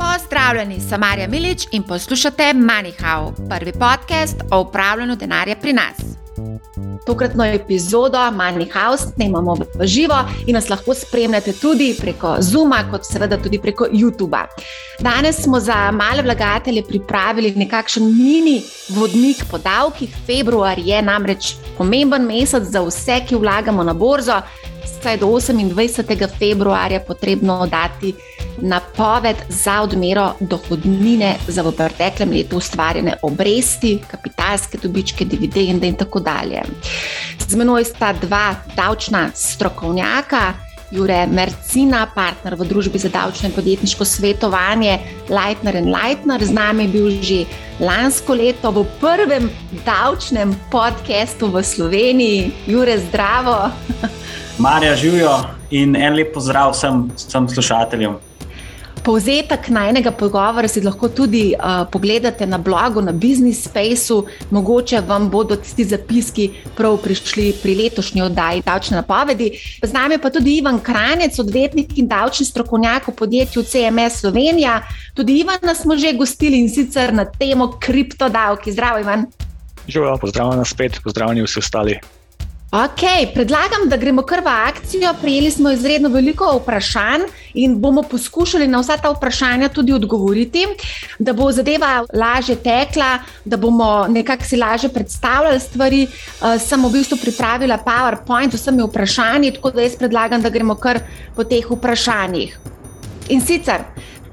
[0.00, 5.96] Pozdravljeni, sem Marja Milič in poslušate MoneyHow, prvi podcast o upravljanju denarja pri nas.
[7.06, 10.16] Tokratno epizodo MoneyHow snemamo v živo
[10.46, 14.44] in nas lahko spremljate tudi preko Zuma, kot seveda tudi preko YouTuba.
[15.00, 20.16] Danes smo za male vlagatelje pripravili nekakšen mini vodnik po davkih.
[20.26, 24.40] Februar je namreč pomemben mesec za vse, ki vlagamo na borzo.
[24.84, 26.28] Saj do 28.
[26.38, 28.14] februarja potrebno dati
[28.62, 36.20] napoved za odmero dohodnine za v preteklem letu ustvarjene obresti, kapitalske dobičke, dividende in tako
[36.20, 36.62] dalje.
[37.38, 40.54] Z menoj sta dva davčna strokovnjaka.
[40.90, 44.98] Jure Mercina, partner v družbi za davčno in podjetniško svetovanje
[45.30, 47.44] Lightner and Lightner, z nami je bil že
[47.80, 49.46] lansko leto v prvem
[49.86, 52.50] davčnem podkastu v Sloveniji.
[52.66, 53.70] Jure, zdravo.
[54.60, 55.38] Marja, živijo
[55.70, 58.16] in en lep pozdrav vsem, vsem slušateljem.
[59.04, 64.26] Povzetek najnega pogovora si lahko tudi uh, pogledate na blogu, na Business Spaceu.
[64.50, 69.50] Mogoče vam bodo ti zapiski prav prišli pri letošnji oddaji davčne napovedi.
[69.82, 74.82] Z nami pa tudi Ivan Kranec, odvetnik in davčni strokovnjak v podjetju CMS Slovenija.
[75.14, 78.72] Tudi Ivana smo že gostili in sicer na temo kriptodavki.
[78.72, 79.26] Zdravo, Ivan.
[79.88, 82.00] Živijo, pozdravljeni spet, pozdravljeni vsi ostali.
[82.70, 85.10] Ok, predlagam, da gremo kar v akcijo.
[85.20, 90.66] Prijeli smo izredno veliko vprašanj in bomo poskušali na vsa ta vprašanja tudi odgovoriti,
[91.18, 96.06] da bo zadeva lažje tekla, da bomo nekako si lažje predstavljali stvari.
[96.06, 100.74] Uh, sem v bistvu pripravila PowerPoint z vsemi vprašanji, tako da jaz predlagam, da gremo
[100.74, 101.02] kar
[101.36, 102.54] po teh vprašanjih.
[103.28, 103.82] In sicer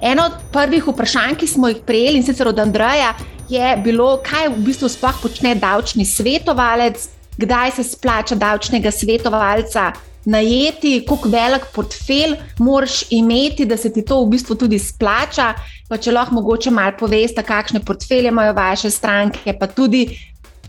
[0.01, 3.15] eno od prvih vprašanj, ki smo jih prejeli, in sicer od Andreja,
[3.49, 9.91] je bilo, kaj v bistvu sploh počne davčni svetovalec kdaj se splača davčnega svetovalca
[10.27, 15.53] najeti, koliko velik portfelj moraš imeti, da se ti to v bistvu tudi splača.
[15.89, 20.09] Pa če lahko mogoče malo poveste, kakšne portfelje imajo vaše stranke, pa tudi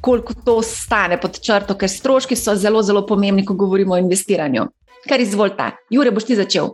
[0.00, 4.69] koliko to stane pod črto, ker stroški so zelo, zelo pomembni, ko govorimo o investiranju.
[5.09, 6.71] Kar izvolite, Jure, boš ti začel.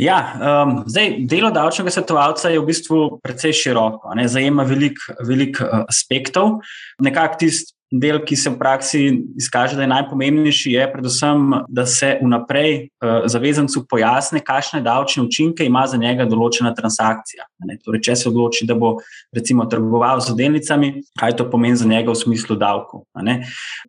[0.00, 5.60] Ja, um, zdaj, delo davčnega svetovalca je v bistvu precej široko, ne, zajema veliko velik,
[5.60, 6.62] uh, aspektov.
[7.04, 9.00] Nekako tisti del, ki se v praksi
[9.38, 15.66] izkaže, da je najpomembnejši, je predvsem, da se vnaprej uh, zavezancu pojasne, kakšne davčne učinke
[15.66, 17.48] ima za njega določena transakcija.
[17.84, 18.96] Torej, če se odloči, da bo
[19.34, 23.06] recimo trgoval z delnicami, kaj to pomeni za njega v smislu davkov.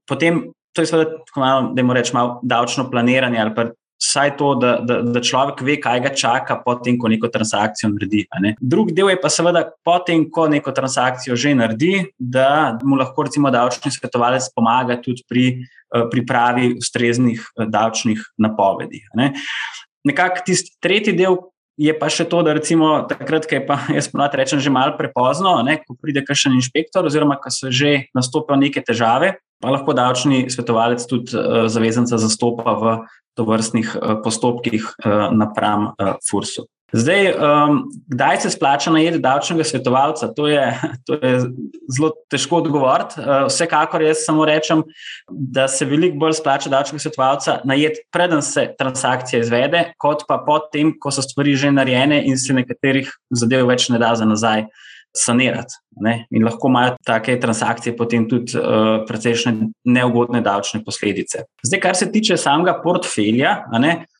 [0.09, 0.49] Potem.
[0.71, 3.65] To je seveda, da moramo reči, malo davčno planiranje ali pa
[4.01, 8.23] vsaj to, da, da, da človek ve, kaj ga čaka, potem, ko neko transakcijo naredi.
[8.41, 8.55] Ne.
[8.59, 13.51] Drugi del je pa seveda, potem, ko neko transakcijo že naredi, da mu lahko recimo
[13.53, 19.03] davčni svetovalec pomaga tudi pri uh, pripravi ustreznih uh, davčnih napovedi.
[19.19, 19.33] Ne.
[20.07, 21.37] Nekako tisti tretji del.
[21.81, 24.93] Je pa še to, da recimo takrat, ko je pa, jaz ponovadi rečem, že malo
[24.99, 29.95] prepozno, ne, ko pride kakšen inšpektor, oziroma ko so že nastopajo neke težave, pa lahko
[29.97, 32.85] davčni svetovalec tudi uh, zavezanca zastopa v
[33.33, 36.67] to vrstnih uh, postopkih uh, napram uh, FURS-u.
[36.93, 40.27] Zdaj, um, kdaj se splača najeti davčnega svetovalca?
[40.35, 41.39] To je, to je
[41.95, 43.21] zelo težko odgovoriti.
[43.21, 44.83] Uh, vsekakor jaz samo rečem,
[45.29, 50.91] da se veliko bolj splača davčnega svetovalca najeti, preden se transakcija izvede, kot pa potem,
[50.99, 54.67] ko so stvari že narejene in se nekaterih zadev več ne da za nazaj
[55.17, 55.75] sanirati.
[56.01, 56.25] Ne?
[56.31, 59.51] In lahko imajo take transakcije potem tudi uh, precejšnje
[59.91, 61.43] neugodne davčne posledice.
[61.67, 63.57] Zdaj, kar se tiče samega portfelja,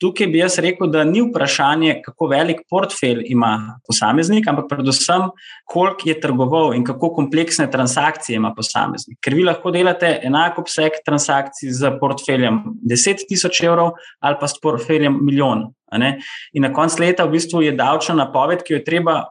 [0.04, 5.30] tukaj bi jaz rekel, da ni vprašanje, kako velik portfelj ima posameznik, ampak predvsem,
[5.66, 9.22] koliko je trgoval in kako kompleksne transakcije ima posameznik.
[9.24, 14.60] Ker vi lahko delate enako obseg transakcij z portfeljem 10 tisoč evrov ali pa s
[14.60, 15.70] portfeljem milijon.
[15.92, 19.24] In na koncu leta v bistvu je davčna napoved, ki jo je treba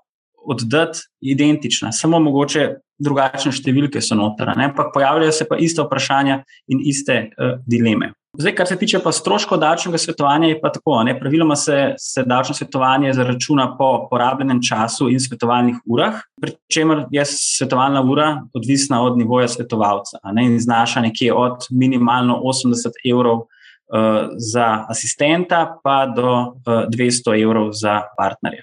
[0.46, 2.68] oddati identična, samo mogoče
[3.00, 6.42] drugačne številke so noter, ampak pojavljajo se pa iste vprašanja
[6.72, 8.12] in iste uh, dileme.
[8.38, 11.00] Zdaj, kar se tiče pa stroškov davčnega svetovanja, je pa tako.
[11.02, 11.16] Ne?
[11.18, 17.24] Praviloma se, se davčno svetovanje zaračuna po porabljenem času in svetovalnih urah, pri čemer je
[17.26, 20.46] svetovalna ura odvisna od nivoja svetovalca ne?
[20.46, 27.72] in znaša nekje od minimalno 80 evrov uh, za asistenta pa do uh, 200 evrov
[27.72, 28.62] za partnerja,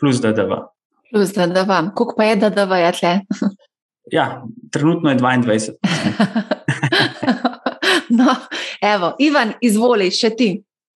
[0.00, 0.64] plus DDV.
[1.14, 1.94] Plus DDV.
[1.94, 3.12] Koliko pa je DDV, ja, tle?
[4.12, 4.42] ja,
[4.74, 5.72] trenutno je 22.
[8.18, 8.34] no,
[8.82, 10.48] evo, Ivan, izvoli, še ti.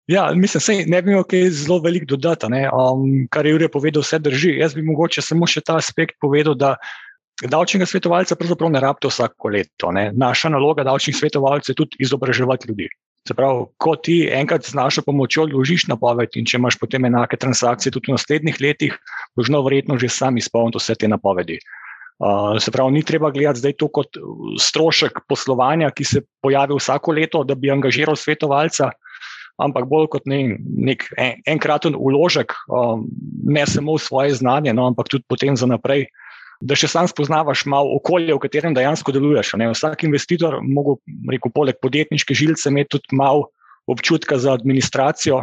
[0.07, 2.47] Ja, mislim, da ne bi imel kaj zelo veliko dodati.
[2.47, 4.53] Um, kar je Jurek povedal, vse drži.
[4.61, 6.77] Jaz bi mogoče samo še ta aspekt povedal, da
[7.43, 9.91] davčnega svetovalca pravzaprav ne rabite vsako leto.
[9.97, 10.13] Ne.
[10.15, 12.89] Naša naloga davčnih svetovalcev je tudi izobraževati ljudi.
[13.25, 17.39] Se pravi, ko ti enkrat z našo pomočjo vložiš napoved, in če imaš potem enake
[17.41, 18.99] transakcije tudi v naslednjih letih,
[19.37, 21.57] boš no verjetno že sam izpolnil vse te napovedi.
[22.21, 24.21] Uh, se pravi, ni treba gledati zdaj to kot
[24.61, 28.93] strošek poslovanja, ki se pojavi vsako leto, da bi angažiral svetovalca,
[29.57, 33.09] ampak bolj kot ne, nek en, enkraten uložek, um,
[33.49, 36.07] ne samo v svoje znanje, no, ampak tudi potem za naprej
[36.65, 39.55] da še sam spoznavaš malo okolje, v katerem dejansko deluješ.
[39.61, 39.69] Ne?
[39.75, 40.97] Vsak investitor, mogo,
[41.31, 43.51] rekel, poleg podjetniške žilice, ima tudi malo
[43.91, 45.43] občutka za administracijo,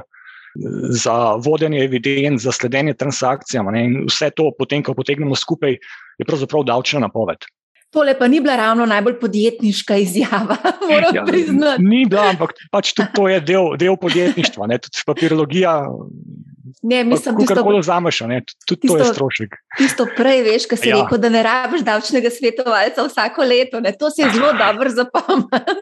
[0.91, 3.69] za vodenje evidenc, za sledenje transakcijam.
[3.71, 3.85] Ne?
[3.85, 5.77] In vse to, potem, ko potegnemo skupaj,
[6.18, 7.45] je pravzaprav davčna napoved.
[7.91, 10.57] Tole pa ni bila ravno najbolj podjetniška izjava,
[10.89, 11.83] moram ja, priznati.
[11.83, 14.67] Ni bila, ampak pač tudi to je del, del podjetništva.
[14.71, 14.79] Ne?
[14.79, 15.75] Tudi papirologija
[16.81, 18.19] Ne, mislim, da lahko vzameš,
[18.65, 19.55] tudi to je strošek.
[19.77, 21.01] Tisto prej, veš, kaj si ja.
[21.01, 23.79] rekel, da ne rabiš davčnega svetovalca vsako leto.
[23.79, 23.91] Ne?
[23.99, 25.77] To si je zelo dobro zapomnil.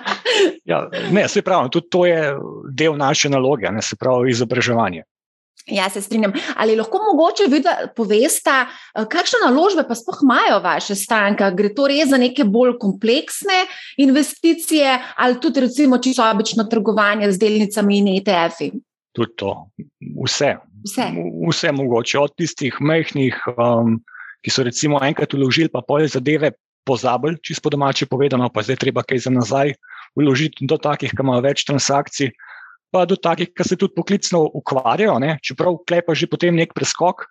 [0.70, 2.34] ja, ne, se pravi, tudi to je
[2.76, 5.04] del naše naloge, ne, se pravi, izobraževanje.
[5.66, 6.32] Ja, se strinjam.
[6.56, 7.62] Ali lahko mogoče vi
[7.96, 11.48] poveste, eh, kakšne naložbe pa sploh imajo vaše stranke?
[11.56, 13.64] Gre to res za neke bolj kompleksne
[13.96, 18.72] investicije ali tudi, recimo, čisto obično trgovanje z delnicami in ETF-i?
[19.14, 19.70] tudi to.
[20.24, 20.56] Vse.
[20.84, 21.06] Vse.
[21.48, 24.00] Vse mogoče, od tistih majhnih, um,
[24.44, 26.52] ki so recimo enkrat vložili, pa pol zadeve
[26.84, 29.72] pozabili, čisto domače povedano, pa zdaj treba kaj za nazaj
[30.18, 32.34] vložiti, do takih, ki imajo več transakcij,
[32.94, 35.38] pa do takih, ki se tudi poklicno ukvarjajo, ne?
[35.42, 37.26] čeprav klepa že potem nek preskok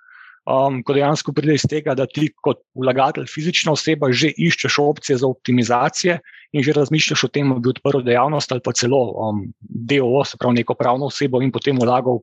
[0.49, 5.17] um, ko dejansko pride iz tega, da ti kot vlagatelj, fizična oseba, že iščeš opcije
[5.21, 6.19] za optimizacije
[6.53, 10.37] in že razmišljaš o tem, da bi odprl dejavnost ali pa celo um, DOO, se
[10.39, 12.19] pravi neko pravno osebo in potem vlagal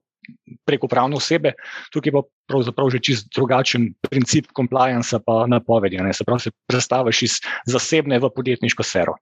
[0.69, 1.55] preko pravne osebe.
[1.95, 5.99] Tukaj pa pravzaprav že čist drugačen princip compliance pa napovedi.
[5.99, 6.13] Ne?
[6.13, 9.17] Se pravi, se predstaviš iz zasebne v podjetniško sfero.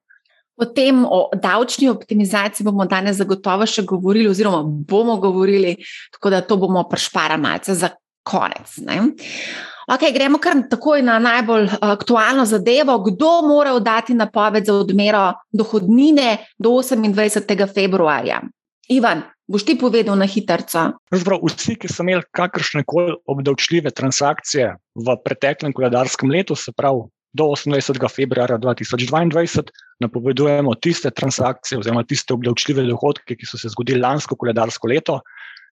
[0.58, 5.76] Potem o davčni optimizaciji bomo danes zagotovo še govorili, oziroma bomo govorili,
[6.12, 7.92] tako da to bomo prešparali malce za
[8.26, 8.74] konec.
[9.88, 12.98] Okay, gremo kar takoj na najbolj aktualno zadevo.
[13.06, 17.64] Kdo mora dati napoved za odmero dohodnine do 28.
[17.74, 18.42] februarja?
[18.88, 20.92] Ivan, boš ti povedal na hitro?
[21.12, 27.44] Vsi, ki so imeli kakršne koli obdavčljive transakcije v preteklem koledarskem letu, se pravi do
[27.52, 28.08] 28.
[28.14, 29.68] februarja 2022,
[30.00, 35.20] napovedujemo tiste transakcije oziroma tiste obdavčljive dohodke, ki so se zgodili lansko koledarsko leto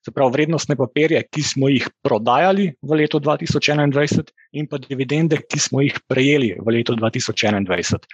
[0.06, 5.58] se pravi vrednostne papirje, ki smo jih prodajali v letu 2021, in pa dividende, ki
[5.58, 8.06] smo jih prejeli v letu 2021.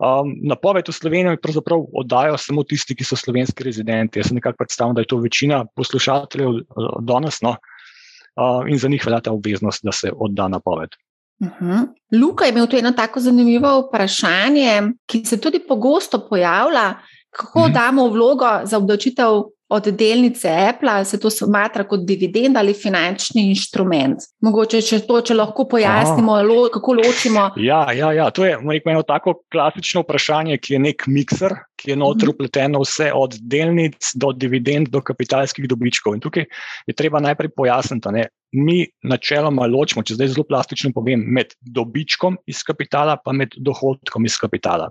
[0.00, 4.20] Um, napoved v Sloveniji pravzaprav oddajo samo tisti, ki so slovenski rezidenti.
[4.22, 9.04] Jaz nekako predstavljam, da je to večina poslušateljev uh, danes, no, uh, in za njih
[9.04, 10.96] velja ta obveznost, da se odda napoved.
[11.40, 11.70] Uh mhm.
[11.70, 11.86] -huh.
[12.20, 16.94] Luka je imel tu eno tako zanimivo vprašanje, ki se tudi pogosto pojavlja,
[17.30, 17.74] kako uh mhm.
[17.74, 17.80] -huh.
[17.80, 24.22] damo vlogo za obdavčitev od delnice Apple, se to smatra kot dividend ali finančni inštrument.
[24.40, 27.48] Mogoče, če to če lahko pojasnimo, lo, kako ločimo.
[27.56, 31.96] Ja, ja, ja, to je eno tako klasično vprašanje, ki je nek mikser, ki je
[31.96, 32.34] notro mhm.
[32.36, 36.14] upleteno vse od delnic do dividend do kapitalskih dobičkov.
[36.14, 36.46] In tukaj
[36.86, 38.14] je treba najprej pojasniti, da
[38.56, 44.26] mi načeloma ločimo, če zdaj zelo plastično povem, med dobičkom iz kapitala in med dohodkom
[44.26, 44.90] iz kapitala.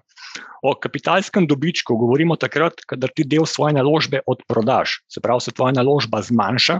[0.65, 5.73] O kapitalskem dobičku govorimo takrat, kadar ti del svoje naložbe odprodaš, se pravi, se tvoja
[5.77, 6.79] naložba zmanjša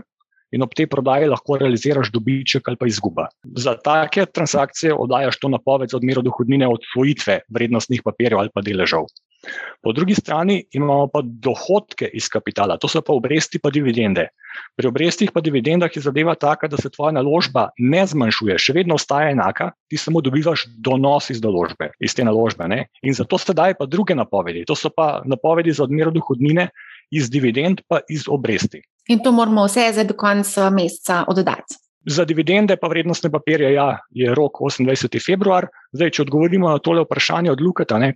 [0.56, 3.28] in ob tej prodaji lahko realiziraš dobiček ali pa izguba.
[3.58, 8.62] Za take transakcije oddajaš to napoved za odmero dohodnine od svojitve vrednostnih papirjev ali pa
[8.62, 9.10] deležev.
[9.82, 14.28] Po drugi strani imamo pa dohodke iz kapitala, to so pa obresti pa dividende.
[14.76, 18.96] Pri obrestih pa dividendah je zadeva taka, da se tvoja naložba ne zmanjšuje, še vedno
[18.96, 22.68] ostaja enaka, ti samo dobivaš donos iz naložbe, iz te naložbe.
[22.72, 22.86] Ne?
[23.04, 24.66] In zato se daje pa druge napovedi.
[24.66, 26.70] To so pa napovedi za odmero dohodnine
[27.12, 28.82] iz dividend, pa iz obresti.
[29.08, 31.85] In to moramo vse za do konca meseca oddati.
[32.06, 35.18] Za dividende, pa vrednostne papirje, ja, je rok 28.
[35.26, 35.66] februar.
[35.96, 38.12] Zdaj, če odgovorimo na tole vprašanje od Lukata, ne,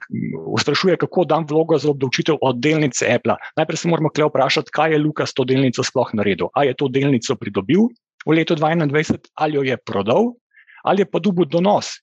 [0.59, 3.39] vprašuje, kako dam vlogo za obdavčitev od delnice Apple.
[3.57, 6.51] Najprej se moramo kle vprašati, kaj je Luka s to delnico sploh naredil.
[6.53, 7.89] Ali je to delnico pridobil
[8.27, 10.33] v letu 2021, ali jo je prodal,
[10.83, 11.95] ali je pa dobil donos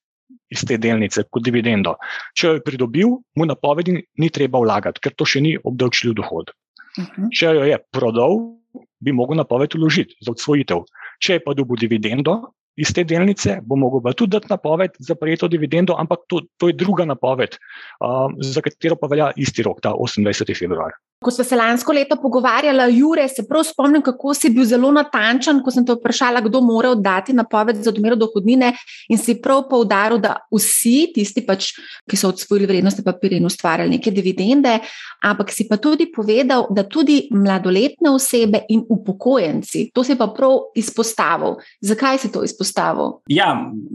[0.51, 1.95] iz te delnice kot dividendo.
[2.35, 6.51] Če jo je pridobil, mu napovedi ni treba vlagati, ker to še ni obdavčljiv dohod.
[6.97, 7.23] Uh mhm.
[7.23, 7.31] -huh.
[7.31, 8.56] Če jo je prodal,
[9.01, 10.85] bi mogel napoved uložiti za odsvojitev.
[11.23, 12.41] Če pa dobi dividendo
[12.77, 16.69] iz te delnice, bo mogel pa tudi dati napoved za prejeto dividendo, ampak to, to
[16.69, 17.57] je druga napoved,
[18.05, 20.53] um, za katero pa velja isti rok, ta 28.
[20.59, 20.93] februar.
[21.25, 25.63] Ko smo se lansko leto pogovarjali, Jure, se prav spomnim, kako si bil zelo natančen,
[25.65, 28.75] ko sem te vprašala, kdo mora oddati napoved za odmero dohodnine,
[29.09, 31.71] in si prav poudaril, da vsi tisti, pač,
[32.05, 34.75] ki so odsvojili vrednostne papirje in ustvarjali neke dividende,
[35.25, 40.69] ampak si pa tudi povedal, da tudi mladoletne osebe in upokojenci, to si pa prav
[40.77, 41.57] izpostavil.
[41.81, 43.23] Zakaj si to izpostavil?
[43.33, 43.55] Ja,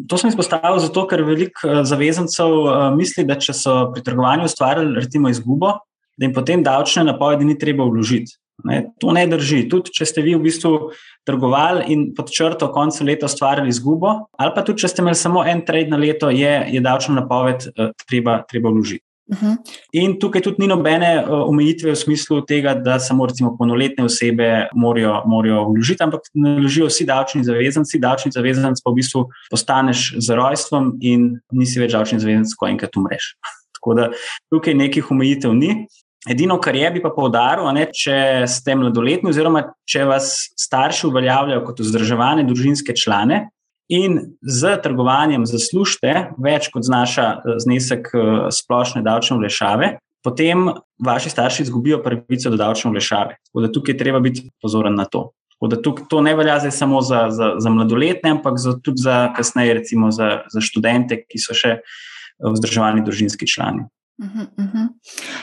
[0.09, 4.49] to sem izpostavil zato, ker veliko eh, zavezancev eh, misli, da če so pri trgovanju
[4.49, 5.77] ustvarjali, recimo, izgubo
[6.21, 8.37] da jim potem davčne napovedi ni treba vložiti.
[8.63, 9.63] Ne, to ne drži.
[9.69, 10.91] Tudi če ste vi v bistvu
[11.25, 15.41] trgovali in pod črto koncu leta ustvarjali izgubo, ali pa tudi če ste imeli samo
[15.41, 19.01] en trade na leto, je, je davčna napoved uh, treba, treba vložiti.
[19.31, 19.51] Uh mhm.
[19.51, 19.57] -huh.
[19.91, 24.67] In tukaj tudi ni nobene uh, omejitve v smislu tega, da samo recimo polnoletne osebe
[24.75, 27.99] morajo, morajo vložiti, ampak naložijo vsi davčni zavezanci.
[27.99, 32.97] Davčni zavezanc pa v bistvu postaneš z rojstvom in nisi več davčni zavezanc, ko enkrat
[32.97, 33.35] umreš.
[33.75, 34.09] Tako da
[34.53, 35.87] tukaj nekih omejitev ni.
[36.29, 41.63] Edino, kar je, bi pa povdaril, ne, če ste mladoletni, oziroma če vas starši uveljavljajo
[41.65, 43.47] kot vzdrževane družinske člane
[43.91, 50.69] in z trgovanjem zaslužite več kot znaša eh, znesek eh, splošne davčne vlešave, potem
[51.01, 53.39] vaši starši izgubijo pravico do davčne vlešave.
[53.49, 55.31] Tako da tukaj treba biti pozoren na to.
[55.61, 59.73] Da tukaj, to ne velja samo za, za, za mladoletne, ampak za, tudi za kasneje,
[59.81, 61.81] recimo za, za študente, ki so še eh,
[62.45, 63.89] vzdrževani družinski člani.
[64.21, 64.87] Mhm, mhm.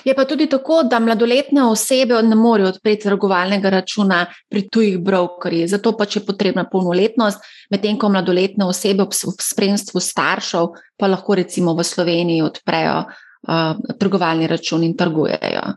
[0.04, 4.20] Je pa tudi tako, da mladoletne osebe ne morejo odpreti trgovalnega računa
[4.50, 10.70] pri tujih brokerjih, zato pač je potrebna polnoletnost, medtem ko mladoletne osebe v spremstvu staršev
[10.98, 15.74] pa lahko recimo v Sloveniji odprejo uh, trgovalni račun in trgujejo.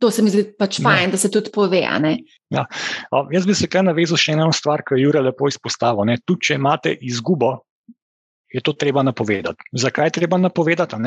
[0.00, 0.88] To se mi zdi pač ja.
[0.88, 1.10] fajn, ja.
[1.10, 1.80] da se tudi pove.
[2.50, 2.64] Ja.
[3.32, 6.10] Jaz bi se kar navezal še eno stvar, ki jo Jure lepo izpostavil.
[6.24, 7.54] Tudi če imate izgubo,
[8.52, 9.70] je to treba napovedati.
[9.72, 10.98] Zakaj je treba napovedati?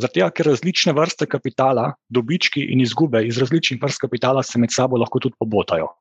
[0.00, 4.98] Zato, ker različne vrste kapitala, dobički in izgube iz različnih vrst kapitala se med sabo
[4.98, 5.92] lahko tudi pobotajo.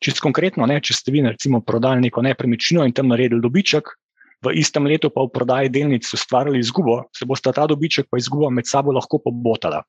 [0.00, 3.92] Čisto konkretno, ne, če ste vi recimo prodali neko nepremičnino in tam naredili dobiček,
[4.44, 8.50] v istem letu pa v prodaji delnic ustvarili izgubo, se bosta ta dobiček in izguba
[8.50, 9.82] med sabo lahko pobotala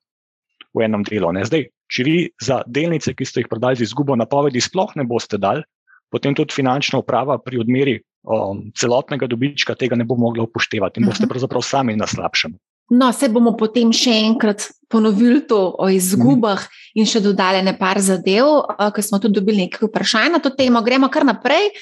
[0.74, 1.32] v enem delu.
[1.32, 1.44] Ne.
[1.44, 5.40] Zdaj, če vi za delnice, ki ste jih prodali z izgubo, napovedi sploh ne boste
[5.40, 5.64] dali,
[6.12, 11.08] potem tudi finančna uprava pri odmeri um, celotnega dobička tega ne bo mogla upoštevati in
[11.08, 11.32] boste mhm.
[11.32, 12.56] pravzaprav sami na slabšem.
[12.90, 16.62] No, se bomo potem še enkrat ponovili to o izgubah
[16.96, 18.48] in še dodali nekaj zadev,
[18.94, 20.82] ker smo tudi dobili nekaj vprašanj na to temo.
[20.82, 21.72] Gremo kar naprej.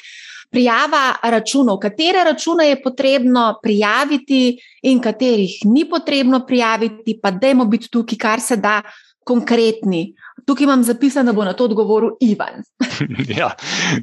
[0.46, 4.54] Prijava računov, katere račune je potrebno prijaviti,
[4.86, 8.78] in katerih ni potrebno prijaviti, pa dajmo biti tukaj, kar se da
[9.26, 10.14] konkretni.
[10.46, 12.62] Tukaj imam zapisano, da bo na to odgovoril Ivan.
[13.40, 13.50] ja,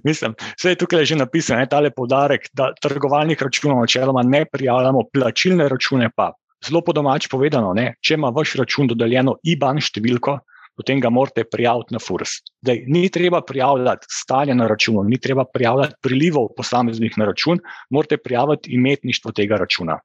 [0.03, 5.07] mislim, vse je tukaj že napisano, ta le podarek, da trgovalnih računov načeloma ne prijavljamo,
[5.13, 6.33] plačilne račune pa
[6.67, 10.37] zelo po domač povedano, ne, če ima vaš račun dodeljeno IBAN številko,
[10.77, 12.39] potem ga morate prijaviti na FURS.
[12.65, 17.61] Dej, ni treba prijavljati stanja na računu, ni treba prijavljati prilivov posameznih na račun,
[17.93, 19.99] morate prijaviti imetništvo tega računa.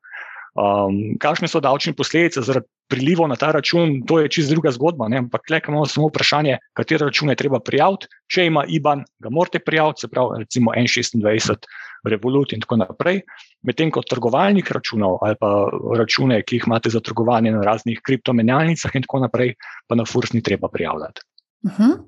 [0.59, 5.09] Um, kakšne so davčne posledice zaradi prilivov na ta račun, to je čisto druga zgodba.
[5.13, 5.21] Ne?
[5.23, 8.09] Ampak, le imamo samo vprašanje, katere račune je treba prijaviti.
[8.33, 11.69] Če ima IBAN, ga morate prijaviti, se pravi, recimo N26,
[12.05, 13.23] Revolut in tako naprej.
[13.63, 15.51] Medtem ko trgovalnih računov ali pa
[15.99, 19.55] račune, ki jih imate za trgovanje na raznih kriptomenjalnicah in tako naprej,
[19.87, 21.27] pa na FURS ni treba prijavljati.
[21.65, 21.83] Uh mhm.
[21.83, 21.99] -huh.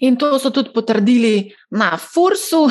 [0.00, 2.70] In to so tudi potrdili na FURS-u.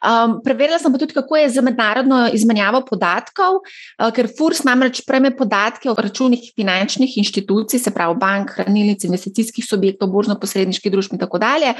[0.00, 5.02] Um, preverila sem pa tudi, kako je za mednarodno izmenjavo podatkov, uh, ker FURS namreč
[5.06, 11.18] prejme podatke o računih finančnih inštitucij, se pravi bank, hranilnic, investicijskih subjektov, borzno-posredniških družb in
[11.18, 11.74] tako dalje.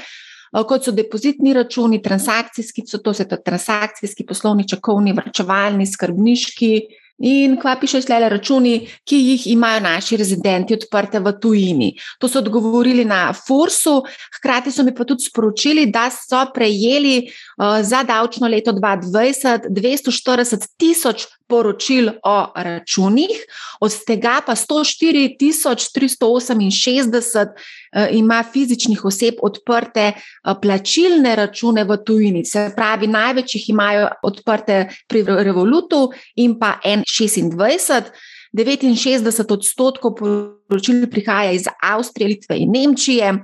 [0.50, 6.75] Uh, kot so depozitni računi, transakcijski, so to, to transakcijski, poslovni, čakovni, vrčevalni, skrbniški,
[7.21, 11.90] In kva piše šele računi, ki jih imajo naši rezidenti odprte v tujini.
[12.19, 13.99] To so odgovorili na FURS-u,
[14.38, 20.66] hkrati so mi pa tudi sporočili, da so prejeli uh, za davčno leto 2020 240
[20.80, 23.42] tisoč poročil o računih,
[23.80, 31.97] od tega pa 104 tisoč 368 uh, ima fizičnih oseb odprte uh, plačilne račune v
[32.07, 32.45] tujini.
[32.45, 38.12] Se pravi, največ jih imajo odprte pri Revolutu in pa en 26,
[38.57, 43.35] 69 odstotkov poročil prihaja iz Avstrije, Litve in Nemčije.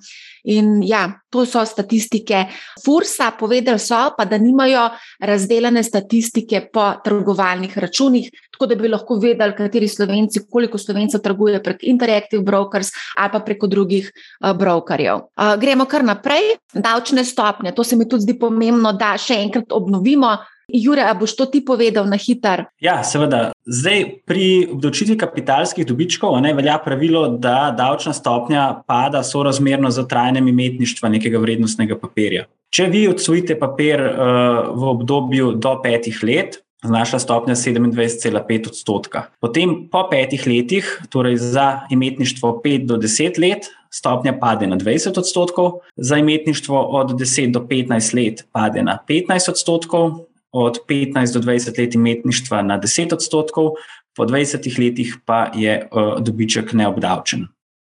[0.46, 2.44] In ja, to so statistike
[2.84, 4.84] Fursa, povedali so pa, da nimajo
[5.18, 11.62] razdeljene statistike po trgovalnih računih, tako da bi lahko vedeli, kateri slovenci, koliko slovencev trguje
[11.62, 15.16] prek Interactive Brokers ali pa preko drugih uh, brokerjev.
[15.16, 16.54] Uh, gremo kar naprej.
[16.74, 20.36] Davčne stopnje, to se mi tudi zdi pomembno, da še enkrat obnovimo.
[20.66, 22.66] Jure, a boš to ti povedal na hiter?
[22.82, 23.54] Ja, seveda.
[23.70, 30.50] Zdaj, pri obdavčitvi kapitalskih dobičkov ne, velja pravilo, da davčna stopnja pada sorazmerno z trajanjem
[30.50, 32.48] imetništva nekega vrednostnega papirja.
[32.74, 39.30] Če vi odsvojite papir uh, v obdobju do petih let, znaša stopnja 27,5 odstotka.
[39.40, 45.18] Potem po petih letih, torej za imetništvo 5 do 10 let, stopnja pade na 20
[45.18, 51.40] odstotkov, za imetništvo od 10 do 15 let pade na 15 odstotkov, od 15 do
[51.44, 53.76] 20 let imetništva na 10 odstotkov,
[54.16, 57.46] po 20 letih pa je uh, dobiček neobdavčen.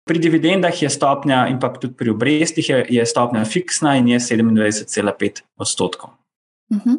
[0.05, 4.19] Pri dividendah je stopnja, in pa tudi pri obrestih, je, je stopnja fiksna in je
[4.21, 6.11] 27,5 odstotkov.
[6.73, 6.95] Mhm.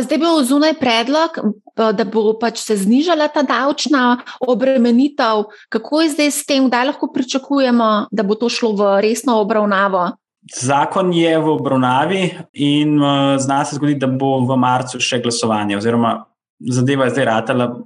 [0.00, 1.38] Zdaj bo zunaj predlog,
[1.76, 5.44] da bo pač se znižala ta davčna obremenitev.
[5.68, 10.16] Kako je zdaj s tem, kdaj lahko pričakujemo, da bo to šlo v resno obravnavo?
[10.52, 12.22] Zakon je v obravnavi
[12.52, 12.98] in
[13.38, 16.18] zna se zgoditi, da bo v marcu še glasovanje, oziroma
[16.60, 17.80] zadeva je zdaj ratala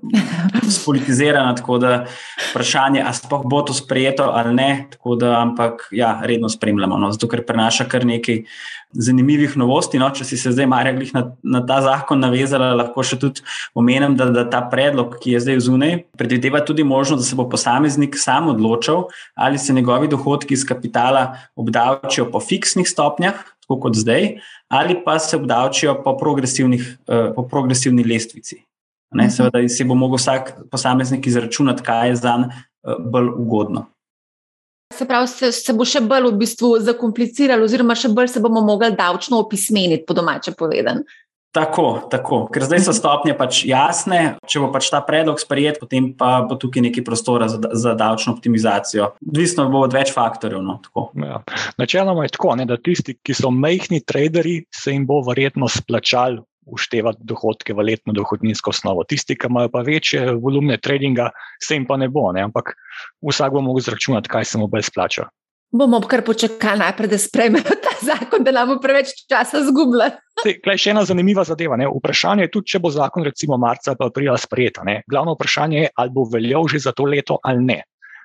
[0.71, 2.07] spolitizirana, tako da
[2.51, 7.29] vprašanje, ali sploh bo to sprejeto ali ne, da, ampak ja, redno spremljamo, no, zato
[7.29, 8.43] ker prenaša kar nekaj
[8.93, 9.99] zanimivih novosti.
[9.99, 13.45] No, če si se zdaj Marja na, na ta zakon navezala, lahko še tudi
[13.77, 17.49] omenim, da, da ta predlog, ki je zdaj zunaj, predvideva tudi možnost, da se bo
[17.49, 23.97] posameznik sam odločil, ali se njegovi dohodki iz kapitala obdavčijo po fiksnih stopnjah, tako kot
[23.97, 24.39] zdaj,
[24.73, 28.65] ali pa se obdavčijo po, uh, po progresivni lestvici.
[29.15, 29.33] Ne, mhm.
[29.33, 33.87] seveda si bo mogel vsak posameznik izračunati, kaj je za njega uh, bolj ugodno.
[34.95, 38.63] Se pravi, se, se bo še bolj v bistvu zakompliciralo, oziroma še bolj se bomo
[38.65, 41.05] mogli davčno opismeniti, po domače povedano.
[41.59, 44.39] Tako, tako, ker zdaj so stopnje pač jasne.
[44.47, 48.37] Če bo pač ta predlog sprejet, potem pa bo tukaj nekaj prostora za, za davčno
[48.37, 49.13] optimizacijo.
[49.27, 50.63] Odvisno bo od več faktorjev.
[50.63, 50.79] No,
[51.19, 51.41] ja.
[51.81, 56.39] Načeloma je tako, ne, da tisti, ki so majhni traderi, se jim bo verjetno splačal
[56.69, 59.05] uštevati dohodke v letno dohodninsko osnovo.
[59.09, 61.31] Tisti, ki imajo pa večje volumne tradinga,
[61.63, 62.29] se jim pa ne bo.
[62.33, 62.75] Ne, ampak
[63.25, 65.29] vsak bo mogel zračunati, kaj se mu bolj splača.
[65.71, 70.17] Bomo kar počakali najprej, da sprejmejo ta zakon, da nam bo preveč časa zgubljati.
[70.65, 71.77] Še ena zanimiva zadeva.
[71.77, 71.89] Ne?
[71.93, 74.81] Vprašanje je tudi, če bo zakon recimo marca ali aprila sprejet.
[75.11, 77.83] Glavno vprašanje je, ali bo veljal že za to leto ali ne.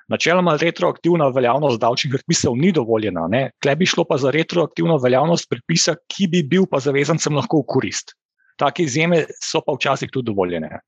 [0.08, 3.24] Načeloma retroaktivna veljavnost davčnih predpisov ni dovoljena,
[3.62, 7.68] klej bi šlo pa za retroaktivno veljavnost predpisa, ki bi bil pa zavezancem lahko v
[7.68, 8.12] korist.
[8.60, 10.80] Take izjeme so pa včasih tudi dovoljene.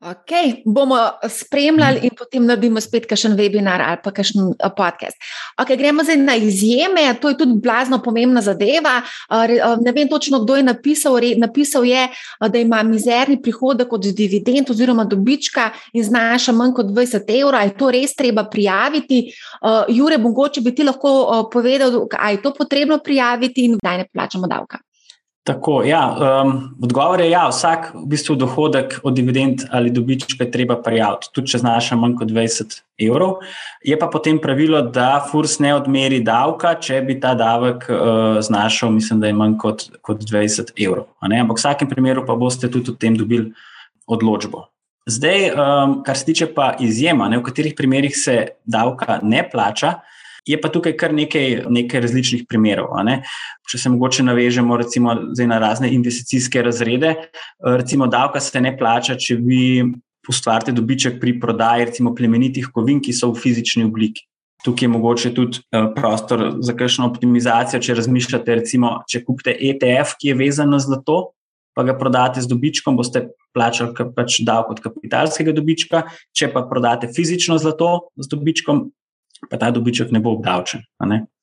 [0.00, 0.32] Ok,
[0.64, 0.96] bomo
[1.28, 5.18] spremljali in potem naredimo spet kakšen webinar ali pa kakšen eh, podcast.
[5.60, 8.94] Ok, gremo zdaj na izjeme, to je tudi blazno pomembna zadeva.
[9.04, 12.08] Eh, eh, ne vem točno, kdo je napisal, napisal je,
[12.48, 17.60] da ima mizerni prihodek od dividend oziroma dobička in znaša manj kot 20 evrov.
[17.60, 19.26] Je to res treba prijaviti?
[19.88, 24.46] Jure, mogoče bi ti lahko povedal, ali je to potrebno prijaviti in kdaj ne plačamo
[24.46, 24.80] davka.
[25.50, 30.44] Tako, ja, um, odgovor je, da ja, vsak v bistvu dohodek od dividend ali dobička
[30.44, 33.40] je treba prijaviti, tudi če znaša manj kot 20 evrov.
[33.82, 38.94] Je pa potem pravilo, da FURS ne odmeri davka, če bi ta davek uh, znašal,
[38.94, 41.08] mislim, da je manj kot, kot 20 evrov.
[41.18, 43.50] Ampak v vsakem primeru pa boste tudi o tem dobili
[44.06, 44.68] odločbo.
[45.10, 49.96] Zdaj, um, kar se tiče pa izjema, ne, v katerih primerih se davka ne plača.
[50.46, 52.94] Je pa tukaj kar nekaj, nekaj različnih primerov.
[53.70, 55.14] Če se mogoče navežemo recimo,
[55.46, 57.14] na razne investicijske razrede,
[57.64, 59.62] recimo davka se ne plača, če vi
[60.30, 64.26] ustvarite dobiček pri prodaji recimo, plemenitih kovin, ki so v fizični obliki.
[64.64, 70.18] Tukaj je mogoče tudi uh, prostor za kakšno optimizacijo, če razmišljate, recimo, če kupite ETF,
[70.20, 71.32] ki je vezan na zlato,
[71.76, 76.02] pa ga prodate z dobičkom, boste plačali pač davek od kapitalskega dobička,
[76.36, 78.90] če pa prodate fizično zlato z dobičkom,
[79.48, 80.84] pa ta dobiček ne bo obdavčen.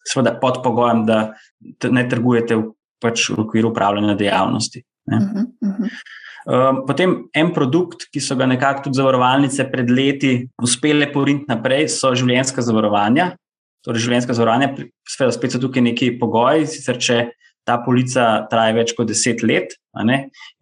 [0.07, 1.33] Sveda pod pogojem, da
[1.91, 2.69] ne trgujete v,
[3.03, 4.83] pač v okviru upravljanja dejavnosti.
[5.07, 6.85] Uh -huh, uh -huh.
[6.87, 12.13] Potem en produkt, ki so ga nekako tudi zavarovalnice pred leti uspele poriniti naprej, so
[12.15, 13.35] življenjska zavarovanja.
[13.83, 14.69] Torej, življenjska zavarovanja,
[15.07, 17.17] seveda, spet so tukaj neki pogoji, sicer če
[17.67, 19.75] ta polica traja več kot deset let,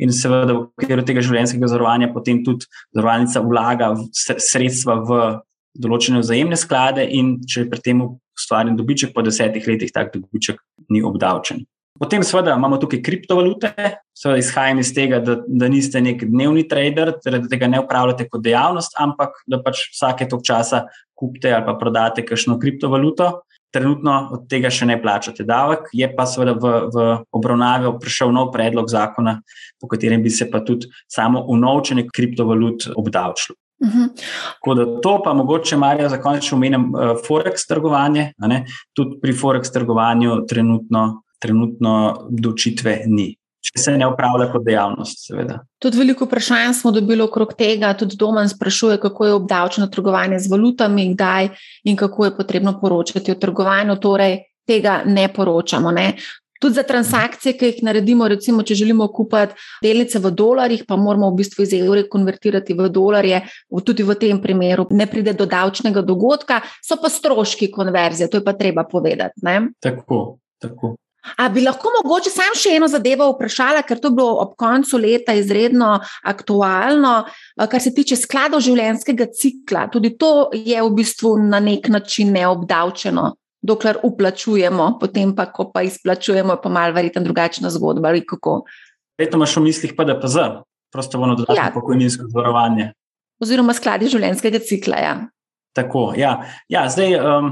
[0.02, 3.92] in seveda v okviru tega življenjskega zavarovanja potem tudi zavarovalnica vlaga
[4.42, 5.20] sredstva v
[5.76, 8.04] določene vzajemne sklade, in če je pri tem
[8.36, 10.60] ustvarjen dobiček po desetih letih, tak dobiček
[10.90, 11.64] ni obdavčen.
[11.96, 13.70] Potem, seveda, imamo tukaj kriptovalute,
[14.20, 18.28] seveda izhajam iz tega, da, da niste nek dnevni trader, torej da tega ne upravljate
[18.28, 20.84] kot dejavnost, ampak da pač vsake tok časa
[21.16, 23.30] kupite ali pa prodate kakšno kriptovaluto.
[23.76, 28.52] Trenutno od tega še ne plačate davek, je pa seveda v, v obravnavi prišel nov
[28.52, 29.40] predlog zakona,
[29.80, 33.56] po katerem bi se pa tudi samo unovčenje kriptovalut obdavčilo.
[33.84, 34.04] Mhm.
[34.54, 38.32] Tako da to, pa mogoče, Marja, za konec omenjam, uh, Forex trgovanje.
[38.94, 43.36] Tudi pri Forex trgovanju trenutno, trenutno dočitve ni.
[43.66, 45.58] če se ne upravlja kot dejavnost, seveda.
[45.82, 50.52] Tudi veliko vprašanj smo dobili okrog tega, tudi Domen sprašuje, kako je obdavčeno trgovanje z
[50.52, 51.50] valutami, kdaj
[51.90, 53.98] in kako je potrebno poročati o trgovanju.
[54.02, 54.38] Torej,
[54.70, 55.92] tega ne poročamo.
[55.92, 56.14] Ne?
[56.60, 61.30] Tudi za transakcije, ki jih naredimo, recimo, če želimo kupiti delnice v dolarjih, pa moramo
[61.32, 63.42] v bistvu iz evra konvertirati v dolarje,
[63.86, 68.46] tudi v tem primeru ne pride do davčnega dogodka, so pa stroški konverzije, to je
[68.46, 69.44] pa treba povedati.
[69.44, 69.60] Ne?
[69.84, 70.96] Tako, tako.
[71.38, 75.00] A bi lahko mogoče sam še eno zadevo vprašala, ker to je bilo ob koncu
[75.02, 77.16] leta izredno aktualno,
[77.58, 79.88] kar se tiče skladov življenjskega cikla.
[79.92, 83.32] Tudi to je v bistvu na nek način neobdavčeno
[83.66, 88.14] dokler uplačujemo, potem pa, ko pa izplačujemo, pa malo verjetno drugačna zgodba.
[89.18, 90.38] Vedno imaš v mislih PDPZ,
[90.94, 91.72] prostovoljno dodatno ja.
[91.74, 92.92] pokojninsko zavarovanje.
[93.42, 95.00] Oziroma skladi življenjskega cikla.
[95.04, 95.16] Ja.
[95.76, 96.38] Tako, ja.
[96.72, 97.50] Ja, zdaj, um,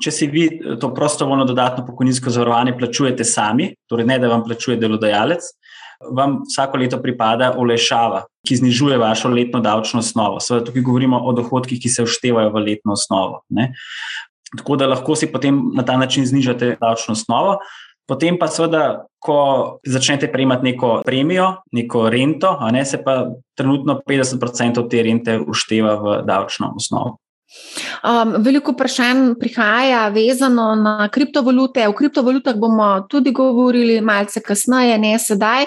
[0.00, 0.48] če si vi
[0.80, 5.48] to prostovoljno dodatno pokojninsko zavarovanje plačujete sami, torej ne da vam plačuje delodajalec,
[6.16, 10.40] vam vsako leto pripada olešava, ki znižuje vašo letno davčno osnovo.
[10.40, 13.42] Seveda, tukaj govorimo o dohodkih, ki se vštevajo v letno osnovo.
[13.56, 13.72] Ne?
[14.56, 17.58] Tako da lahko si potem na ta način znižate davčno osnovo.
[18.10, 24.88] Potem pa, seveda, ko začnete prejemati neko premijo, neko rento, ne, se pa trenutno 50%
[24.90, 27.20] te rente ušteva v davčno osnovo.
[28.02, 31.88] Um, veliko vprašanj prihaja vezano na kriptovalute.
[31.88, 35.66] O kriptovalutah bomo tudi govorili malce kasneje, ne sedaj.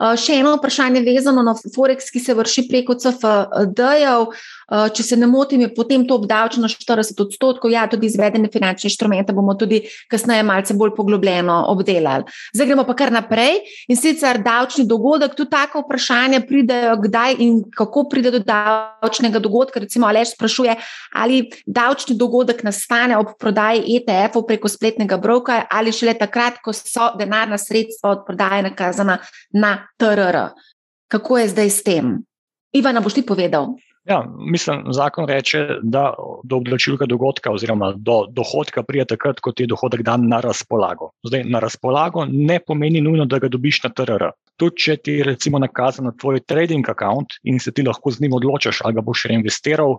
[0.00, 4.30] Uh, še eno vprašanje vezano na Forex, ki se vrši preko CFD-jev.
[4.70, 7.72] Eh, če se ne motim, je potem to obdavčeno 40 odstotkov.
[7.74, 9.80] Ja, tudi izvedene finančne inštrumente bomo tudi
[10.10, 12.28] kasneje malce bolj poglobljeno obdelali.
[12.54, 15.34] Zdaj gremo pa kar naprej in sicer davčni dogodek.
[15.34, 19.82] Tu tako vprašanje pridejo, kdaj in kako pride do davčnega dogodka.
[19.82, 20.76] Recimo, Aleš sprašuje,
[21.18, 27.10] ali davčni dogodek nastane ob prodaji ETF-ov preko spletnega broka ali šele takrat, ko so
[27.18, 29.18] denarna sredstva od prodaje nakazana
[29.50, 30.52] na TRR.
[31.10, 32.18] Kako je zdaj s tem?
[32.70, 33.74] Ivana, boš ti povedal?
[34.08, 39.62] Ja, mislim, zakon reče, da do obdavčilka dogodka oziroma do dohodka prije takrat, ko ti
[39.62, 41.10] je dohodek dan na razpolago.
[41.26, 44.30] Zdaj, na razpolago ne pomeni nujno, da ga dobiš na TRR.
[44.56, 48.24] Tudi, če ti je recimo nakazan na tvoj trading account in se ti lahko z
[48.24, 49.98] njim odločiš, ali ga boš reinvestiral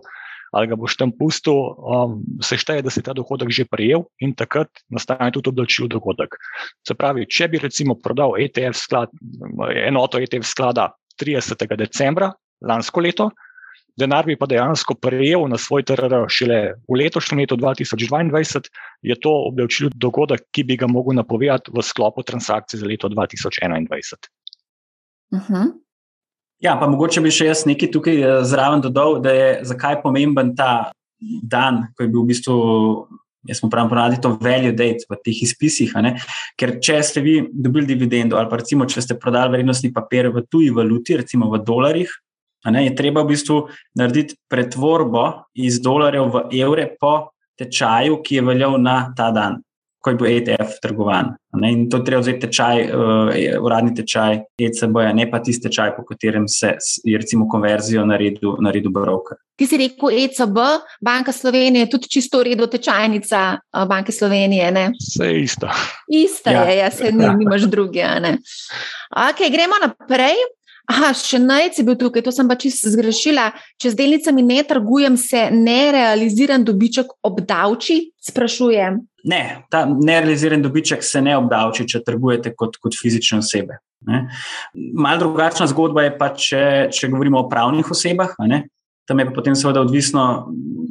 [0.52, 4.34] ali ga boš tam pustil, um, se šteje, da si ta dohodek že prejel in
[4.36, 6.36] takrat nastane tudi obdavčil dogodek.
[6.84, 9.14] Se pravi, če bi recimo prodal ETF sklad,
[9.86, 11.64] enoto ETF sklada 30.
[11.80, 12.28] decembra
[12.68, 13.30] lansko leto,
[13.98, 18.70] denar bi pa dejansko prejel na svoj TRR šele v letošnjem letu 2022,
[19.02, 23.88] je to obdavčil dogodek, ki bi ga mogel napovedati v sklopu transakcij za leto 2021.
[25.32, 25.72] Uh -huh.
[26.62, 30.54] Ja, pa mogoče bi še jaz nekaj tukaj eh, zraven dodal, da je zakaj pomemben
[30.56, 30.92] ta
[31.42, 32.54] dan, ko je bil v bistvu.
[33.42, 35.90] Jaz smo pravi, ponavadi to value date v teh izpisih.
[36.54, 40.44] Ker če ste vi dobili dividendo, ali pa recimo, če ste prodali vrednostni papir v
[40.46, 42.12] tuji valuti, recimo v dolarjih,
[42.70, 43.58] Ne, je treba v bistvu
[43.98, 49.58] narediti pretvorbo iz dolarjev v evre po tečaju, ki je veljal na ta dan,
[50.02, 51.32] ko je bil ETF trgovan.
[51.58, 56.06] Ne, in to treba vzeti tečaj, uh, uradni tečaj ECB, ne pa tisti tečaj, po
[56.06, 59.42] katerem se je recimo konverzijo naredil, naredil broker.
[59.58, 60.56] Ti si rekel ECB,
[61.04, 64.70] Banka Slovenije, tudi čisto v redu tečajnica uh, Banke Slovenije.
[64.70, 64.88] Ne?
[64.96, 65.68] Vse je isto.
[66.08, 66.64] Isto ja.
[66.70, 68.06] je, ja, se ni, nimaš druge.
[69.12, 70.40] Okay, gremo naprej.
[70.92, 73.48] Aha, še najc je bil tukaj, to sem pa čisto zgrešila.
[73.80, 77.96] Če z delnicami ne trgujem, se nerealiziran dobiček obdavči?
[78.20, 79.00] Sprašujem.
[79.32, 83.80] Ne, ta nerealiziran dobiček se ne obdavči, če trgujete kot, kot fizične osebe.
[84.04, 88.36] Mal drugačna zgodba je pa, če, če govorimo o pravnih osebah.
[89.08, 90.46] Tam je pa potem seveda odvisno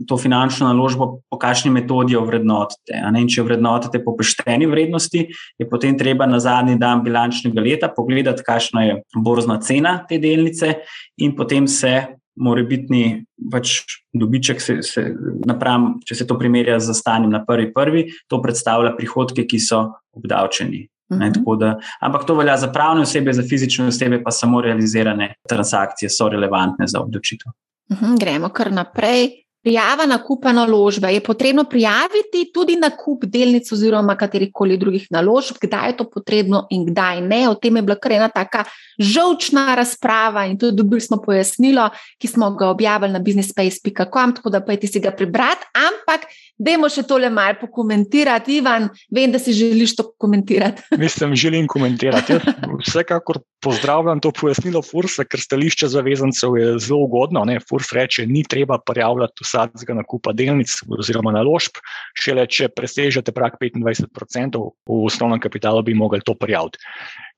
[0.07, 3.01] to finančno naložbo, po kakšni metodi jo vrednotite.
[3.29, 5.27] Če jo vrednotite po pošteni vrednosti,
[5.59, 10.73] je potem treba na zadnji dan bilančnega leta pogledati, kakšna je borzna cena te delnice,
[11.21, 11.93] in potem se
[12.41, 13.21] mora biti
[13.51, 13.81] pač
[14.13, 15.03] dobiček, se, se,
[15.47, 19.83] napram, če se to primerja z stanjem na prvi prvi, to predstavlja prihodke, ki so
[20.17, 20.87] obdavčeni.
[21.11, 21.57] Ne, mhm.
[21.59, 26.29] da, ampak to velja za pravne osebe, za fizične osebe, pa samo realizirane transakcije so
[26.31, 27.51] relevantne za obdavčitev.
[27.91, 29.50] Uhum, gremo kar naprej.
[29.61, 31.11] Prijava nakupa naložbe.
[31.13, 36.63] Je potrebno prijaviti tudi nakup delnic oziroma katerih koli drugih naložb, kdaj je to potrebno
[36.69, 37.43] in kdaj ne.
[37.49, 38.63] O tem je bila kar ena taka
[38.99, 44.63] žovčna razprava in tudi dobili smo pojasnilo, ki smo ga objavili na businessspace.com, tako da
[44.65, 45.69] pojdi si ga prebrati.
[45.77, 46.25] Ampak
[46.61, 48.85] Dajmo še tole malo pokomentirati, Ivan.
[49.09, 50.83] Vem, da si želiš to komentirati.
[51.03, 52.37] Mislim, želim komentirati.
[52.83, 57.43] Vsekakor pozdravljam to pojasnilo Fursa, ker stališče zavezancev je zelo ugodno.
[57.49, 57.57] Ne?
[57.65, 61.79] Furs reče, ni treba prijavljati vsakega nakupa delnic oziroma naložb,
[62.17, 66.79] šele če presežete prak 25% v osnovnem kapitalu, bi mogli to prijaviti.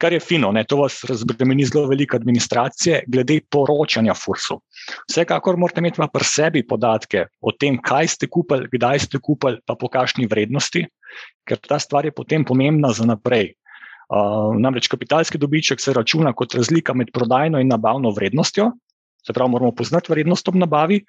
[0.02, 4.60] Kar je fino, ne, to vas razbremeni zelo veliko administracije, glede poročanja FURS-u.
[5.10, 9.78] Vsekakor morate imeti pri sebi podatke o tem, kaj ste kupili, kdaj ste kupili, pa
[9.80, 10.86] po kakšni vrednosti,
[11.48, 13.54] ker ta stvar je potem pomembna za naprej.
[14.14, 18.74] Uh, namreč kapitalski dobiček se računa kot razlika med prodajno in nabavno vrednostjo,
[19.26, 21.00] se pravi, moramo poznati vrednost ob nabavi,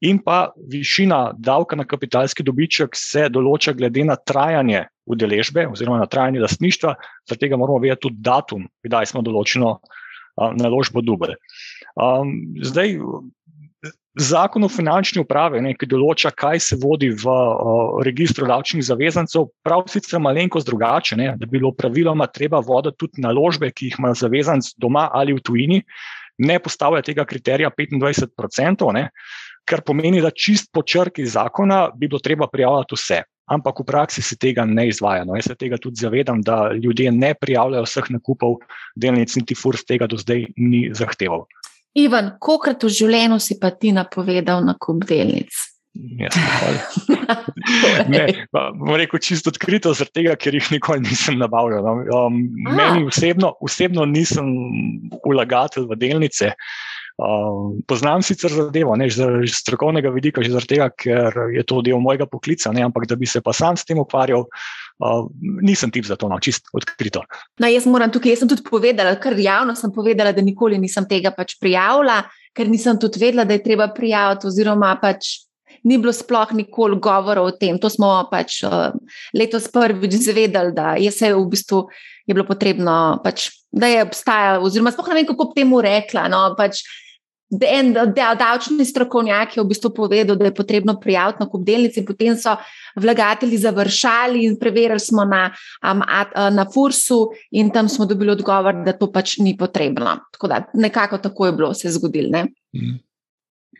[0.00, 6.08] in pa višina davka na kapitalski dobiček se določa glede na trajanje udeležbe oziroma na
[6.10, 6.94] trajanje lastništva,
[7.28, 11.36] zaradi tega moramo vedeti tudi datum, kdaj smo določeno uh, naložbo dubali.
[11.94, 12.98] Um, zdaj,
[14.14, 19.48] Zakon o finančni upravi, ne, ki določa, kaj se vodi v o, registru davčnih zavezancev,
[19.66, 23.96] prav sicer malenkost drugače, ne, da bi bilo praviloma treba voditi tudi naložbe, ki jih
[23.98, 25.80] ima zavezanc doma ali v tujini,
[26.46, 29.08] ne postavlja tega kriterija 25%, ne,
[29.64, 33.22] kar pomeni, da čist po črki zakona bi bilo treba prijavljati vse.
[33.44, 35.24] Ampak v praksi se tega ne izvaja.
[35.28, 38.56] No, jaz se tega tudi zavedam, da ljudje ne prijavljajo vseh nakupov
[38.96, 41.44] delnic, niti FURS tega do zdaj ni zahteval.
[41.94, 45.52] Ivan, kolikrat v življenju si pa ti napovedal na kup delnic?
[45.94, 46.34] Jaz
[48.10, 48.24] ne.
[48.50, 51.86] Moram reči čisto odkrito, tega, ker jih nikoli nisem nabavljal.
[51.86, 51.92] No.
[52.26, 54.48] Um, meni osebno, osebno nisem
[55.22, 56.50] vlagatelj v delnice.
[57.14, 59.20] Um, poznam sicer zadevo, ne iz
[59.54, 63.28] strokovnega vidika, že zaradi tega, ker je to del mojega poklica, ne, ampak da bi
[63.30, 64.48] se pa sam s tem ukvarjal,
[64.94, 67.24] Uh, nisem tip za to, no, čist odkrito.
[67.58, 71.02] No, jaz moram tukaj, jaz sem tudi povedala, ker javno sem povedala, da nikoli nisem
[71.10, 72.20] tega pač prijavila,
[72.54, 75.32] ker nisem tudi vedela, da je treba prijaviti, oziroma pač
[75.82, 77.74] ni bilo sploh nikoli govora o tem.
[77.82, 78.94] To smo pač uh,
[79.34, 81.88] letos prvič zvedeli, da je se v bistvu
[82.24, 86.28] je bilo potrebno, pač, da je obstajalo, oziroma sploh ne vem, kako bi temu rekla.
[86.30, 86.86] No, pač,
[87.60, 92.06] En davčni strokovnjak je v bistvu povedal, da je potrebno prijaviti na kup delnic, in
[92.06, 92.56] potem so
[92.96, 95.50] vlagatelji završali in preverili smo na,
[96.50, 100.18] na FURS-u, in tam smo dobili odgovor, da to pač ni potrebno.
[100.32, 102.44] Tako da nekako tako je bilo se zgodilo.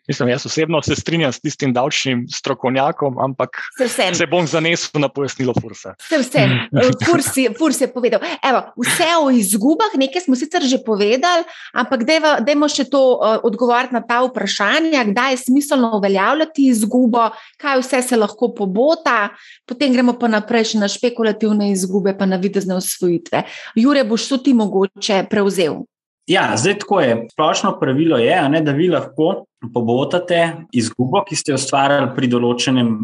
[0.08, 5.08] Mislim, jaz osebno se strinjam s tistim davčnim strokovnjakom, ampak se, se bom zanesel na
[5.08, 5.94] pojasnilo Fursa.
[6.08, 6.48] Se vse,
[7.06, 8.20] Furs je, Furs je povedal.
[8.44, 12.04] Evo, vse o izgubah, nekaj smo sicer že povedali, ampak
[12.44, 18.02] dajmo še to uh, odgovoriti na ta vprašanja, kdaj je smiselno uveljavljati izgubo, kaj vse
[18.02, 19.30] se lahko pobota,
[19.64, 23.46] potem gremo pa naprej še na špekulativne izgube, pa na videzne usvojitve.
[23.80, 25.80] Jure, boš tudi mogoče prevzel?
[26.26, 27.26] Ja, zdaj tako je.
[27.32, 32.94] Splošno pravilo je, ne, da vi lahko pobotate izgubo, ki ste jo ustvarjali pri določenem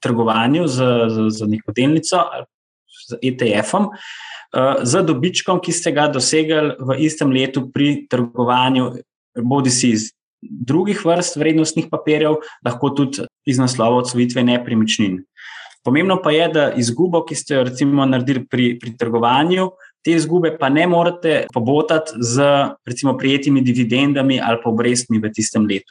[0.00, 2.22] trgovanju z, z, z neko delnico,
[3.06, 8.88] z ETF-om, uh, z dobičkom, ki ste ga dosegli v istem letu pri trgovanju,
[9.44, 15.20] bodi si iz drugih vrst vrednostnih papirjev, lahko tudi iz naslova odsvojitve nepremičnin.
[15.84, 19.68] Pomembno pa je, da izgubo, ki ste jo recimo naredili pri, pri trgovanju,
[20.06, 22.44] te izgube pa ne morete pobotati z
[22.86, 25.90] recimo prijetimi dividendami ali pa obrestmi v tistem letu.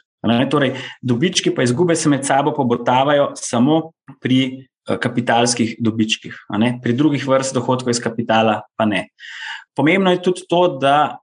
[0.50, 4.40] Torej, dobički pa izgube se med sabo pobotavajo samo pri
[4.88, 6.38] eh, kapitalskih dobičkih,
[6.82, 9.08] pri drugih vrst dohodkov iz kapitala pa ne.
[9.76, 11.18] Pomembno je tudi to, da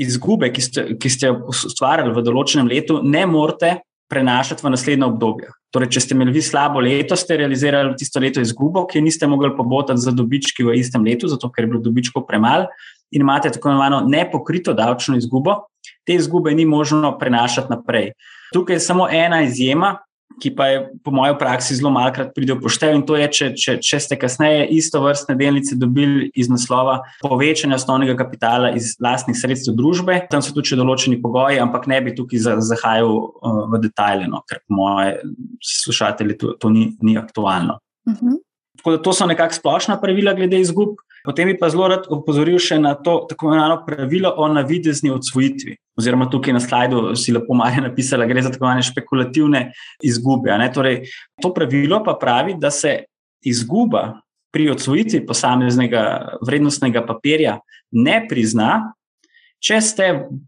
[0.00, 3.76] izgube, ki ste, ki ste ustvarjali v določenem letu, ne morete
[4.08, 5.50] prenašati v naslednje obdobje.
[5.74, 9.50] Torej, če ste imeli vi slabo leto, ste realizirali tisto leto izgubo, ki niste mogli
[9.56, 12.70] pobotati za dobički v istem letu, zato ker je bilo dobičkov premalo
[13.10, 15.66] in imate tako imenovano nepokrito davčno izgubo,
[16.06, 18.12] te izgube ni možno prenašati naprej.
[18.54, 19.96] Tukaj je samo ena izjema,
[20.40, 22.94] ki pa je po mojem praksi zelo malkrat pride v poštev.
[22.96, 27.78] In to je, če, če, če ste kasneje isto vrstne delnice dobili iz naslova povečanja
[27.80, 32.60] osnovnega kapitala iz vlastnih sredstev družbe, tam so tudi določeni pogoji, ampak ne bi tukaj
[32.60, 35.16] zahajal uh, v detajle, no, ker po moje
[35.64, 37.80] slušatelji to, to ni, ni aktualno.
[38.06, 38.26] Uh mhm.
[38.26, 38.42] -huh.
[38.76, 40.96] Tako da to so nekakšna splošna pravila glede izgub.
[41.26, 45.74] Potem bi pa zelo rad opozoril še na to tako imenovano pravilo o navidezni odsvojitvi.
[45.98, 49.62] Oziroma, tukaj na slajdu si lepo Marija napisala, gre za tako imenovane špekulativne
[50.06, 50.54] izgube.
[50.74, 51.00] Torej,
[51.42, 53.00] to pravilo pa pravi, da se
[53.42, 54.20] izguba
[54.54, 57.58] pri odsvojitvi posameznega vrednostnega papirja
[57.92, 58.92] ne prizna,
[59.60, 60.06] če ste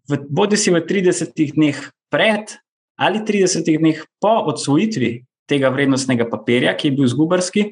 [0.08, 1.80] v, bodi si v 30 dneh
[2.12, 2.54] pred
[2.98, 5.10] ali 30 dneh po odsvojitvi
[5.48, 7.68] tega vrednostnega papirja, ki je bil izgubarski,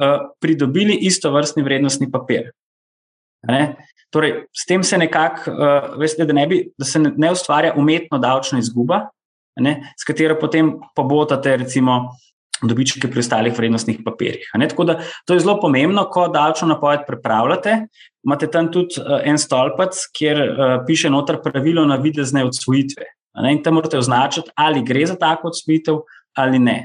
[0.00, 2.50] Eh, pridobili isto vrstni vrednostni papir.
[3.46, 3.76] Ne?
[4.10, 8.18] Torej, s tem se nekako, uh, veste, da, ne bi, da se ne ustvarja umetno
[8.18, 9.04] davčna izguba,
[9.60, 9.74] ne?
[9.98, 12.14] s katero potem pobotate, recimo,
[12.62, 14.48] dobičke pri ostalih vrednostnih papirjih.
[14.68, 17.76] Tako da to je zelo pomembno, ko davčno napoved pripravljate.
[18.26, 23.06] Imate tam tudi uh, en stolpec, kjer uh, piše noter pravilo na videzne odsvojitve.
[23.50, 26.02] In tam morate označiti, ali gre za tako odsvojitev
[26.34, 26.80] ali ne.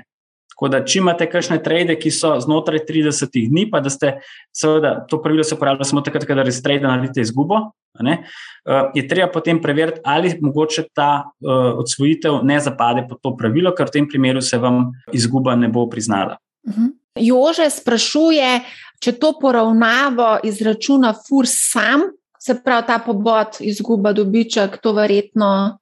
[0.59, 4.17] Tako da, če imate kakšne trade, ki so znotraj 30 dni, pa da ste,
[4.51, 7.61] seveda, to pravilo se uporablja samo takrat, kadar res trade naredite izgubo,
[8.03, 8.17] ne,
[8.67, 13.71] uh, je treba potem preveriti, ali mogoče ta uh, odsvojitev ne zapade pod to pravilo,
[13.71, 16.35] ker v tem primeru se vam izguba ne bo priznala.
[16.67, 16.87] Uh mhm.
[16.87, 16.95] -huh.
[17.19, 18.59] Jože sprašuje,
[18.99, 22.01] če to poravnavo izračuna FURS sam,
[22.39, 25.79] se pravi ta pobod, izguba dobiček, to verjetno.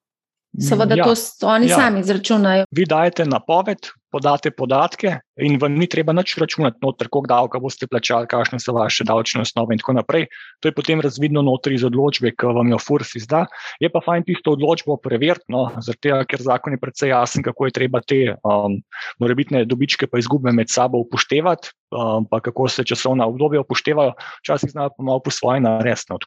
[0.59, 1.05] Seveda, ja,
[1.39, 1.75] to oni ja.
[1.75, 2.65] sami izračunajo.
[2.71, 3.77] Vi dajete napoved,
[4.11, 8.73] podate podatke, in vam ni treba nič računati, noter, koliko davka boste plačali, kakšne so
[8.75, 10.27] vaše davčne osnove in tako naprej.
[10.63, 13.45] To je potem razvidno noter iz odločbe, ki vam jo FURS izda.
[13.83, 15.67] Je pa fajn tisto odločbo preveriti, no,
[16.01, 18.79] tega, ker zakon je predvsej jasen, kako je treba te um,
[19.21, 24.71] morebitne dobičke pa izgube med sabo upoštevati, um, pa kako se časovna obdobja upoštevajo, včasih
[24.71, 26.17] znajo pa malo po svoje naresno.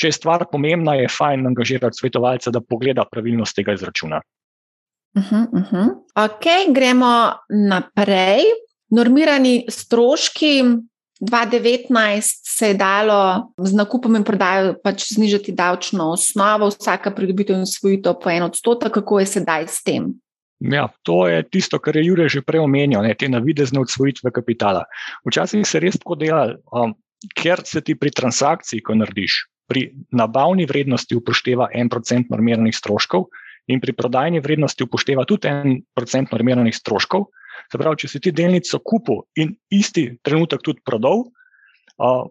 [0.00, 4.22] Če je stvar pomembna, je fajn angažirati svetovalca, da pogleda pravilnost tega izračuna.
[5.14, 5.88] Uh -huh, uh -huh.
[6.24, 8.40] Ok, gremo naprej.
[8.90, 10.62] Normirani stroški.
[11.22, 17.66] 2019 se je dalo z nakupom in prodajo pač znižati davčno osnovo, vsaka pridobitev in
[17.66, 18.92] svojitev po en odstotek.
[18.92, 20.14] Kako je sedaj s tem?
[20.58, 24.84] Ja, to je tisto, kar je Jurek že prej omenil, ne, te navidezne odsvojitve kapitala.
[25.26, 26.94] Včasih se res tako dela, um,
[27.34, 33.26] ker se ti pri transakciji, ko narediš, pri nabavni vrednosti upošteva en procent normiranih stroškov,
[33.72, 37.26] in pri prodajni vrednosti upošteva tudi en procent normiranih stroškov.
[37.72, 41.24] Se pravi, če si ti delnico kupil in isti trenutek tudi prodal,
[41.96, 42.24] uh,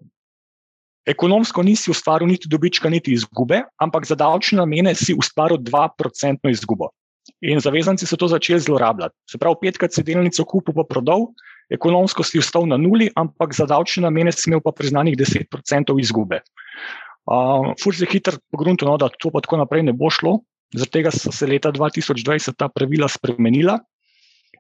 [1.10, 6.92] ekonomsko nisi ustvaril niti dobička, niti izgube, ampak za davčne namene si ustvaril 2% izgubo.
[7.46, 9.16] In zavezanci so to začeli zlorabljati.
[9.30, 11.30] Se pravi, petkrat si delnico kupil, pa prodal,
[11.74, 16.42] ekonomsko si ostal na nuli, ampak za davčne namene si imel pa priznanih 10% izgube.
[17.30, 20.40] Uh, Furs je hiter pogrunto, no, da to pa tako naprej ne bo šlo,
[20.72, 23.80] Zaradi tega so se leta 2020 ta pravila spremenila.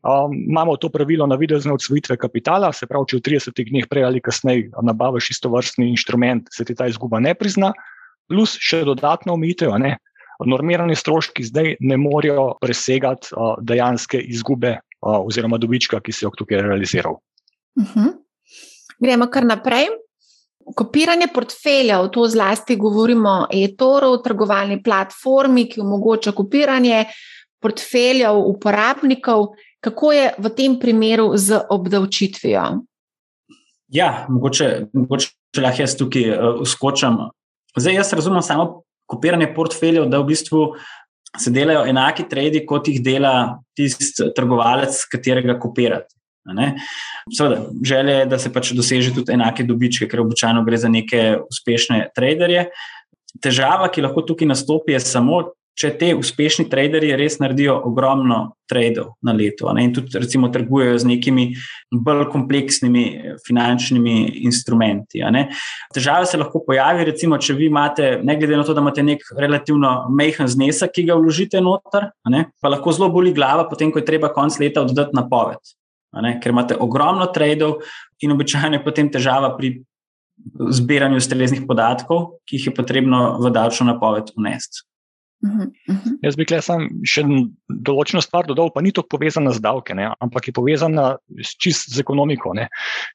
[0.01, 4.07] Um, imamo to pravilo na videzne odsvojitve kapitala, se pravi, če v 30 dneh prej
[4.07, 7.69] ali kasneje nabaviš isto vrstni inštrument, se ti ta izguba ne prizna,
[8.25, 9.75] plus še dodatno omejitev.
[10.41, 16.33] Normirani stroški zdaj ne morejo presegati uh, dejanske izgube uh, oziroma dobička, ki si jo
[16.33, 17.21] tukaj realiziral.
[17.77, 17.99] Uh mhm.
[17.99, 18.17] -huh.
[19.01, 19.85] Gremo kar naprej.
[20.75, 27.05] Kopiranje portfeljev, to zlasti govorimo o e-toru, trgovalni platformi, ki omogoča kopiranje
[27.61, 29.51] portfeljev uporabnikov.
[29.81, 32.63] Kako je v tem primeru z obdavčitvijo?
[33.91, 37.17] Ja, mogoče, mogoče lahko jaz tukaj uh, uskočam.
[37.75, 40.63] Zdaj, jaz razumem samo kopiranje portfeljev, da v bistvu
[41.39, 43.33] se delajo enaki tradi, kot jih dela
[43.75, 46.20] tisti trgovalec, katerega kopirate.
[47.37, 51.37] Seveda, želja je, da se pač doseže tudi enake dobičke, ker običajno gre za neke
[51.49, 52.69] uspešne traderje.
[53.41, 55.43] Težava, ki lahko tukaj nastopi, je samo,
[55.77, 59.85] če te uspešni traderji res naredijo ogromno tradov na leto ne?
[59.87, 61.45] in tudi, recimo, trgujejo z nekimi
[61.91, 63.05] bolj kompleksnimi
[63.45, 64.15] finančnimi
[64.47, 65.23] instrumenti.
[65.95, 69.23] Težava se lahko pojavi, recimo, če vi imate, ne glede na to, da imate nek
[69.37, 72.11] relativno mehen znesek, ki ga vložite noter,
[72.61, 75.77] pa lahko zelo boli glava, potem, ko je treba konc leta oddati napoved
[76.41, 77.81] ker imate ogromno tradov
[78.19, 79.81] in običajno je potem težava pri
[80.69, 84.85] zbiranju ustreznih podatkov, ki jih je potrebno v davčno napoved unesti.
[85.41, 86.17] Uh -huh, uh -huh.
[86.21, 87.23] Jaz bi sam še
[87.67, 91.89] določeno stvar dodal, pa ni to povezano z davke, ne, ampak je povezano s čist
[91.89, 92.53] z ekonomiko.
[92.53, 92.67] Ne.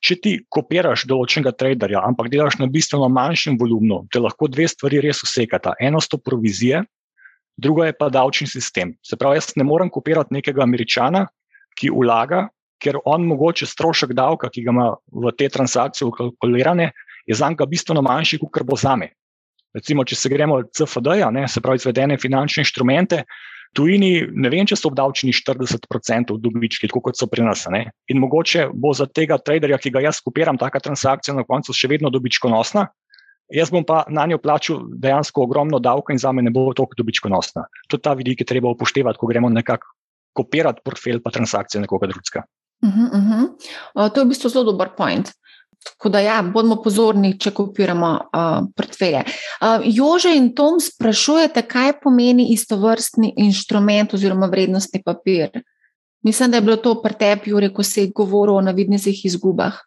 [0.03, 5.01] Če ti kopiraš določenega traderja, ampak delaš na bistveno manjšem volumnu, te lahko dve stvari
[5.01, 5.75] res usekata.
[5.81, 6.83] Eno so provizije,
[7.57, 8.97] drugo je pa davčni sistem.
[9.03, 11.27] Se pravi, jaz ne morem kopirati nekega američana,
[11.79, 12.49] ki vlaga
[12.87, 16.93] ker on mogoče strošek davka, ki ga ima v te transakcije ukalkulirane,
[17.27, 19.11] je za njega bistveno manjši, kot bo za me.
[19.75, 23.25] Recimo, če se gremo od CFD, -ja, se pravi, izvedene finančne inštrumente,
[23.77, 27.67] tujini, ne vem, če so obdavčeni 40% dobički, kot so pri nas.
[27.73, 27.91] Ne?
[28.09, 31.91] In mogoče bo za tega traderja, ki ga jaz kupiram, taka transakcija na koncu še
[31.93, 32.87] vedno dobičkonosna.
[33.55, 36.99] Jaz bom pa na njo plačal dejansko ogromno davka, in za me ne bo toliko
[36.99, 37.67] dobičkonosna.
[37.89, 39.93] To je ta vidik, ki treba upoštevati, ko gremo nekako
[40.37, 42.43] kopirati portfelj pa transakcije nekoga drugega.
[42.83, 44.13] Uh -huh, uh -huh.
[44.13, 45.31] To je v bistvu zelo dober point.
[45.87, 49.23] Tako da, ja, bodimo pozorni, če kopiramo uh, portfelje.
[49.61, 55.63] Uh, Jože in Tom sprašujete, kaj pomeni istovrstni inštrument oziroma vrednostni papir.
[56.27, 59.79] Mislim, da je bilo to pri tebi, Jure, ko si govoril o navidnih izgubah.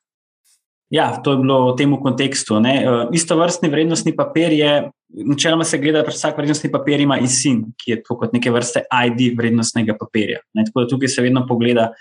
[0.90, 2.56] Ja, to je bilo v tem kontekstu.
[2.56, 4.72] Uh, istovrstni vrednostni papir je,
[5.10, 9.36] načeloma se gleda, da vsak vrednostni papir ima ISIN, ki je kot neke vrste ID
[9.38, 10.40] vrednostnega papirja.
[10.54, 10.66] Ne?
[10.66, 11.92] Tako da tukaj se vedno pogleda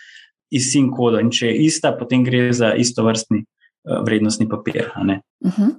[0.50, 1.20] iz SIN koda.
[1.20, 4.90] In če je ista, potem gre za isto vrstni uh, vrednostni papir.
[4.96, 5.74] Uh -huh.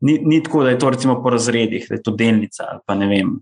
[0.00, 2.94] ni, ni tako, da je to recimo po razredih, da je to delnica ali pa
[2.94, 3.40] ne vem.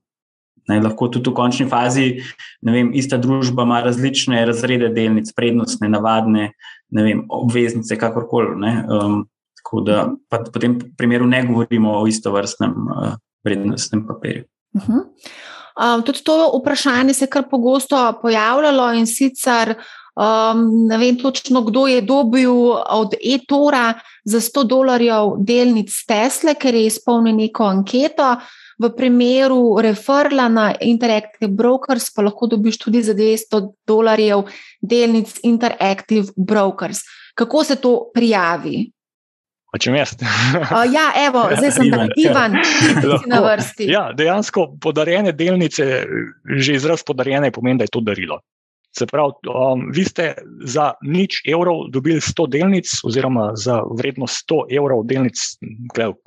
[0.68, 2.22] Ne, lahko tudi v končni fazi,
[2.62, 6.52] vem, ista družba ima različne razrede delnic, prednostne, navadne,
[6.90, 8.70] vem, obveznice, kakorkoli.
[8.86, 9.26] Um,
[9.62, 14.44] tako da v tem primeru ne govorimo o istovrstnem uh, vrednostnem papirju.
[14.74, 15.02] Uh -huh.
[15.96, 19.74] um, tudi to vprašanje se je kar pogosto pojavljalo in sicer.
[20.12, 22.52] Um, ne vem točno, kdo je dobil
[22.90, 23.94] od e-tora
[24.24, 28.36] za 100 dolarjev delnic Tesla, ker je izpolnil neko anketo.
[28.82, 34.44] V primeru referla na Interactive Brokers pa lahko dobiš tudi za 200 dolarjev
[34.82, 37.00] delnic Interactive Brokers.
[37.34, 38.90] Kako se to prijavi?
[39.80, 40.12] Če mi jaz.
[40.92, 42.58] ja, evo, zdaj sem tam, Ivan,
[43.32, 43.88] na vrsti.
[43.88, 46.02] Ja, dejansko podarjene delnice,
[46.58, 48.42] že izraz podarjene, pomeni, da je to darilo.
[48.92, 50.34] Se pravi, um, vi ste
[50.68, 55.40] za nič evrov dobili 100 delnic, oziroma za vrednost 100 evrov delnic,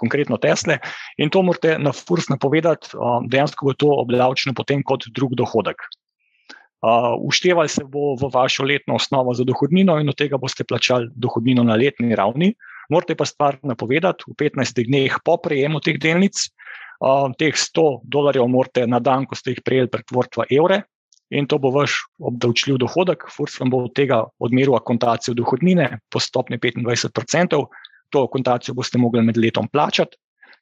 [0.02, 0.80] konkretno Tesla,
[1.22, 5.86] in to morate na FURS napovedati, um, dejansko bo to obdavčeno potem kot drug dohodek.
[7.26, 11.64] Uštevali se bo v vašo letno osnovo za dohodnino in od tega boste plačali dohodnino
[11.64, 12.54] na letni ravni.
[12.90, 16.38] Morate pa stvar napovedati v 15 dneh po prejemu teh delnic.
[17.40, 20.84] Teh 100 dolarjev morate na dan, ko ste jih prejeli, pretvoriti v evre.
[21.36, 26.22] In to bo vaš obdavčljiv dohodek, FURS vam bo od tega odmeril akontacijo dohodnine po
[26.24, 27.66] stopni 25%.
[28.14, 30.16] To akontacijo boste mogli med letom plačati.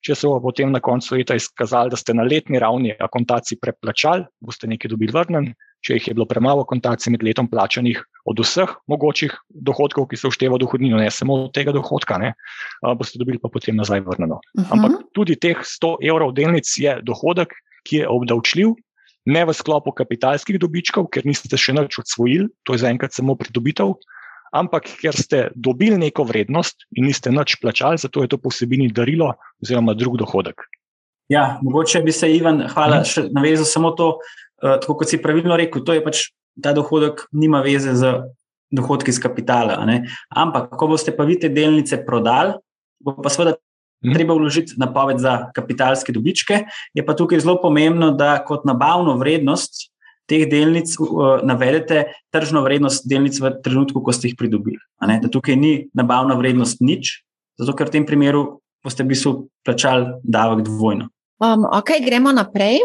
[0.04, 4.26] Če se bo potem na koncu leta izkazalo, da ste na letni ravni akontaciji preplačali,
[4.44, 5.54] boste nekaj dobili vrnen,
[5.84, 9.36] če jih je bilo premalo kontacij med letom plačanih od vseh mogočih
[9.68, 12.34] dohodkov, ki se vštevajo v dohodnino, ne samo od tega dohodka, ne,
[13.00, 14.42] boste dobili pa potem nazaj vrneno.
[14.42, 14.66] Uh mhm.
[14.66, 14.74] -huh.
[14.74, 17.56] Ampak tudi teh 100 evrov delnic je dohodek,
[17.88, 18.76] ki je obdavčljiv,
[19.26, 23.96] ne v sklopu kapitalskih dobičkov, ker niste še nič odsvojili, to je zaenkrat samo pridobitev.
[24.54, 29.34] Ampak, ker ste dobili neko vrednost in niste nič plačali, zato je to posebni darilo
[29.64, 30.68] oziroma drug dohodek.
[31.32, 33.10] Ja, mogoče bi se, Ivan, hvala, mhm.
[33.10, 34.20] še navezal samo to,
[34.64, 36.30] Eh, tako kot si pravilno rekel, to je pač
[36.64, 38.14] ta dohodek, nima veze z
[38.72, 39.76] dohodki iz kapitala.
[40.32, 42.56] Ampak, ko boste pa vi te delnice prodali,
[43.04, 43.58] bo pa seveda
[44.04, 44.14] hmm.
[44.14, 46.64] treba vložiti napoved za kapitalske dobičke.
[46.94, 49.90] Je pa tukaj zelo pomembno, da kot nabavno vrednost
[50.30, 54.80] teh delnic uh, navedete tržno vrednost delnic v trenutku, ko ste jih pridobili.
[55.00, 57.24] Da tukaj ni nabavna vrednost nič,
[57.60, 59.34] zato ker v tem primeru boste v bistvu
[59.64, 61.10] plačali davek dvojno.
[61.44, 62.80] Um, ok, gremo naprej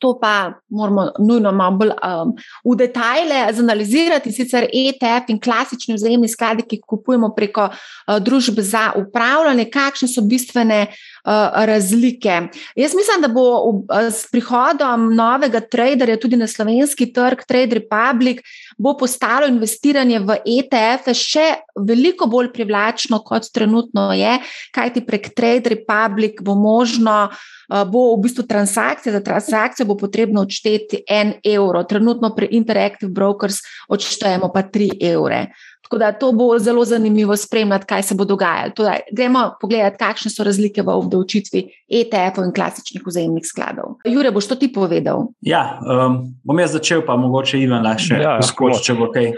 [0.00, 2.32] to pa moramo nujno malo bolj um,
[2.64, 4.32] v detajle zanalizirati.
[4.32, 10.08] Sicer ETF in klasični vzajemni skladi, ki jih kupujemo preko uh, družb za upravljanje, kakšne
[10.08, 12.40] so bistvene uh, razlike.
[12.76, 18.40] Jaz mislim, da bo uh, s prihodom novega traderja tudi na slovenski trg, Trade Republic,
[18.78, 21.46] bo postalo investiranje v ETF še
[21.86, 24.38] veliko bolj privlačno, kot trenutno je,
[24.72, 27.28] kajti prek Trade Republic bo možno
[27.70, 33.60] bo v bistvu transakcija, za transakcijo bo potrebno odšteti en evro, trenutno pri Interactive Brokers
[33.88, 35.46] odštejemo pa tri evre.
[35.90, 38.70] Tako da to bo zelo zanimivo spremljati, kaj se bo dogajalo.
[38.76, 43.96] Torej, gremo pogledati, kakšne so razlike v obdavčitvi ETF-ov in klasičnih vzajemnih skladov.
[44.06, 45.24] Jure, boš to ti povedal?
[45.42, 49.32] Ja, um, bom jaz začel, pa mogoče Ivan lahko ja, skoči, če bo kaj.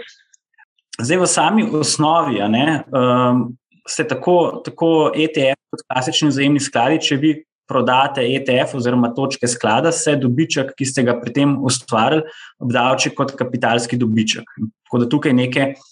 [0.99, 3.41] Zdaj, v sami osnovi ne, um,
[3.89, 7.31] ste tako, tako ETF kot klasični vzajemni skladi, če vi
[7.65, 12.27] prodate ETF oziroma točke sklada, se dobiček, ki ste ga pri tem ustvarili,
[12.61, 14.45] obdavči kot kapitalski dobiček.
[14.85, 15.89] Tako da tukaj neke, uh,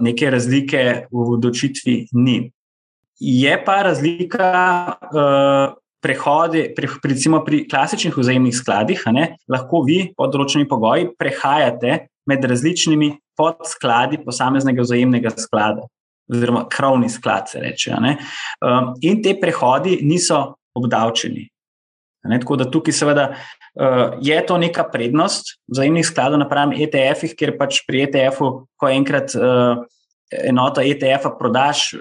[0.00, 2.50] neke razlike v odločitvi ni.
[3.20, 4.50] Je pa razlika.
[5.12, 11.92] Uh, Prehodi, pre, recimo pri klasičnih vzajemnih skladih, ne, lahko vi pod določenimi pogoji prehajate
[12.26, 15.86] med različnimi podskladi posameznega vzajemnega sklada,
[16.26, 17.94] oziroma krovni sklad, se reče.
[17.94, 20.42] Um, in te prehodi niso
[20.74, 21.46] obdavčeni.
[22.26, 23.28] Ne, tako da tukaj, seveda,
[24.20, 29.80] je to neka prednost vzajemnih skladov napram ETF-ih, ker pač pri ETF-u, ko enkrat uh,
[30.44, 31.94] enoto ETF-a prodaš,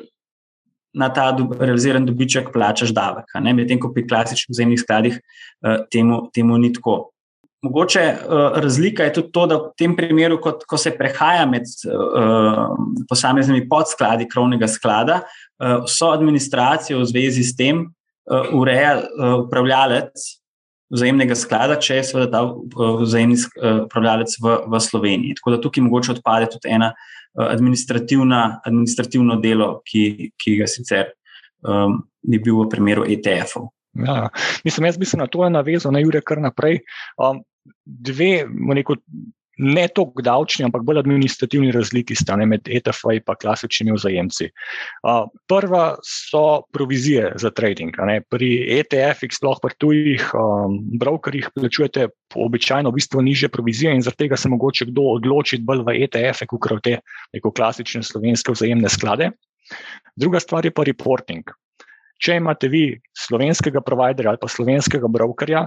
[0.94, 3.32] na ta do, realiziran dobiček plačaš davek.
[3.40, 7.14] Medtem ko pri klasičnih vzajemnih skladih uh, temu, temu ni tako.
[7.64, 11.70] Mogoče uh, razlika je tudi to, da v tem primeru, kot, ko se prehaja med
[11.88, 12.74] uh,
[13.10, 20.41] posameznimi podskladi krovnega sklada, uh, so administracijo v zvezi s tem uh, ureja uh, upravljalec
[20.92, 25.38] vzajemnega sklada, če je seveda ta uh, vzajemni uh, upravljalec v, v Sloveniji.
[25.40, 31.14] Tako da tukaj mogoče odpade tudi ena uh, administrativno delo, ki, ki ga sicer
[31.64, 33.72] um, ni bil v primeru ETF-ov.
[34.06, 34.30] Ja,
[34.64, 36.80] mislim, jaz bi se na to navezal, na Jurek, kar naprej.
[37.20, 37.42] Um,
[37.86, 38.96] dve, neko,
[39.62, 44.50] ne toliko davčni, ampak bolj administrativni razliki sta ne, med ETF-ji in klasičnimi vzajemci.
[45.06, 47.96] Uh, prva so provizije za trading.
[48.30, 48.50] Pri
[48.80, 54.50] ETF-ih, sploh pri tujih um, brokerjih, plačujete običajno v bistvu niže provizije in tega se
[54.50, 56.98] mogoče kdo odločiti bolj v ETF-e, kot v te
[57.34, 59.32] neko klasične slovenske vzajemne sklade.
[60.16, 61.46] Druga stvar je pa reporting.
[62.22, 65.66] Če imate vi slovenskega providerja ali pa slovenskega brokerja,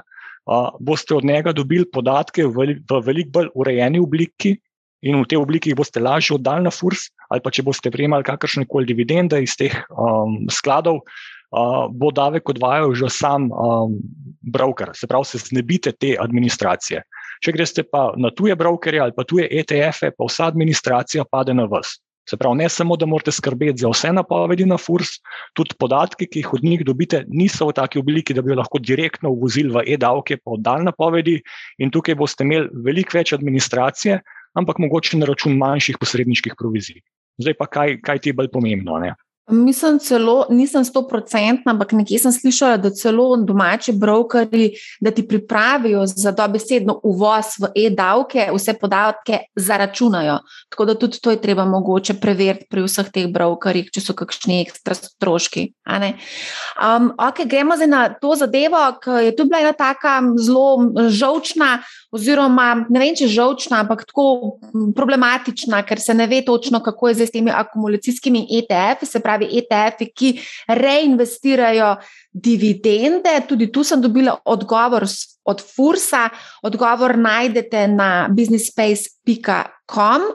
[0.81, 4.57] boste od njega dobili podatke v, v veliko bolj urejeni obliki.
[5.05, 8.25] In v tej obliki jih boste lažje oddali na FURS, ali pa če boste prejemali
[8.25, 13.99] kakršne koli dividende iz teh um, skladov, uh, bo davek odvajal že sam um,
[14.41, 14.95] broker.
[14.97, 17.05] Se pravi, se znebite te administracije.
[17.45, 21.69] Če greste pa na tuje brokerje ali pa tuje ETF-e, pa vsa administracija pade na
[21.69, 21.99] vas.
[22.31, 25.19] Se pravi, ne samo, da morate skrbeti za vse napovedi na FURS,
[25.53, 28.81] tudi podatki, ki jih od njih dobite, niso v taki obliki, da bi jo lahko
[28.81, 31.37] direktno uvozili v e-davke, pa oddal napovedi,
[31.79, 34.23] in tukaj boste imeli veliko več administracije,
[34.57, 37.03] ampak mogoče na račun manjših posredniških provizij.
[37.43, 38.97] Zdaj pa kaj, kaj ti je bolj pomembno?
[39.03, 39.13] Ne?
[39.51, 44.71] Mislim, celo nisem sto procentna, ampak nekje sem slišala, da celo domači brokeri,
[45.01, 50.39] da ti pripravijo za dobesedno uvoz v e-davke, vse podatke zaračunajo.
[50.73, 54.63] Tako da tudi to je treba mogoče preveriti pri vseh teh brokerjih, če so kakšni
[54.65, 55.67] ekstra stroški.
[55.85, 61.83] Um, ok, gremo zdaj na to zadevo, ki je tu bila ena taka zelo žovčna
[62.15, 64.59] oziroma ne vem, če žovčna, ampak tako
[64.95, 70.11] problematična, ker se ne ve točno, kako je z temi akumulacijskimi ETF-i, se pravi ETF-i,
[70.15, 70.31] ki
[70.79, 71.97] reinvestirajo
[72.33, 73.35] dividende.
[73.49, 75.07] Tudi tu sem dobila odgovor
[75.45, 76.29] od Fursa,
[76.63, 80.31] odgovor najdete na businessspace.com.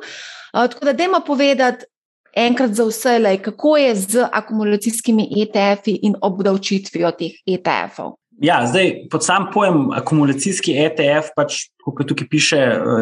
[0.52, 1.86] Tako da, dajmo povedati.
[2.38, 8.19] Enkrat za vse, kako je z akumulacijskimi ETF-i in obdavčitvijo teh ETF-ov?
[8.42, 12.60] Ja, zdaj pod sam pojem akumulacijski ETF, pač, kot tukaj piše,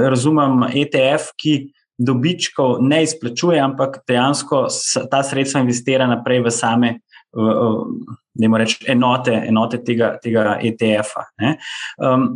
[0.10, 1.58] razumem ETF, ki
[1.98, 4.66] dobičkov ne izplačuje, ampak dejansko
[5.12, 6.92] ta sredstva investira naprej v same.
[8.38, 11.26] Reči, enote, enote tega, tega ETF-a.
[12.02, 12.28] Um,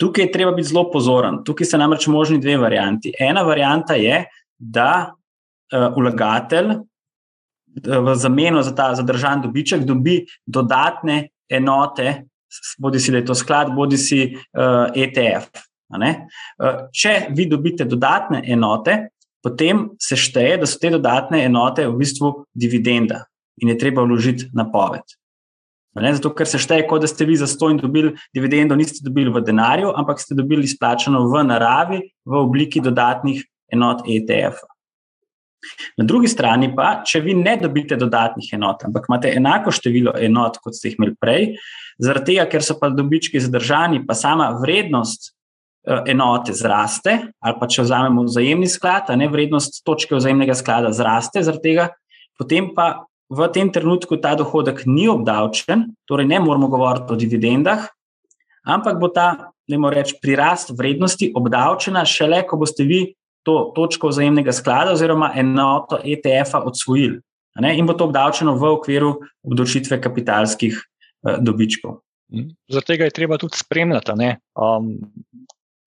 [0.00, 1.40] tukaj je treba biti zelo pozoren.
[1.44, 3.12] Tukaj so namreč možni dve varianti.
[3.20, 4.24] Ena varianta je,
[4.58, 6.74] da uh, vlagatelj
[7.80, 12.24] v zameno za ta zadržan dobiček dobi dodatne enote,
[12.78, 15.62] bodi si da je to sklad, bodi si uh, eh, ETF.
[15.90, 19.10] Uh, eh, če vi dobite dodatne enote,
[19.42, 23.24] potem se šteje, da so te dodatne enote v bistvu dividenda
[23.60, 25.04] in je treba vložiti napoved.
[25.98, 29.02] Ne, zato, ker se šteje, kot da ste vi za sto in dobili dividendo, niste
[29.02, 33.42] dobili v denarju, ampak ste dobili izplačano v naravi v obliki dodatnih
[33.74, 34.70] enot ETF-a.
[35.98, 40.58] Na drugi strani pa, če vi ne dobite dodatnih enot, ampak imate enako število enot,
[40.64, 41.46] kot ste jih imeli prej,
[42.00, 47.68] zaradi tega, ker so pa dobički zadržani, pa sama vrednost eh, enote zraste, ali pa
[47.68, 51.90] če vzamemo vzajemni sklad, a ne vrednost točke vzajemnega sklada zraste, tega,
[52.40, 57.86] potem pa v tem trenutku ta dohodek ni obdavčen, torej ne moramo govoriti o dividendah,
[58.66, 63.04] ampak bo ta, ne moremo reči, prirast vrednosti obdavčena šele, ko boste vi
[63.42, 67.20] to točko vzajemnega sklada oziroma enoto ETF-a odsvojili.
[67.60, 71.98] In bo to obdavčeno v okviru obdavčitve kapitalskih uh, dobičkov.
[72.32, 72.52] Mhm.
[72.70, 74.12] Zaradi tega je treba tudi spremljati,
[74.54, 74.92] um,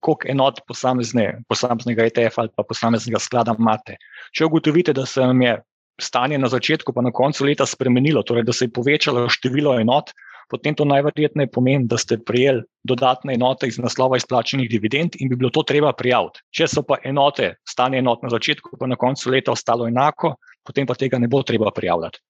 [0.04, 3.96] koliko enot posamezne, posameznega ETF-a ali pa posameznega sklada imate.
[4.36, 5.56] Če ugotovite, da se vam je
[6.00, 10.12] stanje na začetku, pa na koncu leta spremenilo, torej da se je povečalo število enot,
[10.50, 15.36] potem to najverjetneje pomeni, da ste prijeli dodatne enote iz naslova izplačenih dividend in bi
[15.36, 16.42] bilo to treba prijaviti.
[16.50, 20.34] Če so pa enote, stanje enot na začetku, pa na koncu leta ostalo enako,
[20.64, 22.20] potem pa tega ne bo treba prijavljati.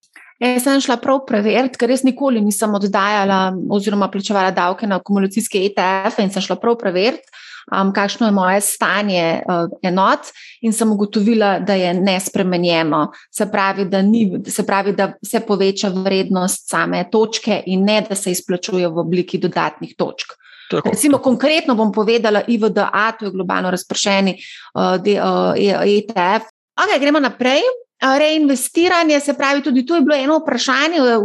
[0.43, 5.63] Jaz sem šla prav preveriti, ker res nikoli nisem oddajala oziroma plačevala davke na akumulacijske
[5.69, 7.43] ETF in sem šla prav preveriti
[7.73, 13.13] um, kakšno je moje stanje uh, enot, in sem ugotovila, da je nespremenjeno.
[13.31, 18.15] Se pravi, da, ni, se pravi, da se poveča vrednost same točke, in ne da
[18.15, 20.37] se izplačuje v obliki dodatnih točk.
[20.71, 20.89] Tako.
[20.89, 24.37] Recimo, konkretno bom povedala, IVDA, to je globalno razpršeni
[24.75, 26.51] uh, uh, ETF.
[26.75, 27.61] Okay, gremo naprej.
[28.05, 31.19] Reinvestiranje, se pravi, tudi tu je bilo eno vprašanje, v,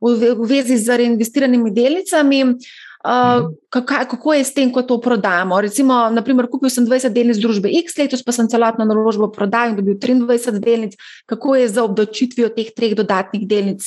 [0.00, 2.44] v, v vezi z reinvestiranimi delnicami.
[3.04, 5.58] Uh, Uh, kako je s tem, ko to prodamo?
[5.60, 9.80] Recimo, naprimer, kupil sem 20 delnic družbe X, letos pa sem celotno naložbo prodal in
[9.80, 10.94] dobil 23 delnic.
[11.26, 13.82] Kako je za obdavčitvijo teh treh dodatnih delnic?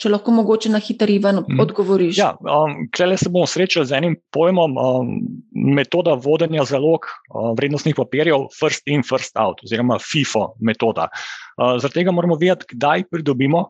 [0.00, 1.60] Če lahko mogoče na hitri ven mhm.
[1.60, 2.20] odgovoriš.
[2.20, 5.14] Ja, um, Klele se bomo srečali z enim pojmom, um,
[5.52, 11.08] metoda vodenja zalog um, vrednostnih papirjev, first in, first out, oziroma FIFO metoda.
[11.56, 13.68] Uh, zaradi tega moramo vedeti, kdaj pridobimo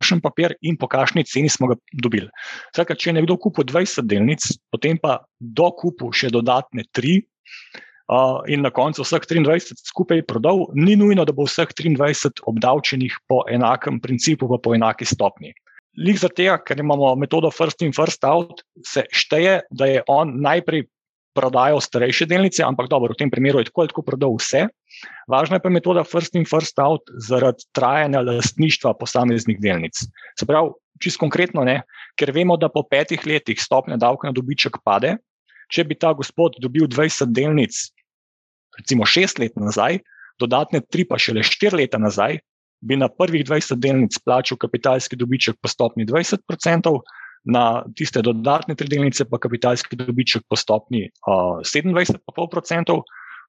[0.00, 2.28] kakšen papir in po kakšni ceni smo ga dobili.
[2.74, 7.20] Skratka, če je nekdo kupil 20 delnic, potem pa dokupu še dodatne 3,
[8.12, 13.14] uh, in na koncu vseh 23 skupaj prodal, ni nujno, da bo vseh 23 obdavčenih
[13.28, 15.54] po enakem principu, pa po enaki stopni.
[15.96, 20.36] Lik za tega, ker imamo metodo first in first out, se šteje, da je on
[20.44, 20.84] najprej
[21.36, 24.64] prodajal starejše delnice, ampak dobro, v tem primeru je tako ali tako prodal vse.
[25.28, 30.00] Važna je pa metoda first in first out zaradi trajanja lastništva posameznih delnic.
[30.38, 30.72] Se pravi,
[31.02, 31.82] čisto konkretno, ne,
[32.16, 35.16] ker vemo, da po petih letih stopnja davka na dobiček pade.
[35.72, 37.74] Če bi ta gospod dobil 20 delnic,
[38.78, 39.98] recimo šest let nazaj,
[40.38, 42.38] dodatne tri pa šele štiri leta nazaj,
[42.86, 46.92] bi na prvih 20 delnic plačal kapitalski dobiček po stopni 20%,
[47.46, 53.00] na tiste dodatne tri delnice pa kapitalski dobiček po stopni uh, 27,5%.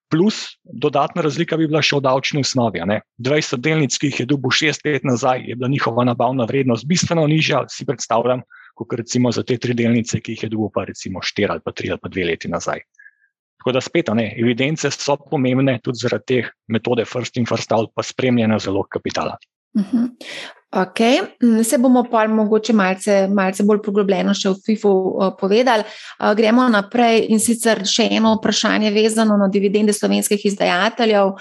[0.07, 2.79] Plus dodatna razlika bi bila še v davčni osnovi.
[3.19, 7.25] 20 delnic, ki jih je dobil šest let nazaj, je bila njihova nabavna vrednost bistveno
[7.27, 8.45] nižja, si predstavljam,
[8.77, 11.75] kot recimo za te tri delnice, ki jih je dobil pa recimo štiri ali pa
[11.75, 12.85] tri ali pa dve leti nazaj.
[13.59, 17.91] Tako da spet, ne, evidence so pomembne tudi zaradi teh metode first in first out,
[17.91, 19.35] pa spremljanja zalog kapitala.
[19.77, 19.97] Uh mhm.
[19.97, 20.09] -huh.
[20.71, 20.99] Ok,
[21.43, 24.91] mm, se bomo pa mogoče malce, malce bolj poglobljeno še v FIFO
[25.39, 25.85] povedali.
[26.35, 31.31] Gremo naprej in sicer še eno vprašanje vezano na dividende slovenskih izdajateljev.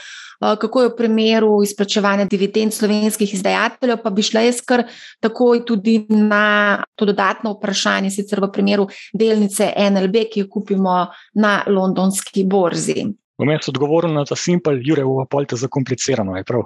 [0.63, 4.87] Kako je v primeru izplačevanja dividend slovenskih izdajateljev, pa bi šla jaz kar
[5.21, 11.01] takoj tudi na to dodatno vprašanje, sicer v primeru delnice NLB, ki jo kupimo
[11.35, 13.09] na londonski borzi.
[13.37, 16.65] Bom jaz odgovoril na ta simpel, Jure, v Apolte zakomplicirano, je prav.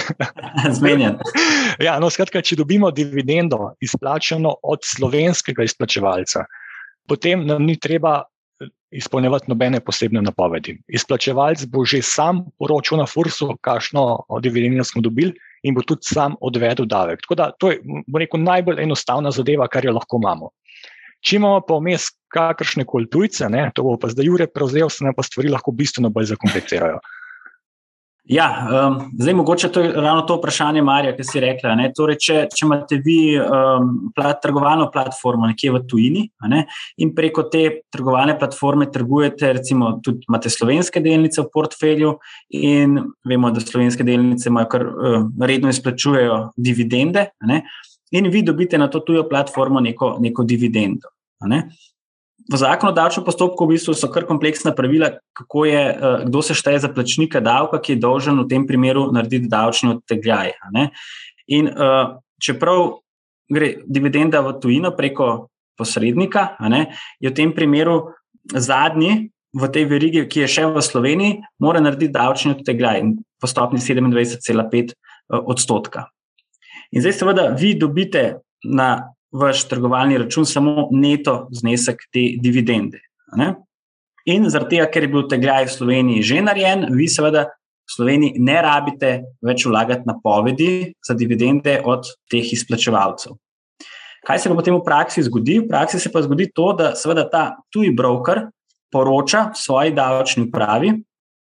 [0.78, 1.18] Zmenjen.
[1.86, 6.44] ja, no, skratka, če dobimo dividendo izplačeno od slovenskega izplačevalca,
[7.10, 8.20] potem nam ni treba
[8.94, 10.78] izpolnjevati nobene posebne napovedi.
[10.88, 16.36] Izplačevalec bo že sam poročal na Fursu, kakšno dividendo smo dobili, in bo tudi sam
[16.40, 17.22] odvedel davek.
[17.26, 17.80] Tako da to je
[18.16, 20.50] rekel, najbolj enostavna zadeva, kar jo lahko imamo.
[21.24, 25.06] Če imamo pa vmes kakršne koli tujce, ne, to bo pa zdaj Jure prevzel, se
[25.06, 27.00] nam pa stvari lahko bistveno bolj zakomplicirajo.
[28.28, 31.72] Ja, um, zdaj mogoče to je ravno to vprašanje, Marija, ki si rekla.
[31.96, 36.66] Torej, če, če imate vi um, plat, trgovalno platformo nekje v tujini ne,
[37.00, 37.62] in preko te
[37.94, 42.18] trgovalne platforme trgujete, recimo, tudi imate slovenske delnice v portfelju,
[42.60, 47.62] in vemo, da slovenske delnice imajo kar uh, redno izplačujejo dividende, ne,
[48.10, 51.08] in vi dobite na to tujo platformo neko, neko dividendo.
[51.46, 51.68] Ne
[52.48, 56.42] v zakonu o davčnem postopku v bistvu so kar kompleksna pravila, kako je, eh, kdo
[56.42, 60.52] se šteje za plačnika davka, ki je dolžen v tem primeru narediti davčni odtegljaj.
[61.48, 63.00] In uh, čeprav
[63.48, 65.48] gre dividenda v tujino preko
[65.80, 68.12] posrednika, ne, je v tem primeru
[68.52, 73.00] zadnji v tej verigi, ki je še v Sloveniji, mora narediti davčni odtegljaj
[73.40, 74.92] po stopni 27,5 eh,
[75.32, 76.12] odstotka.
[76.92, 83.00] In zdaj, seveda, vi dobite na vaš trgovalni račun samo neto znesek te dividende.
[83.36, 83.54] Ne?
[84.28, 87.46] In zaradi tega, ker je bil tegljaj v Sloveniji že narejen, vi seveda
[87.88, 89.10] v Sloveniji ne rabite
[89.44, 93.36] več vlagati na povedi za dividende od teh izplačevalcev.
[94.28, 95.60] Kaj se pa potem v praksi zgodi?
[95.62, 98.48] V praksi se pa zgodi to, da seveda ta tuji broker
[98.92, 100.92] poroča svoji davčni upravi,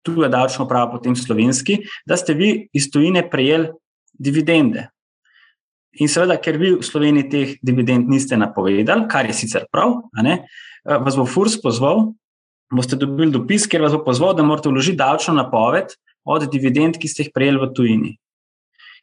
[0.04, 3.72] tuja davčna uprava potem slovenski, da ste vi iz tujine prejeli
[4.20, 4.90] dividende.
[6.02, 10.40] In seveda, ker vi v Sloveniji teh dividend niste napovedali, kar je sicer prav, ne,
[10.90, 12.14] eh, vas bo FURS pozval,
[12.74, 15.94] boste dobili dopis, ker vas bo pozval, da morate vložiti davčno napoved
[16.26, 18.12] od dividend, ki ste jih prejeli v tujini.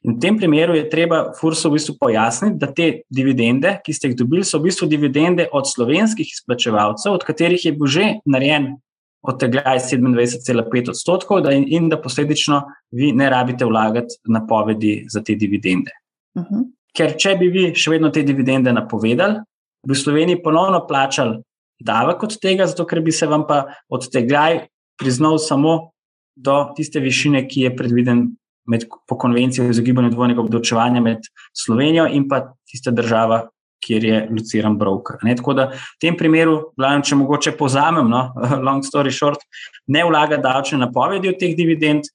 [0.03, 4.09] In v tem primeru je treba FURS-u v bistvu pojasniti, da te dividende, ki ste
[4.09, 8.81] jih dobili, so v bistvu dividende od slovenskih izplačevalcev, od katerih je bil že narejen
[9.21, 15.93] odtegljaj 27,5 odstotkov, in, in da posledično vi ne rabite vlagati napovedi za te dividende.
[16.35, 16.55] Uh mhm.
[16.55, 16.80] -huh.
[16.97, 19.41] Ker če bi vi še vedno te dividende napovedali,
[19.87, 21.39] bi v Sloveniji ponovno plačali
[21.81, 24.67] davek od tega, zato ker bi se vam pa od tega
[25.01, 25.93] priznal samo
[26.37, 28.27] do tiste višine, ki je predviden
[28.71, 31.25] med, po konvenciji o izogibanju dvojnega obdavčevanja med
[31.57, 33.47] Slovenijo in pa tista država,
[33.81, 35.17] kjer je lociran broker.
[35.25, 38.27] Ne, tako da v tem primeru, glavno, če mogoče povzamem, no,
[38.67, 39.43] long story short,
[39.89, 42.11] ne vlaga davčne napovedi od teh dividend.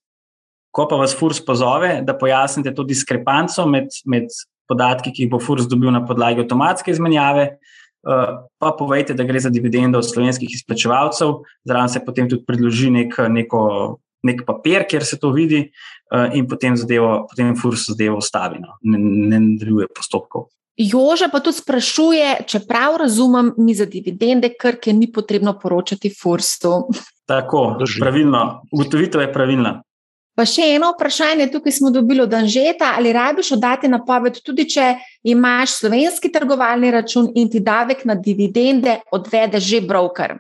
[0.76, 4.28] Ko pa vas FURS pozove, da pojasnite to diskrepanco med, med
[4.70, 9.40] podatki, ki jih bo FURS dobil na podlagi avtomatske izmenjave, eh, pa povejte, da gre
[9.40, 13.62] za dividendo od slovenskih izplačevalcev, zraven se potem tudi predloži nek, neko,
[14.24, 15.70] nek papir, kjer se to vidi,
[16.12, 18.78] eh, in potem, zadevo, potem FURS zadevo ustavi, no.
[18.84, 20.50] ne, ne nadaljuje postopkov.
[20.76, 26.74] Jože pa tudi sprašuje, če prav razumem, mi za dividende, ker ni potrebno poročati FURS-u.
[27.26, 28.42] Tako, pravilno,
[28.76, 29.78] ugotovitev je pravilna.
[30.36, 34.90] Pa še eno vprašanje, tukaj smo dobili od Anžeta, ali rabiš oddati napoved, tudi če
[35.32, 40.36] imaš slovenski trgovalni račun in ti davek na dividende odvede že broker?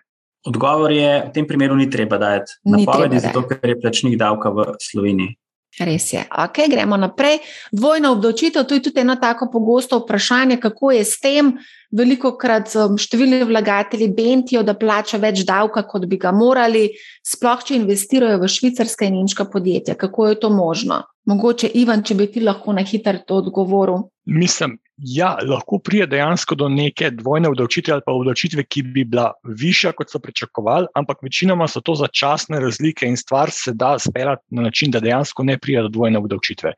[0.45, 4.75] Odgovor je, v tem primeru ni treba dajati napovedi, zato ker je plačnik davka v
[4.83, 5.37] Sloveniji.
[5.79, 6.21] Res je.
[6.31, 7.41] Ok, gremo naprej.
[7.71, 11.57] Dvojna obdavčitev, to je tudi eno tako pogosto vprašanje, kako je s tem.
[11.95, 16.89] Veliko krat številni vlagatelji bentijo, da plača več davka, kot bi ga morali,
[17.23, 19.95] sploh če investirajo v švicarska in nemška podjetja.
[19.99, 21.05] Kako je to možno?
[21.25, 24.03] Mogoče, Ivan, če bi ti lahko na hitro to odgovoril.
[24.29, 29.31] Mislim, ja, lahko pride dejansko do neke dvojne obdavčitve ali pa obdavčitve, ki bi bila
[29.43, 34.43] višja, kot so pričakovali, ampak večinoma so to začasne razlike in stvar se da speljati
[34.51, 36.73] na način, da dejansko ne pride do dvojne obdavčitve.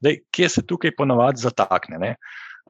[0.00, 1.98] Dej, kje se tukaj ponovadi zatakne?
[1.98, 2.14] Ne?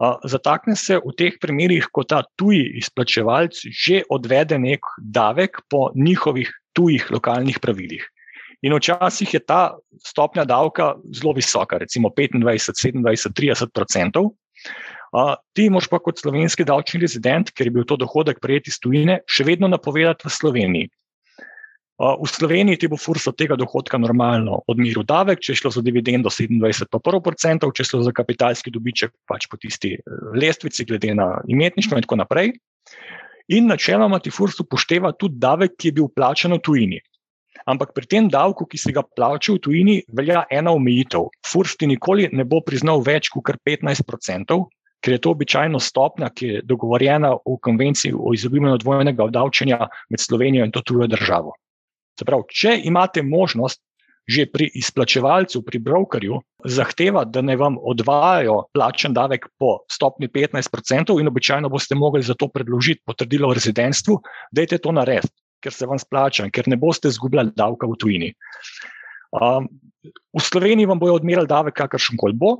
[0.01, 6.49] Zatakne se v teh primerih, ko ta tuji izplačevalec že odvede nek davek po njihovih
[6.73, 8.01] tujih lokalnih pravilih.
[8.65, 14.33] In včasih je ta stopnja davka zelo visoka, recimo 25, 27, 30 odstotkov.
[15.11, 18.79] Uh, ti moš pa kot slovenski davčni rezident, ker je bil to dohodek prejet iz
[18.79, 20.91] tujine, še vedno napovedati v Sloveniji.
[22.01, 25.83] V Sloveniji ti bo furs od tega dohodka normalno odmiril davek, če je šlo za
[25.85, 31.35] dividendo 27,5%, če je šlo za kapitalski dobiček, pač po tisti eh, lestvici, glede na
[31.45, 32.55] imetništvo in tako naprej.
[33.53, 37.05] In načeloma ti furs upošteva tudi davek, ki je bil plačen v tujini.
[37.69, 41.29] Ampak pri tem davku, ki si ga plačal v tujini, velja ena omejitev.
[41.45, 44.63] Furs ti nikoli ne bo priznal več kot 15%,
[45.05, 50.23] ker je to običajno stopnja, ki je dogovorjena v konvenciji o izogibanju dvojnega obdavčenja med
[50.23, 51.61] Slovenijo in to tujo državo.
[52.27, 53.83] Pravi, če imate možnost
[54.31, 61.16] že pri izplačevalcu, pri brokerju, zahtevati, da naj vam odvajajo plačen davek po stopni 15%,
[61.18, 64.21] in običajno boste mogli za to predložiti potrdilo o rezidentstvu,
[64.55, 68.33] dajte to narediti ker se vam splača, ker ne boste izgubljali davka v tujini.
[69.37, 69.68] Um,
[70.11, 72.57] v Sloveniji vam bojo odmerali davek, kakršen koli bo,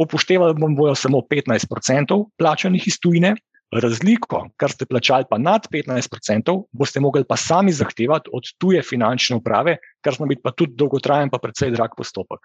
[0.00, 3.36] upoštevali vam bojo samo 15% plačanih iz tujine,
[3.72, 9.36] razliko, kar ste plačali pa nad 15%, boste mogli pa sami zahtevati od tuje finančne
[9.36, 12.40] uprave, kar zna biti pa tudi dolgotrajen, pa predvsej drag postopek.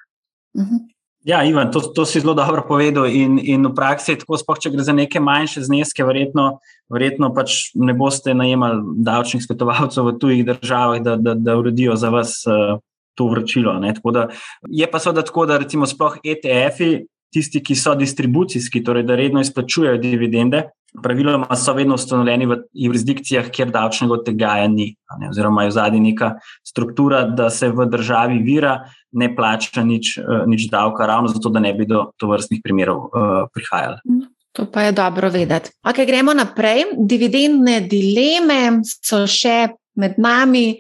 [0.54, 0.76] Uh mhm.
[0.76, 0.94] -huh.
[1.28, 3.06] Ja, Ivan, to, to si zelo dobro povedal.
[3.06, 6.62] In, in v praksi je tako, spoh, če gre za neke manjše zneske, verjetno,
[6.94, 12.14] verjetno pač ne boste najemali davčnih svetovalcev v tujih državah, da, da, da uredijo za
[12.14, 12.80] vas uh,
[13.20, 13.76] to vrčilo.
[14.14, 14.28] Da,
[14.70, 19.44] je pa seveda tako, da recimo sploh ETF-i, tisti, ki so distribucijski, torej da redno
[19.44, 20.70] izplačujejo dividende,
[21.04, 26.00] praviloma so vedno ustanovljeni v jurisdikcijah, kjer davčnega odtegaja ni, ne, oziroma je v zadnji
[26.12, 26.32] neka
[26.66, 28.80] struktura, da se v državi vira
[29.12, 33.46] ne plača nič, uh, nič davka, ravno zato, da ne bi do tovrstnih primerov uh,
[33.54, 34.02] prihajali.
[34.06, 34.26] Mhm.
[34.58, 35.70] To pa je dobro vedeti.
[35.86, 36.88] Okay, gremo naprej.
[36.98, 39.68] Dividendne dileme so še
[40.02, 40.80] med nami.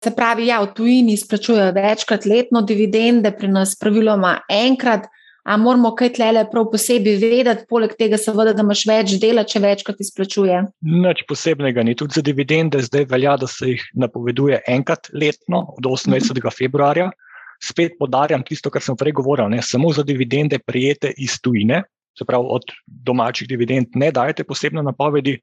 [0.00, 5.10] Se pravi, ja, v tujini izplačujejo večkrat letno dividende, pri nas praviloma enkrat.
[5.48, 9.62] A moramo kaj tlele prav posebej vedeti, poleg tega, seveda, da imaš več dela, če
[9.64, 10.58] večkrat izplačuje?
[10.84, 11.94] Nič posebnega ni.
[11.96, 16.36] Tudi za dividende zdaj velja, da se jih napoveduje enkrat letno, od 28.
[16.36, 16.52] Mhm.
[16.58, 17.08] februarja.
[17.64, 21.82] Spet podarjam tisto, kar sem prej govoril, ne samo za dividende prijete iz tujine,
[22.18, 25.38] se pravi od domačih dividend, ne dajete posebne napovedi.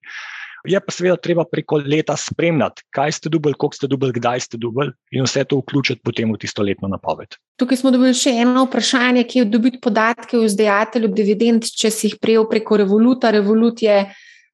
[0.66, 4.58] Je pa seveda treba preko leta spremljati, kaj ste dubali, koliko ste dubali, kdaj ste
[4.62, 7.38] dubali in vse to vključiti potem v tisto letno napoved.
[7.60, 12.10] Tukaj smo dobili še eno vprašanje, ki je dobiti podatke o izdajatelju dividend, če si
[12.10, 13.32] jih prejel preko Revoluta.
[13.32, 14.02] Revolut je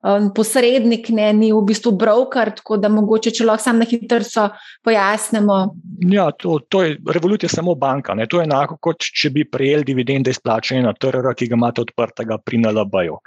[0.03, 4.47] um, posrednik, ne, ni v bistvu broker, tako da mogoče, če lahko sam na hitro
[4.85, 5.59] pojasnimo.
[6.11, 8.15] Ja, to, to je, Revolut je samo banka.
[8.17, 8.27] Ne.
[8.29, 12.37] To je enako, kot če bi prejeli dividende izplačene na TRR, ki ga imate odprtega
[12.43, 13.17] pri NLB-ju.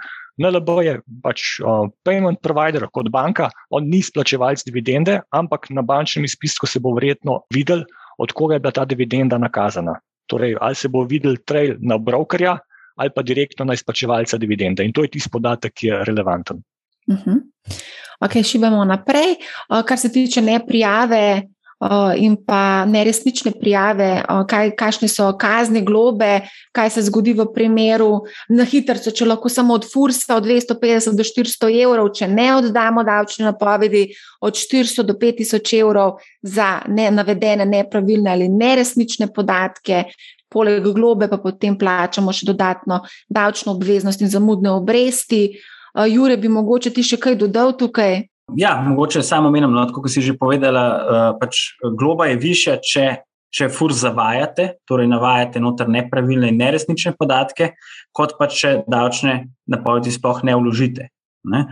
[0.41, 6.27] NLB je pač uh, payment provider kot banka, on ni splačevalc dividende, ampak na bančnem
[6.27, 7.85] izpisku se bo verjetno videl,
[8.19, 9.95] od koga je bila ta dividenda nakazana.
[10.27, 12.57] Torej, ali se bo videl trail na brokerja
[12.95, 14.83] ali pa direktno na izplačevalca dividende.
[14.83, 16.61] In to je tisti podatek, ki je relevanten.
[17.11, 17.41] Uh -huh.
[18.19, 19.35] Ok, šibamo naprej.
[19.69, 21.41] Uh, kar se tiče neprijave
[22.17, 28.63] in pa neresnične prijave, kaj, kakšne so kazni, globe, kaj se zgodi v primeru na
[28.63, 33.45] hitro, če lahko samo od Fursa od 250 do 400 evrov, če ne oddamo davčne
[33.51, 34.07] napovedi,
[34.41, 40.05] od 400 do 5000 evrov za ne navedene nepravilne ali neresnične podatke.
[40.49, 45.57] Poleg globe pa potem plačamo še dodatno davčno obveznost in zamudne obresti.
[46.07, 48.23] Jure, bi mogoče ti še kaj dodal tukaj?
[48.53, 53.05] Ja, mogoče samo menim, no, kot si že povedala, uh, pač globa je višja, če,
[53.49, 57.73] če fur zavajate, torej navajate noter nepravilne in neresnične podatke,
[58.13, 61.09] kot pa če davčne napovedi sploh ne vložite.
[61.45, 61.65] Ne?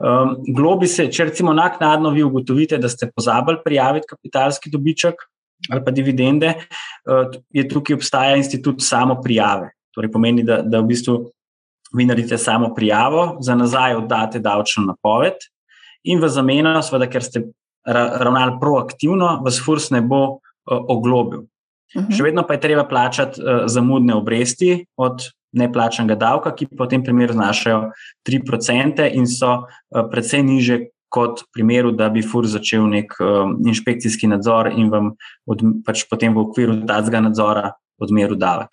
[0.00, 5.26] Um, globi se, če recimo naknadno vi ugotovite, da ste pozabili prijaviti kapitalski dobiček
[5.72, 9.72] ali pa dividende, uh, je tukaj obstaja institut samo prijave.
[9.96, 11.16] Torej pomeni, da, da v bistvu
[11.96, 15.48] vi naredite samo prijavo, za nazaj oddate davčno napoved
[16.08, 17.44] in v zameno, seveda, ker ste
[17.88, 20.40] ravnali proaktivno, vas furs ne bo uh,
[20.88, 21.46] oglobil.
[21.94, 22.06] Uh mhm.
[22.06, 22.16] -huh.
[22.16, 26.88] Še vedno pa je treba plačati uh, zamudne obresti od neplačanega davka, ki pa v
[26.88, 27.90] tem primeru znašajo
[28.28, 30.78] 3% in so uh, precej niže.
[31.08, 35.14] Kot v primeru, da bi FUR začel nek um, inšpekcijski nadzor in vam
[35.46, 38.68] od, pač potem v okviru tega nadzora odmeril davek.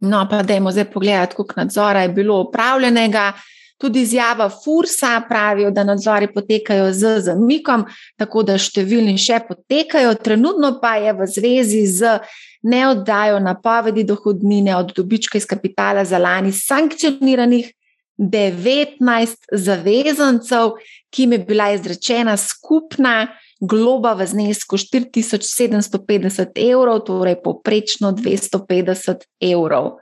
[0.00, 3.32] No, pa da je zdaj pogledati, koliko nadzora je bilo upravljenega.
[3.80, 7.86] Tudi izjava FURSA pravijo, da nadzori potekajo z zamikom,
[8.20, 10.12] tako da številni še potekajo.
[10.20, 12.18] Trenutno pa je v zvezi z
[12.62, 17.72] neoddajo napovedi dohodnine od dobička iz kapitala za lani sankcioniranih
[18.20, 20.76] 19 zavezancev,
[21.10, 29.96] ki jim je bila izrečena skupna globa v znesku 4750 evrov, torej poprečno 250 evrov.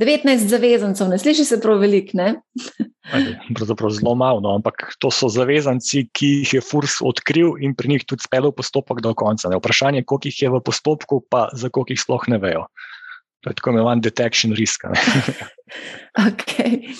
[0.00, 2.16] 19 zavezancev, ne sliši se prav veliko?
[3.54, 7.92] Pravzaprav zelo malo, no, ampak to so zavezanci, ki jih je FURS odkril in pri
[7.92, 9.50] njih tudi speljal postopek do konca.
[9.52, 9.58] Ne.
[9.60, 12.64] Vprašanje, koliko jih je v postopku, pa za koliko jih sploh ne vejo.
[13.42, 14.86] To je tako imenovan detection risk.
[16.28, 16.94] okay.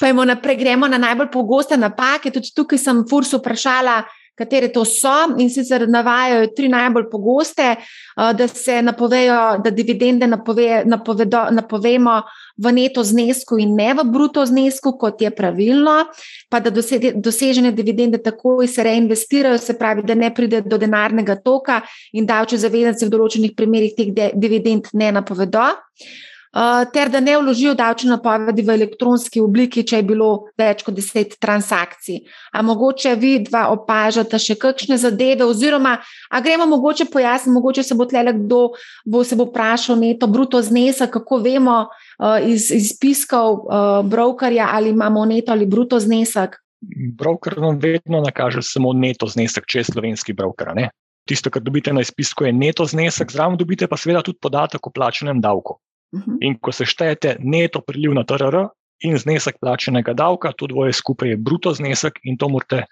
[0.00, 2.30] Pojmo naprej, gremo na najbolj pogoste napake.
[2.34, 4.02] Tudi tukaj sem FURS vprašala,
[4.38, 7.74] katere to so, in sicer navajajo tri najbolj pogoste,
[8.16, 12.20] da se napovejo, da dividende napove, napovedo, napovemo
[12.56, 15.96] v neto znesku in ne v bruto znesku, kot je pravilno,
[16.48, 21.80] pa da dosežene dividende takoj se reinvestirajo, se pravi, da ne pride do denarnega toka
[22.12, 25.68] in davče zavezance v določenih primerjih teh dividend ne napovedo.
[26.56, 30.28] Uh, ter da ne vložijo davčne napovedi v elektronski obliki, če je bilo
[30.58, 32.22] več kot deset transakcij.
[32.52, 35.98] A mogoče vi dva opažate še kakšne zadeve, oziroma
[36.30, 38.60] a gremo mogoče pojasniti, mogoče se bo tlele kdo
[39.04, 44.70] bo se bo vprašal neto bruto znesek, kako vemo uh, iz, iz spiskov uh, brokerja,
[44.72, 46.56] ali imamo neto ali bruto znesek.
[47.16, 50.74] Broker vam vedno nakaže samo neto znesek, če je slovenski broker.
[50.76, 50.90] Ne?
[51.26, 54.92] Tisto, kar dobite na izpisku, je neto znesek, zraven dobite pa seveda tudi podatek o
[54.94, 55.80] plačenem davku.
[56.12, 56.38] -huh.
[56.40, 58.68] In ko seštejete neto priliv na TRR
[59.04, 62.84] in znesek plačenega davka, to dvoje skupaj je bruto znesek in to morate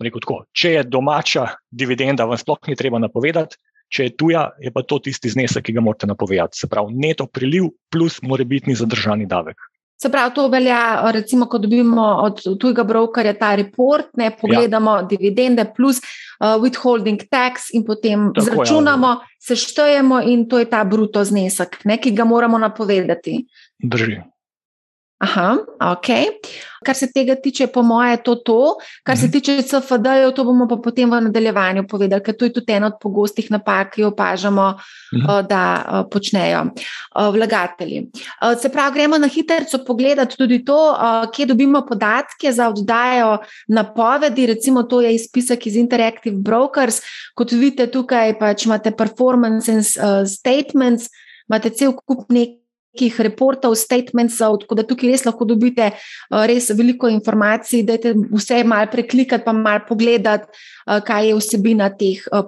[0.00, 0.44] reči tako.
[0.52, 3.56] Če je domača dividenda, vam sploh ni treba napovedati,
[3.90, 6.56] če je tuja, je pa to tisti znesek, ki ga morate napovedati.
[6.56, 9.58] Se pravi, neto priliv plus morebitni zadržani davek.
[10.02, 15.02] Se pravi, to velja, recimo, ko dobimo od tujega brokerja ta report, ne pogledamo ja.
[15.02, 19.44] dividende plus uh, withholding tax in potem Tako, zračunamo, ja.
[19.44, 23.42] seštejemo in to je ta bruto znesek, ne, ki ga moramo napovedati.
[23.78, 24.22] Drži.
[25.20, 25.58] Aha,
[25.92, 26.08] ok.
[26.80, 28.60] Kar se tega tiče, po mojem, je to to.
[29.04, 29.32] Kar se mhm.
[29.32, 32.96] tiče CFD-jev, to bomo pa potem v nadaljevanju povedali, ker to je tudi ena od
[33.02, 34.70] pogostih napak, ki jo opažamo,
[35.12, 35.26] mhm.
[35.28, 38.06] Eh, da eh, počnejo eh, vlagatelji.
[38.62, 40.78] Se pravi, gremo na hitro pogledati tudi to,
[41.34, 44.46] kje dobimo podatke za oddajo napovedi.
[44.46, 47.02] Recimo, to je izpisek iz Interactive Brokers.
[47.34, 49.72] Kot vidite, tukaj pač imate performance
[50.24, 51.10] statements,
[51.48, 52.59] imate cel kup nekaj
[52.94, 57.84] nekih reportov, statementsov, tako da tukaj res lahko dobite uh, res veliko informacij.
[57.86, 60.50] Dajte vse malo preklikati, pa malo pogledati,
[60.86, 62.42] uh, kaj je vsebina teh uh,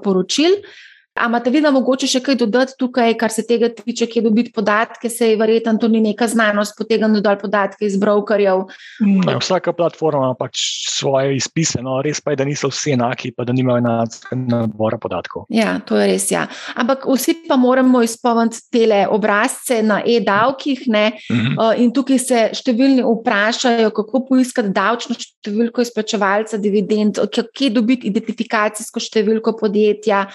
[1.12, 1.24] poročil.
[1.24, 5.08] Amate vi, da mogoče še kaj dodati tukaj, kar se tega tiče, kje dobiti podatke,
[5.10, 8.66] se je verjetno to ni neka znanost, potegam dol podatke iz brokerjev.
[9.00, 10.58] Ne, vsaka platforma ima pač
[10.88, 14.98] svoje izpise, no res pa je, da niso vsi enaki, pa da nimajo enakega nabora
[14.98, 15.46] podatkov.
[15.48, 16.30] Ja, to je res.
[16.32, 16.46] Ja.
[16.76, 20.86] Ampak vsi pa moramo izpolniti te obrazce na e-davkih.
[20.88, 21.58] Mhm.
[21.58, 27.20] Uh, in tukaj se številni vprašajo, kako poiskati davčno številko izplačevalca dividend,
[27.52, 30.26] kje dobiti identifikacijsko številko podjetja.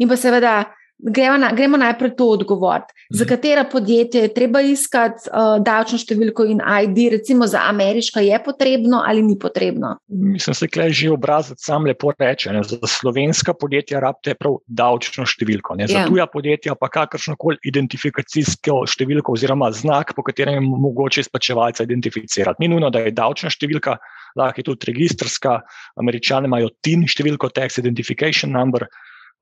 [0.00, 0.54] In pa seveda,
[1.02, 2.94] gremo, na, gremo najprej to odgovoriti.
[3.10, 3.28] Za mhm.
[3.28, 9.02] katera podjetja je treba iskati uh, davčno številko in ID, recimo za ameriška, je potrebno
[9.06, 9.96] ali ni potrebno?
[10.08, 12.52] Mislim, da se že obrazec sam lepo reče.
[12.52, 12.62] Ne?
[12.64, 15.76] Za slovenska podjetja rabite prav davčno številko.
[15.76, 15.88] Ne?
[15.88, 16.06] Za ja.
[16.06, 22.62] tuja podjetja pa kakršno koli identifikacijsko številko oziroma znak, po katerem je mogoče izplačevalca identificirati.
[22.62, 23.98] Ni nujno, da je davčna številka.
[24.38, 25.56] Lahko je tudi registrska,
[25.98, 28.86] američani imajo TIN, številko Tax Identification Number,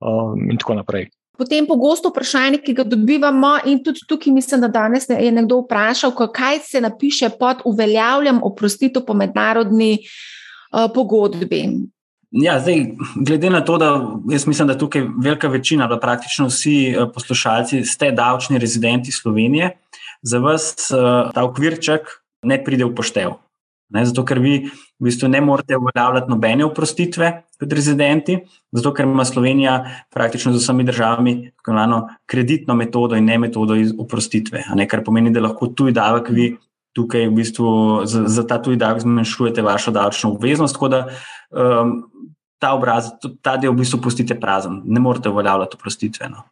[0.01, 1.09] um, in tako naprej.
[1.39, 6.11] Potem pogosto vprašanje, ki ga dobivamo, in tudi tukaj mislim, da danes je nekdo vprašal,
[6.11, 11.63] kaj se napiše pod uveljavljanjem oprostitev po mednarodni uh, pogodbi.
[12.31, 12.83] Ja, zdaj,
[13.15, 13.93] glede na to, da
[14.31, 19.77] jaz mislim, da tukaj velika večina, da praktično vsi uh, poslušalci ste davčni rezidenti Slovenije,
[20.23, 22.11] za vas uh, ta okvirček
[22.43, 23.39] ne pride v poštev.
[23.89, 28.37] Ne, zato, ker vi v bistvu ne morete uveljavljati nobene oprostitve kot rezidenti,
[28.77, 29.79] zato, ker ima Slovenija
[30.13, 34.67] praktično z vsemi državami tako imenovano kreditno metodo in ne metodo oprostitve.
[34.77, 36.51] Ne, kar pomeni, da lahko tuj davek vi
[36.99, 37.71] tukaj v bistvu
[38.05, 40.77] za, za ta tuj davek zmanjšujete vašo davčno obveznost.
[40.77, 41.01] Tako da
[41.51, 41.97] um,
[42.59, 43.13] ta obraz,
[43.43, 46.29] ta del v bistvu pustite prazen, ne morete uveljavljati oprostitve.
[46.29, 46.45] No.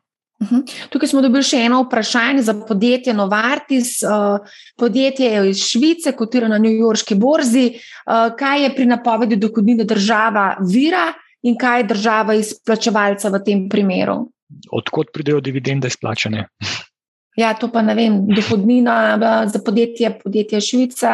[0.43, 0.67] Mhm.
[0.93, 4.03] Tukaj smo dobili še eno vprašanje za podjetje Novartis.
[4.05, 4.45] Uh,
[4.77, 7.71] podjetje je iz Švice, kotira na New Yorkski borzi.
[8.05, 11.09] Uh, kaj je pri napovedi dohodnine država vira
[11.43, 14.27] in kaj je država izplačevalca v tem primeru?
[14.73, 16.49] Odkot pridejo dividende izplačane?
[17.37, 18.15] Ja, to pa ne vem.
[18.33, 19.19] Dohodnina
[19.53, 21.11] za podjetje, podjetje Švica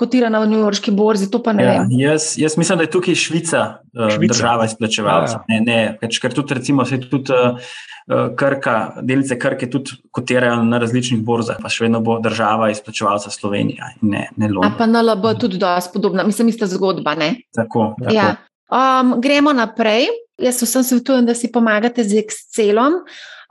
[0.00, 1.92] kotirana v New Yorkski borzi, to pa ne ja, vem.
[2.00, 3.60] Jaz, jaz mislim, da je tukaj Švica,
[3.92, 4.32] Švica.
[4.32, 5.42] država izplačevalca.
[5.48, 6.08] Ja, ja.
[6.22, 7.60] Ker tudi, recimo, se tudi uh,
[8.36, 13.92] Krka, delnice Krke tudi kotirajo na različnih borzah, pa še vedno bo država izplačevalca Slovenija.
[14.02, 17.14] Ne, ne A pa NLB tudi dosti podobna, mislim, ista zgodba.
[17.14, 17.34] Ne?
[17.54, 17.92] Tako.
[18.00, 18.14] tako.
[18.14, 18.34] Ja.
[18.70, 20.08] Um, gremo naprej.
[20.40, 23.02] Jaz vsem svetujem, da si pomagate z Excelom.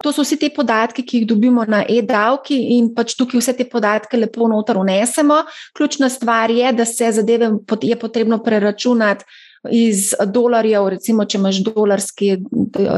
[0.03, 3.67] To so vsi ti podatki, ki jih dobimo na e-davki, in pač tukaj vse te
[3.67, 5.41] podatke lepo noter unesemo.
[5.75, 7.51] Ključna stvar je, da se zadeve
[7.83, 9.25] je potrebno preračunati
[9.71, 12.37] iz dolarjev, recimo, če imaš dolarske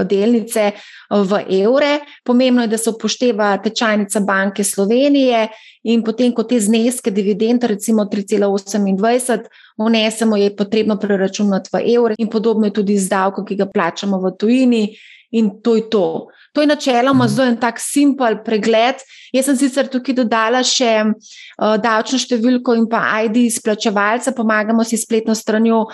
[0.10, 0.72] delnice
[1.10, 1.92] v evre.
[2.28, 5.48] Pomembno je, da se upošteva tečajnica Banke Slovenije
[5.90, 9.48] in potem, ko te zneske dividend, recimo 3,28,
[9.82, 14.22] unesemo, je potrebno preračunati v evre in podobno je tudi z davkom, ki ga plačamo
[14.22, 14.86] v tujini.
[15.32, 16.28] In to je to.
[16.52, 17.34] To je načeloma mhm.
[17.34, 19.00] zelo en tak simpel pregled.
[19.32, 25.00] Jaz sem sicer tukaj dodala še uh, davčno številko in pa ID izplačevalca, pomagamo si
[25.00, 25.86] spletno stranjo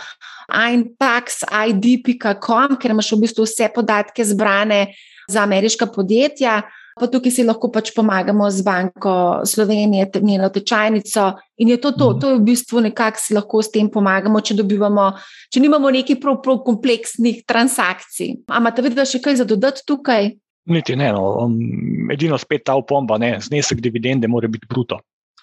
[0.47, 4.81] intaxid.com, ker imaš v bistvu vse podatke zbrane
[5.27, 6.61] za ameriška podjetja.
[6.97, 11.37] Pa tukaj si lahko pač pomagamo z Banko Slovenije, njeno tečajnico.
[11.61, 12.19] In je to to, mhm.
[12.19, 15.11] to je v bistvu nekako si lahko s tem pomagamo, če dobivamo,
[15.53, 18.49] če nimamo nekih prav, prav kompleksnih transakcij.
[18.49, 20.33] Amate videti še kaj za dodati tukaj?
[20.67, 21.45] Niti ne, no.
[21.45, 24.97] um, edino spet ta upomba, ne, znesek dividende mora biti bruto.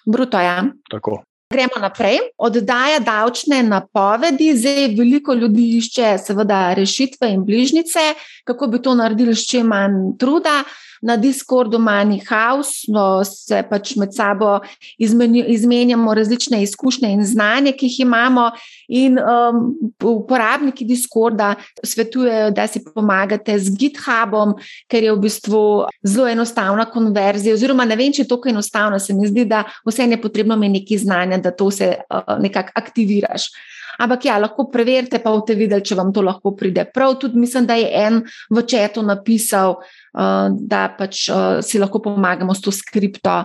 [0.05, 0.59] Bruto, ja.
[0.91, 1.23] Tako.
[1.53, 2.19] Gremo naprej.
[2.39, 8.15] Oddaja davčne napovedi, zdaj veliko ljudi išče, seveda, rešitve in bližnjice,
[8.45, 10.63] kako bi to naredili s čim manj truda
[11.05, 14.61] na Discordu Money House, no, se pač med sabo
[14.99, 18.51] izmenjamo različne izkušnje in znanje, ki jih imamo.
[18.89, 19.61] In um,
[20.01, 24.57] uporabniki Discorda svetujejo, da si pomagate z GitHubom,
[24.89, 25.63] ker je v bistvu
[26.03, 27.55] zelo enostavna konverzija.
[27.55, 30.81] Oziroma, ne vem, če je to enostavno, se mi zdi, da vse je potrebno imeti
[30.81, 33.51] nekaj znanja, da to vse uh, nekako aktiviraš.
[33.99, 36.87] Ampak ja, lahko preverite, pa boste videli, če vam to lahko pride.
[36.95, 39.79] Prav tudi mislim, da je en v četu napisal,
[40.15, 43.45] da pač uh, si lahko pomagamo s to skripto.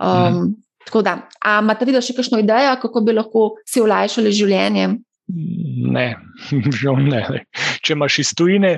[0.00, 0.54] Um, mhm.
[0.86, 4.84] Tako da, a imate videti še kakšno idejo, kako bi lahko si olajšali življenje?
[5.96, 6.06] Ne,
[6.80, 7.22] žal ne.
[7.82, 8.76] Če imaš iz tujine,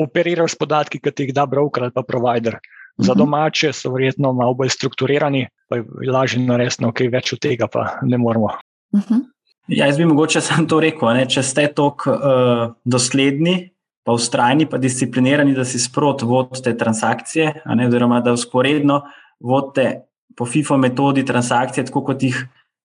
[0.00, 2.56] operiraš s podatki, ki ti jih da broker ali pa provider.
[3.00, 3.18] Za mhm.
[3.20, 7.68] domače so verjetno malo bolj strukturirani, pa je lažje narediti, no, kaj več od tega
[7.68, 8.56] pa ne moramo.
[8.92, 9.14] Uh mhm.
[9.14, 9.28] -huh.
[9.70, 11.12] Ja, jaz bi mogoče sam to rekel.
[11.14, 11.28] Ne?
[11.30, 13.70] Če ste tako uh, dosledni,
[14.10, 19.04] pa ustrajni, pa disciplinirani, da si sprot vodite transakcije, ne, oziroma da usporedno
[19.40, 20.00] vodite
[20.36, 22.40] po FIFO metodi transakcije, tako kot jih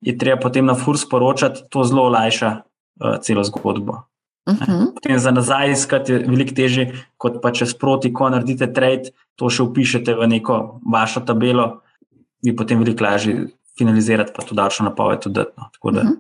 [0.02, 4.00] je treba potem na FURS poročati, to zelo olajša uh, celo zgodbo.
[4.50, 4.64] Uh mhm.
[4.72, 4.94] -huh.
[4.94, 9.50] Potem za nazaj iskati je veliko težje, kot pa če sproti, ko naredite trade, to
[9.50, 11.82] še upišete v neko vašo tabelo,
[12.44, 13.48] vi potem veliko lažje
[13.78, 15.40] finalizirate, pa to davčno napoved tudi.
[15.58, 15.70] No.
[15.84, 16.18] Uh -huh.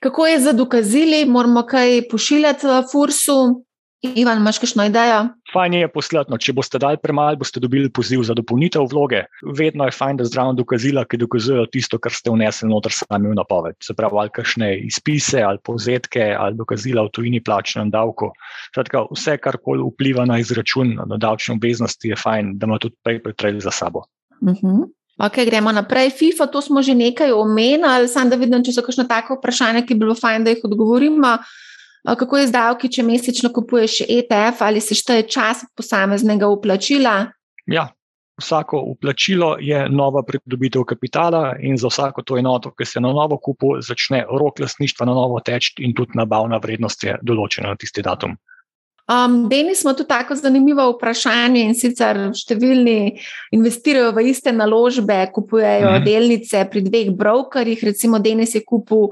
[0.00, 3.64] Kako je za dokazili, moramo kaj pošiljati v Fursu?
[4.02, 5.18] Ivan, imaš kakšno idejo?
[5.52, 6.38] Fajn je posledno.
[6.42, 9.20] Če boste dali premalo, boste dobili poziv za dopolnitev vloge.
[9.58, 13.36] Vedno je fajn, da zdravo dokazila, ki dokazujejo tisto, kar ste vnesli noter sami v
[13.38, 13.78] napoved.
[13.84, 18.32] Se pravi, ali kakšne izpise, ali povzetke, ali dokazila v tujini plačnem davku.
[18.72, 22.98] Skratka, vse, kar koli vpliva na izračun na davčne obveznosti, je fajn, da ima tudi
[23.06, 24.08] prej pretreli za sabo.
[24.40, 24.66] Uh mhm.
[24.66, 24.90] -huh.
[25.22, 26.10] Ok, gremo naprej.
[26.10, 29.94] FIFA, to smo že nekaj omenili, samo da vidim, če so kakšno tako vprašanje, ki
[29.94, 31.38] bi bilo fajn, da jih odgovorimo.
[32.02, 37.26] Kako je z davki, če mesečno kupuješ ETF ali se šteje čas posameznega uplačila?
[37.70, 37.88] Ja,
[38.42, 43.38] vsako uplačilo je nova pridobitev kapitala in za vsako to enoto, ki se na novo
[43.38, 48.02] kupuje, začne rok lasništva na novo teči in tudi nabavna vrednost je določena na tisti
[48.02, 48.34] datum.
[49.10, 53.18] Um, Deni smo tu tako zanimivo vprašanje in sicer številni
[53.52, 56.04] investirajo v iste naložbe, kupujejo mm.
[56.06, 59.10] delnice pri dveh brokerjih, recimo Denis je kupil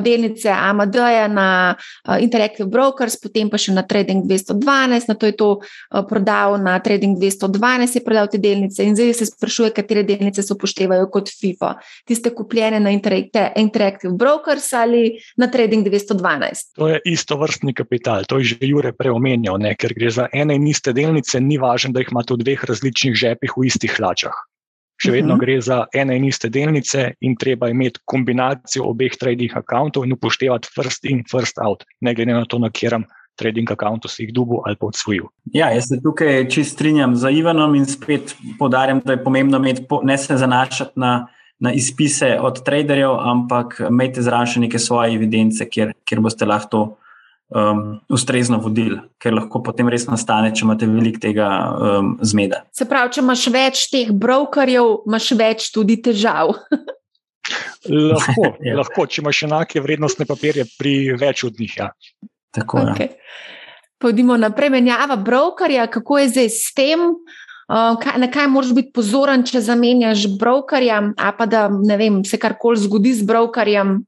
[0.00, 5.34] delnice AMD-ja na uh, Interactive Brokers, potem pa še na Trading 212, na to je
[5.38, 10.02] to uh, prodal na Trading 212, je prodal te delnice in zdaj se sprašuje, katere
[10.06, 11.74] delnice se upoštevajo kot FIFO.
[12.08, 16.74] Tiste kupljene na Interactive Brokers ali na Trading 212.
[16.80, 19.74] To je isto vrstni kapital, to je že Jure preomenjal, ne?
[19.78, 23.14] ker gre za ene in iste delnice, ni važno, da jih imate v dveh različnih
[23.14, 24.34] žepih v istih hlačah.
[25.02, 25.44] Še vedno uh -huh.
[25.44, 30.68] gre za ene in iste delnice, in treba imeti kombinacijo obeh trading računov in upoštevati
[30.74, 33.04] first in first out, ne glede na to, na katerem
[33.36, 35.24] trading računu si jih dubu ali pa odsvojil.
[35.52, 39.86] Ja, jaz se tukaj čist strinjam z Ivanom in spet podarjam, da je pomembno imeti,
[40.02, 41.26] ne se zanašati na,
[41.58, 46.96] na izpise od traderjev, ampak imeti zraven neke svoje evidence, kjer, kjer boste lahko to
[47.50, 52.64] um, ustrezno vodili, ker lahko potem res nastane, če imate veliko tega um, zmeda.
[52.74, 56.54] Se pravi, če imaš več teh brokerjev, imaš več tudi težav.
[58.14, 58.76] lahko, ja.
[58.80, 61.76] lahko, če imaš enake vrednostne papirje pri več od njih.
[61.82, 61.90] Ja.
[62.54, 62.94] Tako je.
[62.94, 63.12] Okay.
[64.00, 67.08] Pojdimo naprej, menjava brokerja, kako je zdaj s tem.
[67.64, 72.36] Uh, kaj, na kaj moraš biti pozoren, če zamenjaš brokerja, a pa da vem, se
[72.36, 74.02] karkoli zgodi z brokerjem,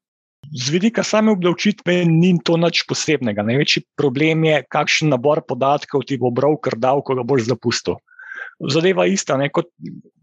[0.55, 3.43] Z vidika same obdavčitve ni to nič posebnega.
[3.47, 7.99] Največji problem je, kakšen nabor podatkov ti bo broker dal, ko ga boš zapustil.
[8.61, 9.37] Zadeva je ista.
[9.37, 9.51] Ne,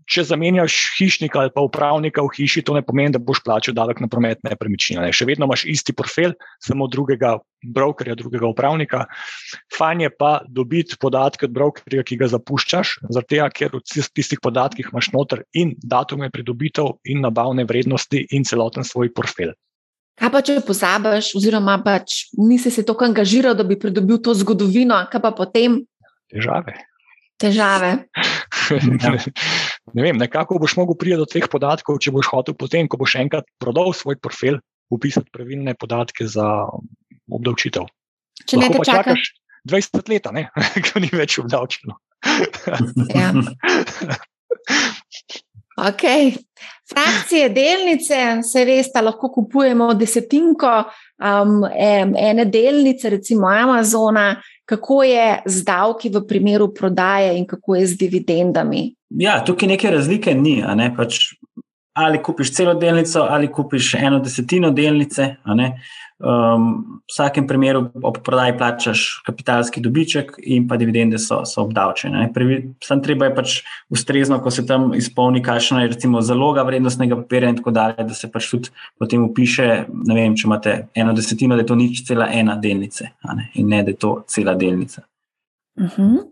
[0.10, 4.02] če zamenjaš hišnika ali pa upravnika v hiši, to ne pomeni, da boš plačal davek
[4.04, 5.12] na promet nepremičnine.
[5.16, 9.06] Še vedno imaš isti profil, samo drugega brokerja, drugega upravnika.
[9.78, 14.92] Fajn je pa dobiti podatke od brokerja, ki ga zapuščaš, zato ker v tistih podatkih
[14.92, 19.54] imaš noter in datume pridobitev, in nabavne vrednosti, in celoten svoj profil.
[20.20, 25.00] Kaj pa, če pozabiš, oziroma pač nisi se tako angažiral, da bi pridobil to zgodovino,
[25.12, 25.80] kaj pa potem?
[26.30, 26.76] Težave.
[27.42, 27.92] Težave.
[29.98, 33.18] ne vem, nekako boš mogel priti do teh podatkov, če boš hotel potem, ko boš
[33.24, 34.62] enkrat prodal svoj profil,
[34.94, 36.46] upisati pravilne podatke za
[37.34, 37.90] obdavčitev.
[38.46, 39.34] Če ne te čakaš
[39.70, 40.30] 20 let,
[40.90, 41.98] ko ni več obdavčeno.
[43.18, 43.34] ja.
[45.78, 46.34] Okay.
[46.90, 51.64] Frakcije, delnice, se veste, lahko kupujemo desetinko um,
[52.16, 54.36] ene delnice, recimo Amazona.
[54.66, 58.94] Kako je z davki v primeru prodaje in kako je z dividendami?
[59.10, 60.62] Ja, tukaj neke razlike ni.
[60.76, 60.94] Ne?
[60.96, 61.34] Pač
[61.94, 65.36] ali kupiš celo delnico, ali kupiš eno desetino delnice.
[66.24, 66.68] Um,
[67.04, 72.30] v vsakem primeru ob prodaji plačaš kapitalski dobiček in pa dividende so, so obdavčene.
[72.84, 73.58] Sam treba je pač
[73.92, 78.16] ustrezno, ko se tam izpolni, kakšna je recimo zaloga vrednostnega papirja in tako dalje, da
[78.16, 82.06] se pač tudi potem upiše, ne vem, če imate eno desetino, da je to nič
[82.08, 83.50] cela ena delnice ne?
[83.60, 85.04] in ne, da je to cela delnica.
[85.76, 86.02] Uh mhm.
[86.02, 86.24] -huh.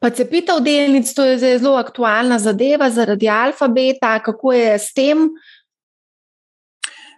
[0.00, 4.18] Pa cepitev delnic, to je zelo aktualna zadeva zaradi alfabeta.
[4.18, 5.30] Kako je s tem?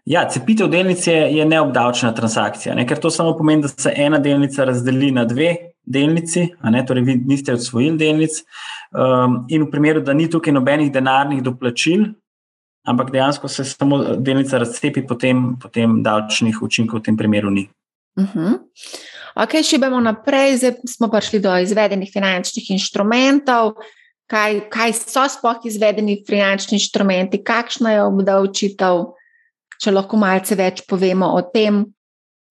[0.04, 2.84] Ja, cepitev delnic je, je neobdavčena transakcija, ne?
[2.86, 6.48] ker to samo pomeni, da se ena delnica razdeli na dve delnici,
[6.86, 8.30] torej vi niste odsvojili delnic.
[8.92, 12.04] Um, in v primeru, da ni tukaj nobenih denarnih doplačil,
[12.84, 17.68] ampak dejansko se samo delnica razcepi, potem, potem davčnih učinkov v tem primeru ni.
[18.16, 18.58] Uh -huh.
[19.34, 23.74] Ok, če bomo naprej, zdaj smo prišli do izvedenih finančnih inštrumentov.
[24.30, 29.02] Kaj, kaj so sploh izvedeni finančni inštrumenti, kakšna je obdavčitev,
[29.82, 31.82] če lahko malce več povemo o tem.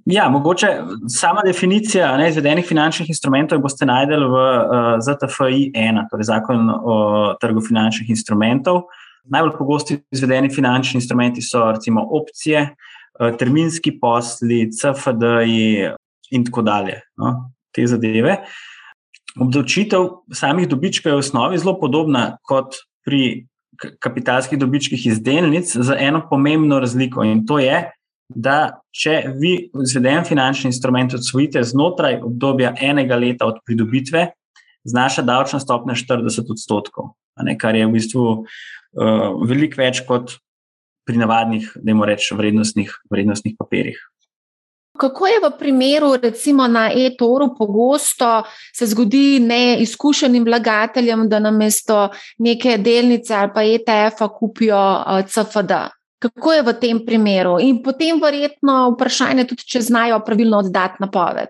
[0.05, 0.69] Ja, mogoče
[1.07, 6.97] sama definicija ne, izvedenih finančnih instrumentov boste najdeli v uh, ZTFI 1, torej zakon o
[7.39, 8.83] trgu finančnih instrumentov.
[9.31, 15.93] Najbolj pogosti izvedeni finančni instrumenti so recimo opcije, uh, terminski posli, CFD-ji,
[16.33, 16.99] in tako dalje.
[17.17, 17.33] No,
[17.73, 18.41] te zadeve.
[19.39, 23.47] Obdavčitev samih dobičkov je v osnovi zelo podobna kot pri
[23.99, 27.81] kapitalskih dobičkih iz delnic, z eno pomembno razliko in to je,
[28.29, 29.53] da če vi
[29.83, 34.27] izveden finančni instrument odsvojite znotraj obdobja enega leta od pridobitve,
[34.83, 37.13] znaša davčna stopnja 40 odstotkov,
[37.43, 40.37] ne, kar je v bistvu uh, veliko več kot
[41.07, 43.99] pri navadnih, da imamo reči, vrednostnih, vrednostnih papirjih.
[44.97, 48.43] Kako je v primeru, recimo na e-toru, pogosto
[48.75, 55.73] se zgodi neizkušenim vlagateljem, da namesto neke delnice ali pa ETF-a kupijo eh, CFD?
[56.19, 57.57] Kako je v tem primeru?
[57.59, 61.49] In potem, verjetno, vprašanje tudi, če znajo pravilno oddati napoved.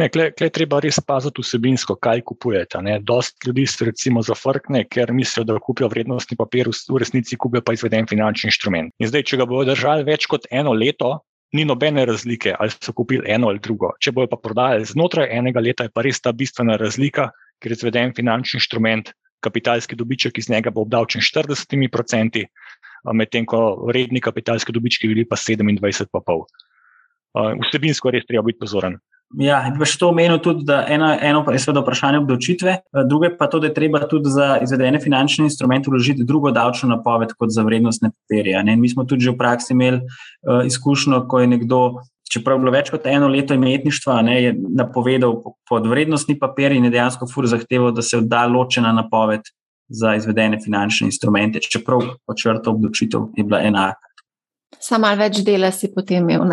[0.00, 2.80] Ne, kle, kle treba res paziti vsebinsko, kaj kupujete.
[3.04, 7.74] Dost ljudi se recimo zafrkne, ker mislijo, da kupijo vrednostni papir, v resnici kupijo pa
[7.76, 8.94] izveden finančni inštrument.
[8.98, 11.18] In zdaj, če ga bodo držali več kot eno leto,
[11.52, 13.92] ni nobene razlike, ali so kupili eno ali drugo.
[14.00, 17.30] Če bojo pa prodajali znotraj enega leta, je pa res ta bistvena razlika,
[17.60, 22.44] ker je izveden finančni inštrument, kapitalski dobiček iz njega bo obdavčen 40%,
[23.16, 26.66] medtem ko redni kapitalski dobički bili pa 27,5%.
[27.64, 28.98] Vsebinsko je res treba biti pozoren.
[29.38, 33.28] Ja, bi še to omenil tudi, da eno, eno je seveda vprašanje obdavčitve, eh, drugo
[33.38, 37.54] pa to, da je treba tudi za izvedene finančne instrumente vložiti drugo davčno napoved kot
[37.54, 38.64] za vrednostne papirje.
[38.76, 41.80] Mi smo tudi že v praksi imeli uh, izkušnjo, ko je nekdo,
[42.26, 45.38] čeprav je bilo več kot eno leto imetništva, ne, je napovedal
[45.68, 49.46] pod vrednostni papir in je dejansko fur zahteval, da se odda ločena napoved
[49.90, 54.09] za izvedene finančne instrumente, čeprav počrta obdavčitev je bila enaka.
[54.80, 56.46] Samo malo več dela si potem imel.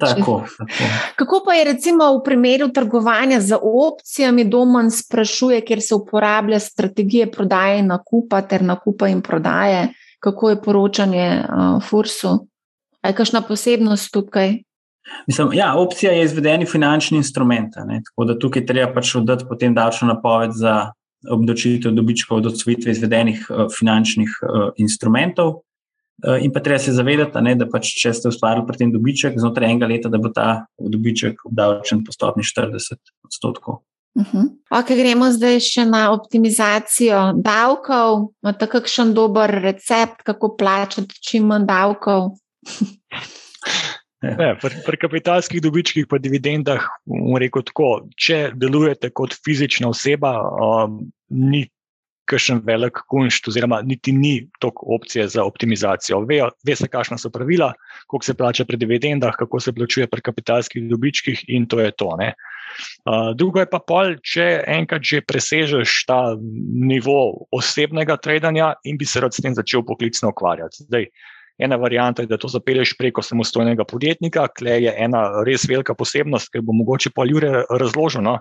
[0.00, 0.88] Tako, tako.
[1.16, 7.30] Kako pa je recimo v primeru trgovanja z opcijami, Domen sprašuje, kjer se uporablja strategije
[7.30, 12.34] prodaje in nakupa ter nakupa in prodaje, kako je poročanje uh, Fursu?
[13.04, 14.56] Je kakšna posebnost tukaj?
[15.28, 18.00] Mislim, ja, opcija je izvedeni finančni instrument, ne?
[18.04, 20.90] tako da tukaj treba pač oddati potem davčno napoved za
[21.30, 25.60] obdočitev dobičkov od odsvojitve izvedenih uh, finančnih uh, instrumentov.
[26.22, 29.34] Uh, in pa treba se zavedati, ne, da pač, če ste ustvarili pri tem dobiček
[29.40, 33.82] znotraj enega leta, da bo ta dobiček obdavčen po stopni 40 odstotkov.
[34.14, 34.46] Uh -huh.
[34.70, 38.30] okay, gremo zdaj še na optimizacijo davkov.
[38.42, 42.30] Imate kakšen dober recept, kako plačati čim manj davkov?
[44.24, 46.86] Ne, pri, pri kapitalskih dobičkih, pa dividendah,
[47.40, 51.66] rekel tako, če delujete kot fizična oseba, um, ni
[52.30, 56.22] kakšen velik kunšt, oziroma niti ni toliko opcije za optimizacijo.
[56.28, 57.72] Ve, ve se, kakšna so pravila,
[58.06, 62.16] koliko se plača pri dividendah, kako se plačuje pri kapitalskih dobičkih, in to je to.
[62.18, 62.32] Ne.
[63.04, 69.06] Uh, drugo je pa pol, če enkrat že presežeš ta nivo osebnega tradingja in bi
[69.06, 70.88] se rad s tem začel poklicno ukvarjati.
[70.88, 71.08] Zdaj,
[71.58, 76.50] Ena varianta je, da to zapelješ preko samostojnega podjetnika, kle je ena res velika posebnost,
[76.50, 78.40] ki bo mogoče pa Jure razloženo.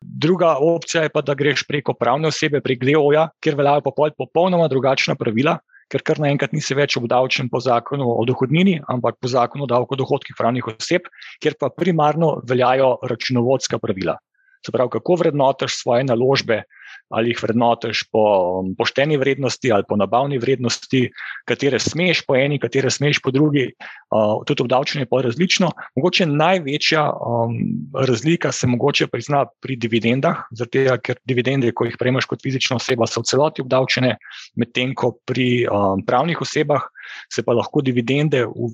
[0.00, 4.68] Druga opcija je pa, da greš preko pravne osebe, prek GLEO-ja, kjer veljajo pa popolnoma
[4.68, 5.58] drugačna pravila,
[5.92, 9.98] ker kar naenkrat nisi več obdavčen po zakonu o dohodnini, ampak po zakonu o davku
[10.00, 11.10] dohodkih pravnih oseb,
[11.42, 14.16] kjer pa primarno veljajo računovodska pravila.
[14.64, 16.62] Se pravi, kako vrednotiš svoje naložbe,
[17.10, 18.22] ali jih vrednotiš po
[18.60, 21.08] um, pošteni vrednosti ali po nabavni vrednosti,
[21.44, 23.66] katere smeš po eni, katere smeš po drugi.
[24.10, 25.70] Uh, tudi obdavčenje je različno.
[25.96, 27.56] Mogoče največja um,
[27.94, 33.06] razlika se mogoče prizna pri dividendah, zato ker dividende, ko jih prejmeš kot fizična oseba,
[33.06, 34.16] so v celoti obdavčene,
[34.56, 36.86] medtem ko pri um, pravnih osebah
[37.32, 38.70] se pa lahko dividende v,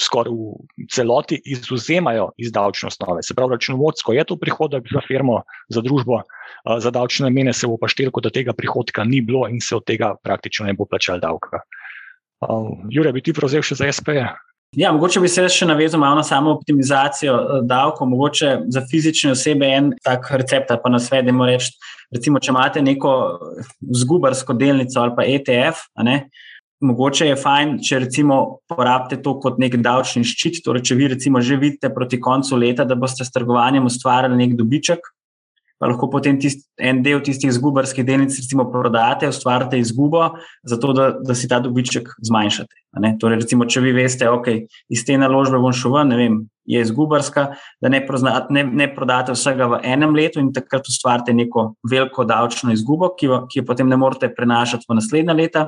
[0.00, 3.22] skoraj v celoti izuzemajo iz davčne osnove.
[3.22, 6.22] Se pravi, računovodsko je to prihodek za firmo, za družbo
[6.78, 9.86] za davčne namene se bo pa štelko, da tega prihodka ni bilo in se od
[9.86, 11.62] tega praktično ne bo plačal davka.
[12.90, 14.18] Jure, bi ti prevzel še za SP?
[14.74, 18.08] Ja, mogoče bi se še navezal na samo optimizacijo davkov.
[18.10, 21.70] Mogoče za fizične osebe en tak recept, pa na svet, da moramo reči,
[22.14, 23.12] recimo, če imate neko
[24.02, 26.16] zgubarsko delnico ali pa ETF, ne,
[26.84, 28.40] mogoče je fajn, če recimo
[28.70, 30.58] porabite to kot nek davčni ščit.
[30.66, 34.58] Torej, če vi recimo že vidite proti koncu leta, da boste s trgovanjem ustvarjali nek
[34.58, 35.06] dobiček,
[35.84, 40.30] pa lahko potem tist, en del tistih izgubarskih delnic, recimo, prodate, ustvarite izgubo,
[40.64, 42.78] zato da, da si ta dobiček zmanjšate.
[43.20, 46.40] Torej, recimo, če vi veste, okay, iz te naložbe bom šel ven, ne vem,
[46.72, 47.44] je izgubarska,
[47.84, 52.24] da ne, prozna, ne, ne prodate vsega v enem letu in takrat ustvarite neko veliko
[52.24, 55.66] davčno izgubo, ki jo, ki jo potem ne morete prenašati v naslednja leta,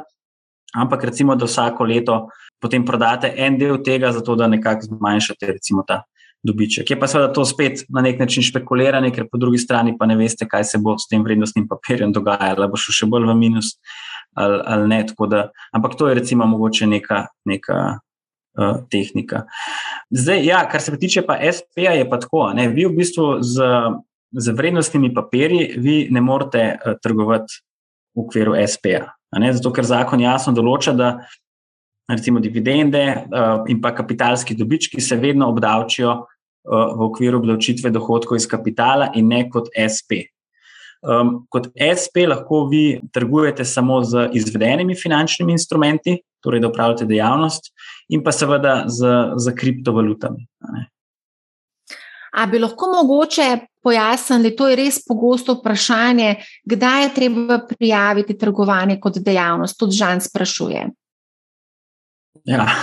[0.72, 2.22] ampak recimo, da vsako leto
[2.56, 6.06] potem prodate en del tega, zato da nekako zmanjšate recimo, ta
[6.46, 6.90] dobiček.
[6.90, 10.16] Je pa seveda to spet na nek način špekuliranje, ker po drugi strani pa ne
[10.16, 13.36] veste, kaj se bo s tem vrednostnim papirjem dogajalo, ali bo šel še bolj v
[13.38, 13.74] minus
[14.36, 15.04] ali, ali ne.
[15.30, 19.46] Da, ampak to je recimo mogoče neka, neka uh, tehnika.
[20.10, 22.50] Zdaj, ja, kar se tiče pa SP-ja, je pa tako.
[22.54, 23.72] Ne, vi v bistvu z,
[24.36, 27.62] z vrednostnimi papirji vi ne morete uh, trgovati
[28.16, 29.10] v okviru SP-ja.
[29.52, 31.08] Zato, ker zakon jasno določa, da
[32.08, 36.26] recimo dividende uh, in pa kapitalski dobički se vedno obdavčijo
[36.66, 40.26] v okviru obdavčitve dohodkov iz kapitala in ne kot SP.
[41.06, 47.70] Um, kot SP lahko vi trgujete samo z izvedenimi finančnimi instrumenti, torej da upravljate dejavnost,
[48.08, 50.46] in pa seveda z, z kriptovalutami.
[52.36, 53.48] A bi lahko mogoče
[53.82, 56.34] pojasnili, to je res pogosto vprašanje,
[56.64, 59.78] kdaj je treba prijaviti trgovanje kot dejavnost?
[59.78, 60.88] Tudi Žan sprašuje.
[62.44, 62.66] Ja.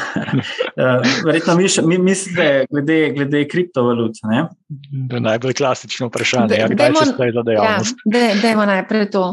[0.74, 1.54] Eh, verjetno
[1.86, 4.18] mi, mislite, glede, glede kriptovalut.
[4.24, 4.48] Ne?
[5.10, 6.56] To je najbolj klasično vprašanje.
[6.58, 8.02] Ja, kdaj se zdaj za dejavnost?
[8.10, 9.24] Ja, Dajmo najprej to.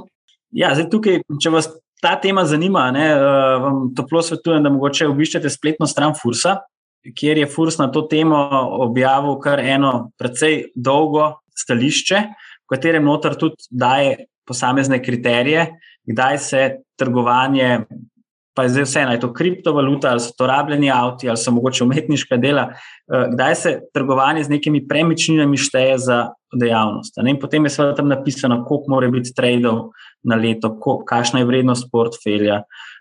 [0.53, 1.71] Ja, zdaj tukaj, če vas
[2.03, 3.23] ta tema zanima, ne, eh,
[3.63, 6.59] vam toplo svetujem, da mogoče obiščete spletno stran Fursa,
[7.17, 8.41] kjer je Furs na to temo
[8.85, 12.23] objavil kar eno precej dolgo stališče,
[12.65, 15.67] v katerem notar tudi daje posamezne kriterije,
[16.11, 16.63] kdaj se
[16.99, 17.85] trgovanje
[18.61, 21.85] pa je zdaj vse, naj to kriptovaluta, ali so to rabljeni avti, ali so mogoče
[21.85, 26.19] umetniška dela, eh, kdaj se trgovanje z nekimi premičninami šteje za
[26.53, 27.17] dejavnost.
[27.25, 29.79] In potem je seveda tam napisano, koliko mora biti tradov
[30.23, 30.75] na leto,
[31.09, 32.59] kakšna je vrednost portfelja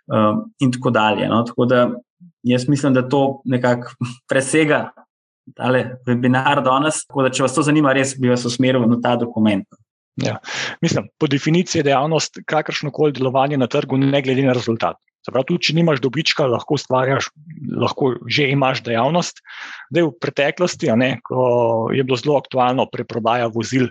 [0.07, 1.27] um, in tako dalje.
[1.27, 1.41] No?
[1.43, 1.89] Tako da
[2.43, 3.91] jaz mislim, da to nekako
[4.31, 4.93] presega
[5.57, 7.03] tale webinar danes.
[7.07, 9.67] Tako da, če vas to zanima, res bi vas usmeril na ta dokument.
[10.15, 10.37] Ja.
[10.81, 14.95] Mislim, po definiciji je dejavnost kakršno koli delovanje na trgu, ne glede na rezultat.
[15.27, 17.27] Prav, tudi, če nimaš dobička, lahko ustvarjaš,
[17.75, 19.43] lahko že imaš dejavnost.
[19.91, 21.09] Zdaj, v preteklosti, ne,
[21.93, 23.89] je bilo zelo aktualno preprodaja vozil,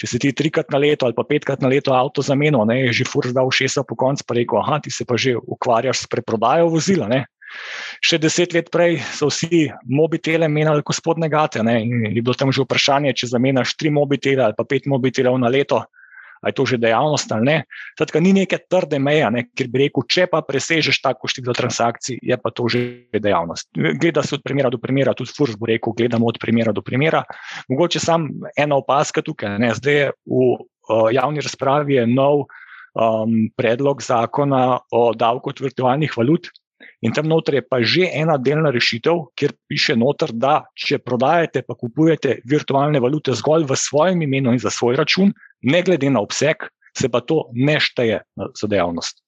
[0.00, 3.02] če si ti trikrat na leto ali pa petkrat na leto avto zamenil, ne, je
[3.02, 6.10] že fur zdal šesa po koncu, pa rekel, aha, ti se pa že ukvarjaš s
[6.10, 7.06] preprodajo vozila.
[7.06, 7.26] Ne.
[8.00, 11.60] Še deset let prej so vsi mobitele menjali kot spodne gate.
[11.60, 15.52] Ne, je bilo tam že vprašanje, če zamenjaš tri mobitele ali pa pet mobitelov na
[15.52, 15.84] leto
[16.50, 17.56] je to že dejavnost ali ne.
[17.98, 22.18] Tako ni neke trde meje, ne, ker bi rekel, če pa presežeš tako število transakcij,
[22.22, 22.82] je pa to že
[23.14, 23.70] dejavnost.
[23.76, 27.22] Gleda se od primera do primera, tudi Furs bo rekel, gledamo od primera do primera.
[27.68, 29.58] Mogoče samo ena opaska tukaj.
[29.62, 32.46] Ne, zdaj je v uh, javni razpravi nov
[32.94, 36.50] um, predlog zakona o davku od virtualnih valut.
[37.02, 41.64] In tam noter je pa že ena delna rešitev, kjer piše noter, da če prodajate,
[41.66, 45.32] pa kupujete virtualne valute zgolj v svojem imenu in za svoj račun,
[45.62, 49.22] ne glede na obseg, se pa to ne šteje za dejavnost.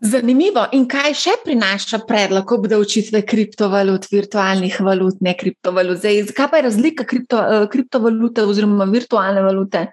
[0.00, 0.62] Zanimivo.
[0.72, 6.00] In kaj še prinaša predlog obdavčitve kriptovalut, virtualnih valut, ne kriptovalut?
[6.00, 9.90] Zdaj, kaj pa je razlika kripto, eh, kriptovalute oziroma virtualne valute?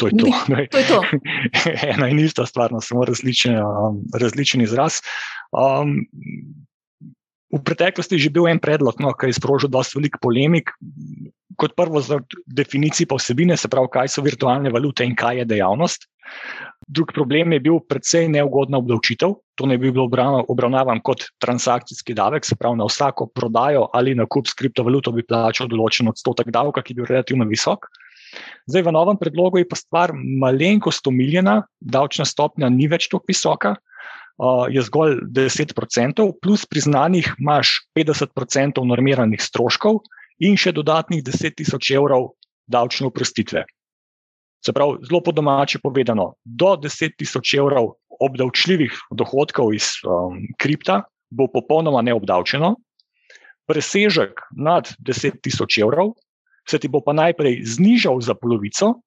[0.00, 0.26] To je to.
[0.72, 1.00] to, je to.
[1.92, 5.02] Ena in ista stvar, no, samo različen, um, različen izraz.
[5.52, 6.00] Um,
[7.52, 10.72] v preteklosti je že bil en predlog, no, ki je sprožil dosta velik polemik.
[11.60, 12.16] Kot prvo, za
[12.48, 16.08] definicijo pa vsebine, se pravi, kaj so virtualne valute in kaj je dejavnost.
[16.88, 19.36] Drug problem je bil predvsej neugodna obdavčitev.
[19.60, 20.08] To ne bi bilo
[20.48, 25.68] obravnavan kot transakcijski davek, se pravi, na vsako prodajo ali nakup s kriptovaluto bi plačal
[25.68, 27.86] določen odstotek davka, ki je bil relativno visok.
[28.64, 33.76] Zdaj, v novem predlogu je pa stvar malenkost omiljena, davčna stopnja ni več tako visoka,
[34.70, 40.02] je zgolj 10%, plus priznanih imaš 50% normiranih stroškov
[40.40, 42.32] in še dodatnih 10 tisoč evrov
[42.66, 43.64] davčne oprostitve.
[44.62, 51.02] Se pravi, zelo po domači povedano, do 10 tisoč evrov obdavčljivih dohodkov iz um, kripta
[51.32, 52.76] bo popolnoma neobdavčeno,
[53.66, 56.14] presežek nad 10 tisoč evrov
[56.68, 59.02] se ti bo pa najprej znižal za polovico,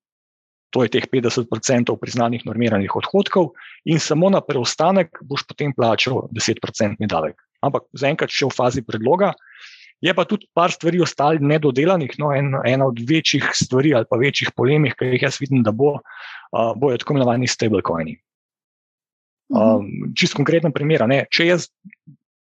[0.76, 1.48] to je teh 50%
[1.96, 3.56] priznanih normiranih odhodkov,
[3.88, 7.40] in samo na preostanek boš potem plačal 10% davek.
[7.64, 9.32] Ampak zaenkrat še v fazi predloga.
[10.04, 12.20] Je pa tudi par stvari ostali nedodelanih.
[12.20, 15.72] No, en, ena od večjih stvari ali pa večjih polemik, ki jih jaz vidim, da
[15.72, 18.20] bo, uh, bojo tako imenovani stablecoini.
[19.56, 21.08] Um, čist konkreten primer.
[21.08, 21.70] Ne, če jaz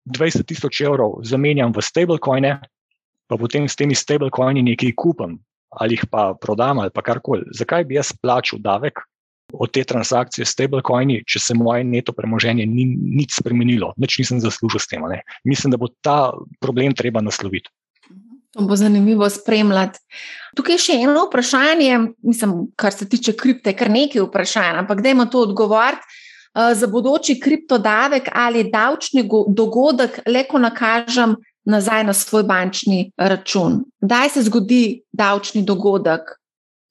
[0.07, 2.55] 20 tisoč evrov zamenjam v stablecoine,
[3.27, 5.41] pa potem s temi stablecoini nekaj kupim,
[5.79, 7.47] ali jih pa prodam, ali pa karkoli.
[7.53, 9.03] Zakaj bi jaz plačal davek
[9.53, 14.41] od te transakcije s stablecoini, če se moje neto premoženje ni nič spremenilo, nič nisem
[14.41, 15.05] zaslužil s tem?
[15.09, 15.21] Ne?
[15.45, 16.33] Mislim, da bo ta
[16.63, 17.69] problem treba nasloviti.
[18.53, 19.99] To bo zanimivo spremljati.
[20.57, 25.25] Tukaj je še eno vprašanje, mislim, kar se tiče kripte, kar nekaj vprašanj, ampak dajmo
[25.25, 26.21] to odgovoriti.
[26.53, 29.23] Uh, za bodoči kriptodavek ali davčni
[29.57, 31.33] dogodek, le ko nakažem
[31.65, 33.83] nazaj na svoj bančni račun.
[34.01, 36.35] Kdaj se zgodi davčni dogodek?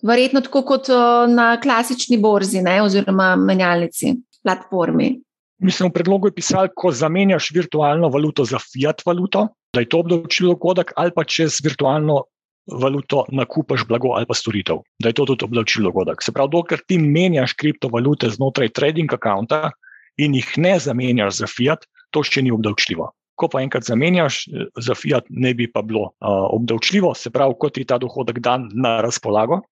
[0.02, 0.88] Verjetno tako kot
[1.28, 5.20] na klasični borzi ne, oziroma menjalnici, platformi.
[5.62, 10.00] Mislim, v predlogu je pisalo, ko zamenjaš virtualno valuto za fiat valuto, da je to
[10.02, 12.24] obdavčilo dogodek, ali pa če z virtualno
[12.66, 16.22] valuto nakupaš blago ali pa storitev, da je to tudi obdavčilo dogodek.
[16.22, 19.70] Se pravi, dokler ti menjaš kriptovalute znotraj trading akonta
[20.18, 23.12] in jih ne zamenjaš za fiat, to še ni obdavčljivo
[23.42, 27.58] ko pa enkrat zamenjaš eh, za fiat, ne bi pa bilo uh, obdavčljivo, se pravi,
[27.58, 29.62] kot ti ta dohodek dan na razpolago,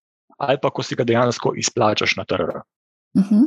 [0.40, 2.60] ali pa ko si ga dejansko izplačaš na trg.
[3.18, 3.46] Uh -huh.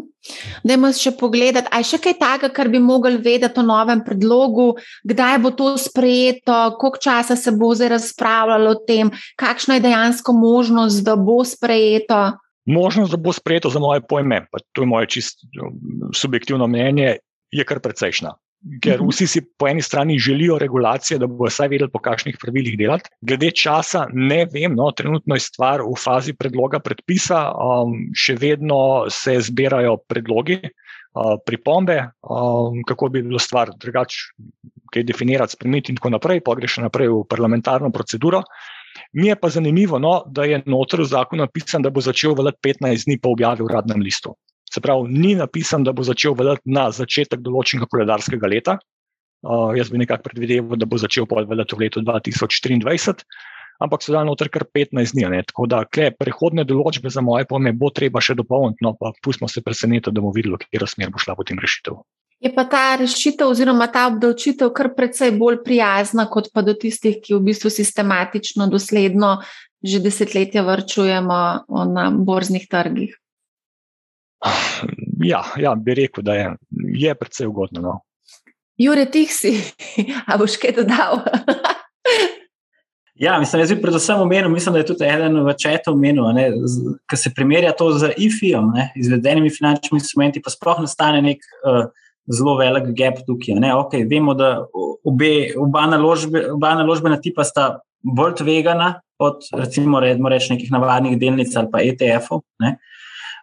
[0.63, 4.75] Dajmo še pogledati, ali je še kaj takega, kar bi mogli vedeti o novem predlogu,
[5.07, 10.33] kdaj bo to sprejeto, koliko časa se bo zdaj razpravljalo o tem, kakšna je dejansko
[10.33, 12.31] možnost, da bo sprejeto.
[12.65, 15.47] Možnost, da bo sprejeto za moje pojme, pa to je moje čisto
[16.13, 17.17] subjektivno mnenje,
[17.51, 18.35] je kar precejšna
[18.81, 19.09] ker mhm.
[19.11, 23.09] vsi si po eni strani želijo regulacije, da bodo vsaj vedeli, po kakšnih pravilih delati.
[23.21, 29.09] Glede časa, ne vem, no, trenutno je stvar v fazi predloga predpisa, um, še vedno
[29.11, 34.29] se zbirajo predlogi, uh, pripombe, um, kako bi bilo stvar drugače,
[34.93, 38.43] kaj definirati, spremeniti in tako naprej, pa gre še naprej v parlamentarno proceduro.
[39.17, 42.61] Mi je pa zanimivo, no, da je noter v zakonu napisan, da bo začel veljati
[42.69, 44.35] 15 dni po objavi v uradnem listu.
[44.73, 48.77] Se pravi, ni napisan, da bo začel veljati na začetek določenega koledarskega leta.
[49.43, 53.25] Uh, jaz bi nekako predvideval, da bo začel veljati v letu 2023,
[53.83, 55.27] ampak so dali noter kar 15 dni.
[55.35, 55.43] Ne?
[55.45, 59.51] Tako da, kle, prehodne določbe za moje pojme bo treba še dopolniti, no pa pustimo
[59.51, 61.99] se presenetiti, da bomo videli, kje smer bo šla potem rešitev.
[62.43, 67.21] Je pa ta rešitev oziroma ta obdavčitev kar precej bolj prijazna, kot pa do tistih,
[67.23, 69.37] ki v bistvu sistematično, dosledno
[69.83, 71.39] že desetletja vrčujemo
[71.91, 73.17] na borznih trgih.
[75.23, 76.47] Ja, ja, bi rekel, da je,
[76.99, 77.81] je predvsej ugodno.
[77.81, 77.93] No.
[78.77, 79.53] Jure, ti si,
[80.29, 81.21] a boš kaj dodal?
[83.15, 86.25] ja, mislim, da je predvsem omenil, mislim, da je tudi eden v četu omenil,
[87.11, 91.85] da se primerja to z IFI-om, izvedenimi finančnimi instrumenti, pa sploh nastane nek uh,
[92.27, 93.61] zelo velik gap tukaj.
[93.85, 94.65] Okay, vemo, da
[95.03, 101.55] obe, oba, naložbe, oba naložbena tipa sta bolj tvegana od, recimo, reč, nekih navadnih delnic
[101.55, 102.43] ali pa ETF-ov.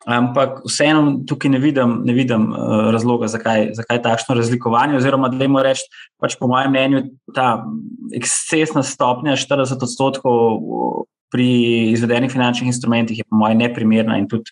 [0.09, 4.97] Ampak vseeno tukaj ne vidim, ne vidim uh, razloga, zakaj, zakaj takšno razlikovanje.
[4.97, 5.91] Oziroma, da jim rečem,
[6.21, 7.03] pač po mojem mnenju,
[7.37, 7.67] ta
[8.17, 11.47] ekscesna stopnja 40 odstotkov pri
[11.93, 14.51] izvedenih finančnih instrumentih je po mojem neprimerna in tudi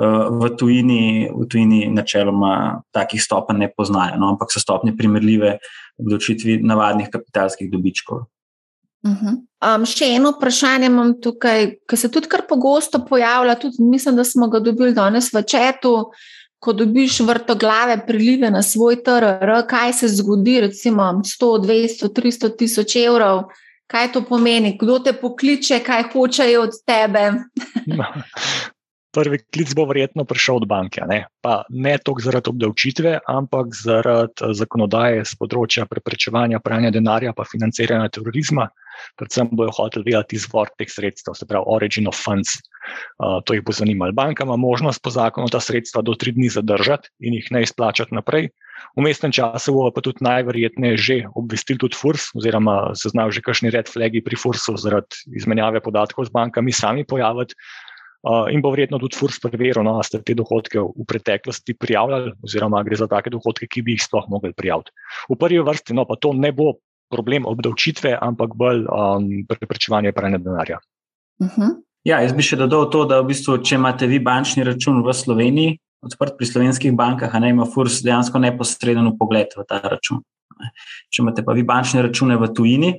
[0.00, 4.32] uh, v, tujini, v tujini načeloma takih stopenj ne poznajo, no?
[4.32, 8.24] ampak so stopnje primerljive v odločitvi navadnih kapitalskih dobičkov.
[9.04, 9.76] Uh -huh.
[9.76, 13.54] um, še eno vprašanje imam tukaj, ki se tudi kar pogosto pojavlja.
[13.54, 16.10] Tudi mislim, da smo ga dobili danes v četu.
[16.58, 22.96] Ko dobiš vrtoglave prilive na svoj TRR, kaj se zgodi, recimo 100, 200, 300 tisoč
[22.96, 23.42] evrov,
[23.86, 27.32] kaj to pomeni, kdo te pokliče, kaj hočejo od tebe.
[29.16, 31.00] Prvi klic bo verjetno prišel od banke.
[31.08, 31.22] Ne,
[31.72, 38.12] ne toliko zaradi obdavčitve, ampak zaradi eh, zakonodaje z področja preprečevanja pranja denarja in financiranja
[38.12, 38.68] terorizma.
[39.20, 42.56] Predvsem bojo hoteli vedeti izvor teh sredstev, se pravi, origin of funds.
[43.18, 44.14] Uh, to jih bo zanimalo.
[44.16, 48.14] Banka ima možnost po zakonu ta sredstva do tri dni zadržati in jih ne izplačati
[48.14, 48.48] naprej.
[48.96, 53.44] V mestnem času bo pa tudi najverjetneje že obvestil tudi FURS, oziroma se znajo že
[53.44, 57.56] kakšni red flagi pri FURSu zaradi izmenjave podatkov z bankami sami pojaviti.
[58.26, 62.32] Uh, in bo verjetno tudi FURS preveril, no, da ste te dohodke v preteklosti prijavljali,
[62.42, 64.90] oziroma gre za take dohodke, ki bi jih sploh mogli prijaviti.
[65.30, 66.72] V prvi vrsti no, pa to ne bo
[67.12, 70.80] problem obdavčitve, ampak bolj um, preprečevanje pranja denarja.
[71.38, 71.60] Uh mhm.
[71.62, 71.74] -huh.
[72.06, 75.14] Ja, jaz bi še dodal to, da v bistvu, če imate vi bančni račun v
[75.14, 80.20] Sloveniji, odprt pri slovenskih bankah, a ne ima FURS dejansko neposreden pogled v ta račun.
[81.10, 82.92] Če imate pa vi bančne račune v tujini,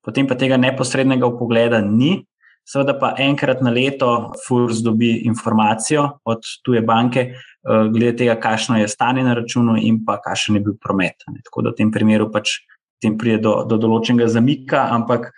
[0.00, 2.24] potem pa tega neposrednega pogleda ni.
[2.70, 8.78] Seveda pa enkrat na leto FURS dobi informacijo od tuje banke, eh, glede tega, kakšno
[8.78, 11.18] je stanje na računu in pa kakšen je bil promet.
[11.44, 12.60] Tako da v tem primeru pač
[13.02, 15.32] tem pride do, do določenega zamika, ampak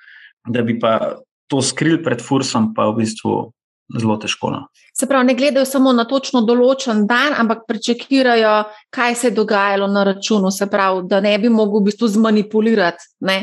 [0.51, 3.53] da bi pa to skril pred FURSom, pa v bistvu
[4.01, 4.51] zelo težko.
[4.51, 4.67] No.
[4.97, 8.55] Se pravi, ne gledajo samo na točno določen dan, ampak prečekirajo,
[8.93, 13.13] kaj se je dogajalo na računu, se pravi, da ne bi mogel v bistvu zmanipulirati.
[13.29, 13.39] Ne?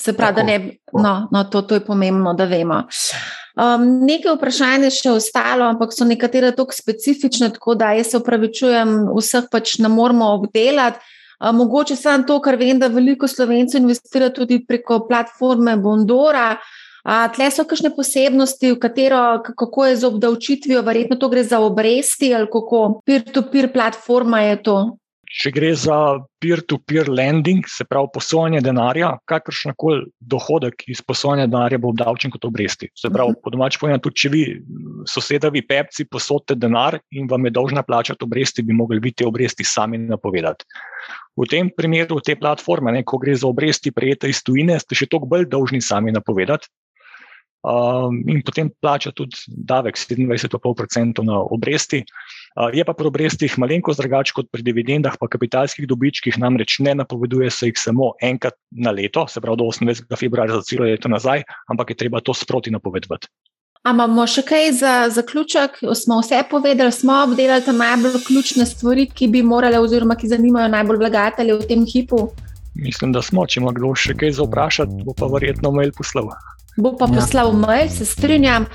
[0.00, 0.46] Se pravi, Tako.
[0.46, 0.76] da ne.
[0.92, 2.82] No, no to, to je pomembno, da vemo.
[3.60, 8.20] Um, nekaj vprašanj je še ostalo, ampak so nekatere tako specifične, tako da jaz se
[8.22, 11.02] upravičujem, vseh pač ne moramo obdelati.
[11.40, 16.54] Uh, mogoče samo to, kar vem, da veliko slovencev investira tudi preko platforme Bondora.
[17.34, 22.48] Tle so kakšne posebnosti, katero, kako je z obdavčitvijo, verjetno to gre za obresti ali
[22.52, 24.76] kako peer-to-peer platforma je to.
[25.30, 25.96] Če gre za
[26.42, 32.48] peer-to-peer lending, se pravi posojanje denarja, kakršen koli dohodek iz posojanja denarja bo obdavčen kot
[32.48, 32.88] obresti.
[32.98, 33.38] Se pravi, uh mhm.
[33.38, 33.44] -huh.
[33.44, 34.42] po domač povedano, tudi če vi,
[35.06, 39.64] sosedovi pepci, posodite denar in vam je dolžna plačati obresti, bi mogli biti te obresti
[39.64, 40.64] sami napovedati.
[41.36, 45.06] V tem primeru te platforme, ne, ko gre za obresti prejete iz tujine, ste še
[45.06, 46.68] toliko bolj dolžni sami napovedati,
[47.62, 52.04] um, in potem plača tudi davek 27,5% na obresti.
[52.56, 56.94] Uh, je pa pri obrestih malenkost drugače kot pri dividendah, pa kapitalskih dobičkih, namreč ne
[56.94, 60.16] napoveduje se jih samo enkrat na leto, se pravi do 28.
[60.16, 63.28] februarja za celo leto nazaj, ampak je treba to sproti napovedovati.
[63.88, 65.78] Imamo še kaj za zaključek?
[65.96, 70.68] Smo vse povedali, smo obdelali te najbolj ključne stvari, ki bi morale, oziroma ki zanimajo
[70.68, 72.26] najbolj vlagatelje v tem hipu.
[72.76, 73.46] Mislim, da smo.
[73.48, 76.28] Če ima kdo še kaj za vprašati, bo pa verjetno mail poslal
[76.76, 77.14] bo pa ja.
[77.18, 78.66] poslal mail, se strinjam.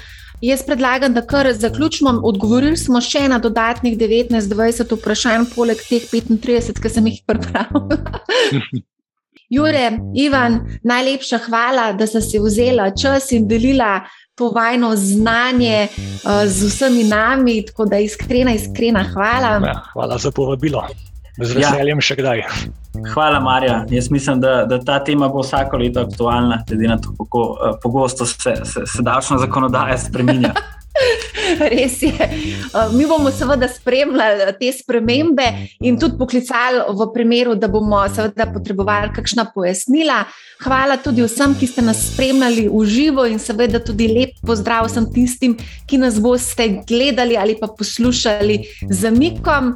[0.42, 2.12] Jaz predlagam, da kar zaključimo.
[2.24, 7.88] Odgovorili smo še na dodatnih 19-20 vprašanj, poleg teh 35, ki sem jih prepravil.
[9.56, 14.02] Jure, Ivan, najlepša hvala, da ste si vzeli čas in delila
[14.36, 17.66] to vajno znanje uh, z vsemi nami.
[17.66, 19.60] Tako da iskrena, iskrena hvala.
[19.68, 20.84] Ja, hvala za povabilo.
[21.36, 22.06] Z veseljem ja.
[22.07, 22.44] še kdaj.
[23.12, 23.82] Hvala, Marja.
[23.91, 27.76] Jaz mislim, da, da ta tema bo vsako leto aktualna, glede na to, kako uh,
[27.84, 30.53] pogosto se, se, se davčna zakonodaja spremenja.
[31.60, 32.28] Res je.
[32.72, 35.44] Uh, mi bomo seveda spremljali te spremembe
[35.84, 40.22] in tudi poklicali v primeru, da bomo seveda potrebovali kakšna pojasnila.
[40.64, 45.10] Hvala tudi vsem, ki ste nas spremljali v živo in seveda tudi lep pozdrav vsem
[45.12, 49.76] tistim, ki nas boste gledali ali pa poslušali z mikom.